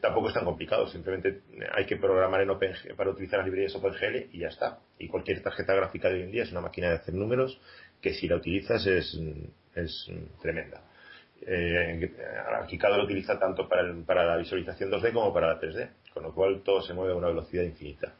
tampoco 0.00 0.28
es 0.28 0.34
tan 0.34 0.44
complicado, 0.44 0.86
simplemente 0.88 1.42
hay 1.72 1.84
que 1.84 1.96
programar 1.96 2.40
en 2.40 2.50
OpenGL 2.50 2.94
para 2.96 3.10
utilizar 3.10 3.40
las 3.40 3.46
librerías 3.46 3.74
OpenGL 3.74 4.28
y 4.32 4.38
ya 4.38 4.48
está. 4.48 4.78
Y 4.98 5.08
cualquier 5.08 5.42
tarjeta 5.42 5.74
gráfica 5.74 6.08
de 6.08 6.14
hoy 6.14 6.22
en 6.22 6.30
día 6.30 6.42
es 6.44 6.52
una 6.52 6.62
máquina 6.62 6.88
de 6.88 6.96
hacer 6.96 7.14
números 7.14 7.60
que 8.00 8.14
si 8.14 8.26
la 8.26 8.36
utilizas 8.36 8.86
es, 8.86 9.18
es 9.74 10.10
tremenda. 10.40 10.82
Eh, 11.42 12.10
lo 12.82 13.04
utiliza 13.04 13.38
tanto 13.38 13.68
para, 13.68 13.94
para, 14.04 14.24
la 14.24 14.36
visualización 14.36 14.90
2D 14.90 15.12
como 15.12 15.32
para 15.32 15.54
la 15.54 15.60
3D, 15.60 15.88
con 16.12 16.22
lo 16.22 16.34
cual 16.34 16.62
todo 16.62 16.82
se 16.82 16.92
mueve 16.92 17.12
a 17.12 17.16
una 17.16 17.28
velocidad 17.28 17.64
infinita. 17.64 18.14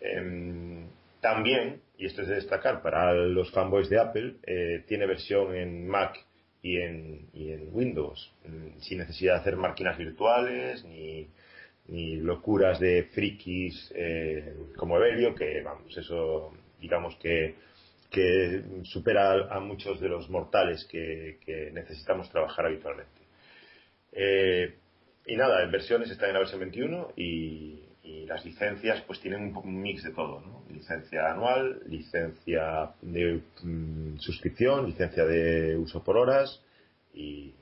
Em, 0.00 0.86
también, 1.20 1.80
y 1.96 2.06
esto 2.06 2.22
es 2.22 2.28
de 2.28 2.36
destacar 2.36 2.82
para 2.82 3.14
los 3.14 3.50
fanboys 3.52 3.88
de 3.88 4.00
Apple, 4.00 4.34
eh, 4.46 4.84
tiene 4.86 5.06
versión 5.06 5.54
en 5.54 5.88
Mac 5.88 6.16
y 6.62 6.78
en, 6.78 7.28
y 7.34 7.52
en 7.52 7.68
Windows, 7.72 8.32
sin 8.80 8.98
necesidad 8.98 9.34
de 9.34 9.40
hacer 9.40 9.56
máquinas 9.56 9.98
virtuales 9.98 10.84
ni, 10.84 11.28
ni 11.88 12.16
locuras 12.16 12.78
de 12.78 13.04
frikis 13.12 13.92
eh, 13.96 14.54
como 14.76 14.96
Evelio, 14.96 15.34
que 15.34 15.60
vamos, 15.62 15.96
eso 15.96 16.52
digamos 16.80 17.16
que, 17.16 17.56
que 18.10 18.62
supera 18.84 19.48
a, 19.50 19.60
muchos 19.60 20.00
de 20.00 20.08
los 20.08 20.30
mortales 20.30 20.86
que, 20.90 21.38
necesitamos 21.72 22.30
trabajar 22.30 22.66
habitualmente. 22.66 23.20
Eh, 24.12 24.74
y 25.26 25.36
nada, 25.36 25.62
en 25.62 25.70
versiones 25.70 26.10
está 26.10 26.26
en 26.26 26.34
la 26.34 26.40
versión 26.40 26.60
21 26.60 27.12
y, 27.16 27.91
y 28.02 28.26
las 28.26 28.44
licencias 28.44 29.00
pues 29.02 29.20
tienen 29.20 29.54
un 29.56 29.80
mix 29.80 30.02
de 30.02 30.10
todo, 30.10 30.40
¿no? 30.40 30.64
Licencia 30.70 31.30
anual, 31.30 31.82
licencia 31.86 32.90
de 33.00 33.42
mm, 33.62 34.18
suscripción, 34.18 34.86
licencia 34.86 35.24
de 35.24 35.76
uso 35.76 36.02
por 36.02 36.16
horas 36.16 36.60
y, 37.14 37.54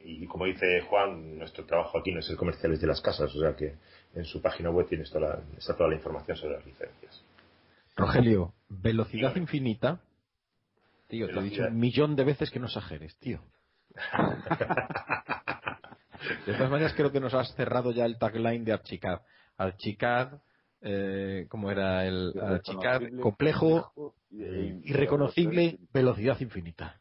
y, 0.00 0.26
como 0.26 0.46
dice 0.46 0.80
Juan, 0.82 1.38
nuestro 1.38 1.64
trabajo 1.64 1.98
aquí 1.98 2.12
no 2.12 2.20
es 2.20 2.30
el 2.30 2.36
comerciales 2.36 2.80
de 2.80 2.86
las 2.86 3.00
casas, 3.00 3.34
o 3.34 3.40
sea 3.40 3.54
que 3.54 3.74
en 4.14 4.24
su 4.24 4.40
página 4.40 4.70
web 4.70 4.88
tienes 4.88 5.10
toda 5.10 5.42
está 5.56 5.76
toda 5.76 5.90
la 5.90 5.96
información 5.96 6.36
sobre 6.36 6.54
las 6.54 6.66
licencias. 6.66 7.22
Rogelio, 7.96 8.54
velocidad 8.68 9.34
infinita. 9.36 10.00
Tío, 11.08 11.28
te 11.28 11.38
he 11.38 11.42
dicho 11.42 11.66
un 11.66 11.78
millón 11.78 12.16
de 12.16 12.24
veces 12.24 12.50
que 12.50 12.58
no 12.58 12.66
exageres, 12.66 13.16
tío. 13.18 13.40
de 16.46 16.52
todas 16.54 16.70
maneras, 16.70 16.94
creo 16.94 17.12
que 17.12 17.20
nos 17.20 17.34
has 17.34 17.54
cerrado 17.54 17.92
ya 17.92 18.04
el 18.04 18.18
tagline 18.18 18.64
de 18.64 18.72
Archicad. 18.72 19.20
Archicad, 19.56 20.40
eh, 20.82 21.46
¿cómo 21.48 21.70
era 21.70 22.06
el 22.06 22.32
Archicad? 22.40 23.02
Complejo, 23.20 24.14
irreconocible, 24.30 25.78
velocidad 25.92 26.40
infinita. 26.40 26.96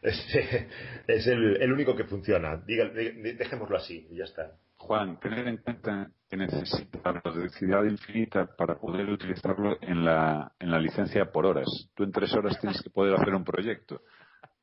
Este, 0.00 0.68
es 1.06 1.26
el, 1.26 1.72
único 1.72 1.94
que 1.94 2.04
funciona. 2.04 2.62
dejémoslo 2.66 3.76
así 3.76 4.06
y 4.10 4.16
ya 4.16 4.24
está. 4.24 4.52
Juan, 4.76 5.18
tener 5.18 5.46
en 5.48 5.56
cuenta 5.58 6.08
que 6.30 6.36
necesita 6.36 7.20
velocidad 7.24 7.84
infinita 7.84 8.46
para 8.56 8.76
poder 8.78 9.08
utilizarlo 9.10 9.76
en 9.80 10.04
la, 10.04 10.52
en 10.60 10.70
la 10.70 10.78
licencia 10.78 11.26
por 11.32 11.46
horas. 11.46 11.66
Tú 11.94 12.04
en 12.04 12.12
tres 12.12 12.32
horas 12.34 12.58
tienes 12.60 12.80
que 12.80 12.90
poder 12.90 13.14
hacer 13.14 13.34
un 13.34 13.44
proyecto. 13.44 14.02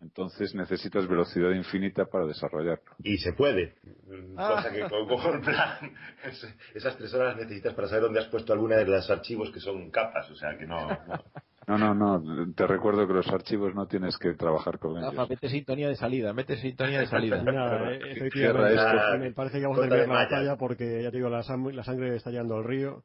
Entonces 0.02 0.54
necesitas 0.54 1.08
velocidad 1.08 1.52
infinita 1.52 2.06
para 2.06 2.26
desarrollarlo. 2.26 2.92
Y 3.04 3.18
se 3.18 3.34
puede. 3.34 3.76
Cosa 4.36 4.72
que 4.72 4.82
con, 4.90 5.42
plan, 5.42 5.94
esas 6.74 6.98
tres 6.98 7.14
horas 7.14 7.38
necesitas 7.38 7.74
para 7.74 7.88
saber 7.88 8.04
dónde 8.04 8.20
has 8.20 8.28
puesto 8.28 8.54
alguna 8.54 8.78
de 8.78 8.86
los 8.86 9.10
archivos 9.10 9.52
que 9.52 9.60
son 9.60 9.90
capas. 9.92 10.30
O 10.30 10.36
sea 10.36 10.58
que 10.58 10.66
no. 10.66 10.88
No, 11.68 11.78
no, 11.80 11.96
no. 11.96 12.54
Te 12.54 12.68
recuerdo 12.68 13.08
que 13.08 13.14
los 13.14 13.28
archivos 13.28 13.74
no 13.74 13.88
tienes 13.88 14.18
que 14.18 14.34
trabajar 14.34 14.78
con 14.78 14.98
ellos. 14.98 15.16
Rafa, 15.16 15.28
mete 15.28 15.50
sintonía 15.50 15.88
de 15.88 15.96
salida, 15.96 16.32
mete 16.32 16.58
sintonía 16.58 17.00
de 17.00 17.08
salida. 17.08 17.44
Eh, 18.06 19.18
me 19.20 19.32
parece 19.32 19.60
que 19.60 19.66
vamos 19.66 19.80
a 19.80 19.82
terminar 19.82 20.08
la 20.08 20.14
batalla 20.14 20.58
porque, 20.58 21.02
ya 21.02 21.10
te 21.12 21.18
digo, 21.18 21.30
la, 21.30 21.38
la 21.38 21.84
sangre 21.84 22.16
está 22.16 22.30
llegando 22.30 22.56
al 22.56 22.64
río. 22.64 23.04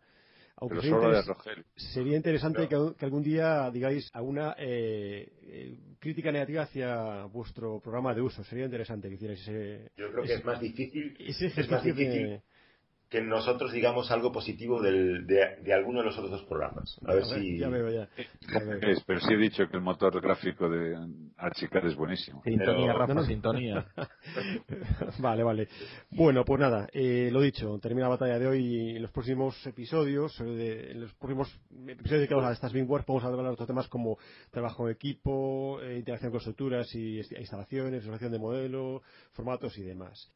Pero 0.68 0.82
solo 0.82 1.11
de 1.11 1.22
Rogel. 1.22 1.64
Sería 1.76 2.16
interesante 2.16 2.68
que, 2.68 3.04
algún 3.04 3.22
día 3.22 3.70
digáis 3.70 4.11
alguna 4.12 4.54
eh, 4.58 5.32
eh, 5.42 5.76
crítica 5.98 6.30
negativa 6.30 6.62
hacia 6.62 7.24
vuestro 7.24 7.80
programa 7.80 8.14
de 8.14 8.20
uso. 8.20 8.44
Sería 8.44 8.66
interesante 8.66 9.08
que 9.08 9.14
hicierais 9.14 9.40
ese. 9.40 9.90
Yo 9.96 10.11
creo 10.12 10.24
que 10.24 10.34
es 10.34 10.44
más 10.44 10.61
difícil. 10.61 11.16
es 11.18 11.70
más 11.70 11.82
difícil 11.82 12.40
que 13.11 13.20
nosotros 13.20 13.72
digamos 13.72 14.12
algo 14.12 14.30
positivo 14.30 14.80
del, 14.80 15.26
de, 15.26 15.74
alguno 15.74 15.98
de 15.98 16.06
los 16.06 16.16
otros 16.16 16.30
dos 16.30 16.44
programas. 16.44 16.96
A 17.04 17.14
ver, 17.14 17.24
si. 17.24 17.58
Ya 17.58 17.68
veo, 17.68 17.90
ya. 17.90 18.08
pero 19.04 19.20
sí 19.20 19.34
he 19.34 19.36
dicho 19.36 19.68
que 19.68 19.76
el 19.76 19.82
motor 19.82 20.20
gráfico 20.20 20.68
de 20.68 20.96
Archicad 21.36 21.84
es 21.86 21.96
buenísimo. 21.96 22.40
Sintonía, 22.44 22.92
Rafa, 22.92 23.24
sintonía. 23.24 23.84
vale, 25.18 25.42
vale. 25.42 25.68
Bueno, 26.11 26.44
pues 26.44 26.61
nada, 26.61 26.88
eh, 26.92 27.30
lo 27.32 27.40
dicho, 27.40 27.80
termina 27.80 28.06
la 28.06 28.11
batalla 28.11 28.38
de 28.38 28.46
hoy. 28.46 28.96
En 28.96 29.02
los 29.02 29.11
próximos 29.11 29.66
episodios, 29.66 30.40
eh, 30.40 30.92
en 30.92 31.00
los 31.00 31.12
próximos 31.14 31.52
episodios 31.88 32.20
dedicados 32.20 32.44
a 32.44 32.52
estas 32.52 32.72
vamos 32.72 33.24
a 33.24 33.26
hablar 33.26 33.46
de 33.46 33.52
otros 33.52 33.66
temas 33.66 33.88
como 33.88 34.18
trabajo 34.52 34.86
en 34.86 34.94
equipo, 34.94 35.80
eh, 35.82 35.98
interacción 35.98 36.30
con 36.30 36.38
estructuras 36.38 36.94
y 36.94 37.18
instalaciones, 37.18 38.02
resolución 38.02 38.30
de 38.30 38.38
modelo, 38.38 39.02
formatos 39.32 39.76
y 39.78 39.82
demás. 39.82 40.32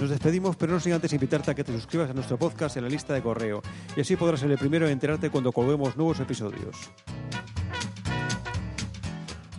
Nos 0.00 0.10
despedimos, 0.10 0.54
pero 0.54 0.72
no 0.72 0.80
sin 0.80 0.92
antes 0.92 1.12
invitarte 1.12 1.50
a 1.50 1.54
que 1.54 1.64
te 1.64 1.72
suscribas 1.72 2.10
a 2.10 2.14
nuestro 2.14 2.38
podcast 2.38 2.76
en 2.76 2.84
la 2.84 2.88
lista 2.88 3.14
de 3.14 3.22
correo 3.22 3.62
y 3.96 4.00
así 4.00 4.14
podrás 4.14 4.40
ser 4.40 4.50
el 4.50 4.58
primero 4.58 4.86
en 4.86 4.92
enterarte 4.92 5.28
cuando 5.28 5.50
colguemos 5.50 5.96
nuevos 5.96 6.20
episodios. 6.20 6.90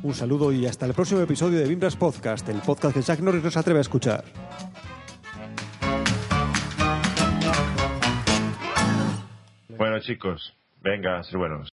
Un 0.01 0.13
saludo 0.13 0.53
y 0.53 0.65
hasta 0.65 0.85
el 0.85 0.93
próximo 0.93 1.19
episodio 1.19 1.59
de 1.59 1.67
Bimbras 1.67 1.97
Podcast, 1.97 2.47
el 2.47 2.61
podcast 2.61 2.95
que 2.95 3.01
Jack 3.01 3.19
Norris 3.19 3.43
nos 3.43 3.57
atreve 3.57 3.79
a 3.79 3.81
escuchar. 3.81 4.23
Bueno 9.77 9.99
chicos, 9.99 10.55
venga, 10.81 11.21
ser 11.23 11.37
buenos. 11.37 11.69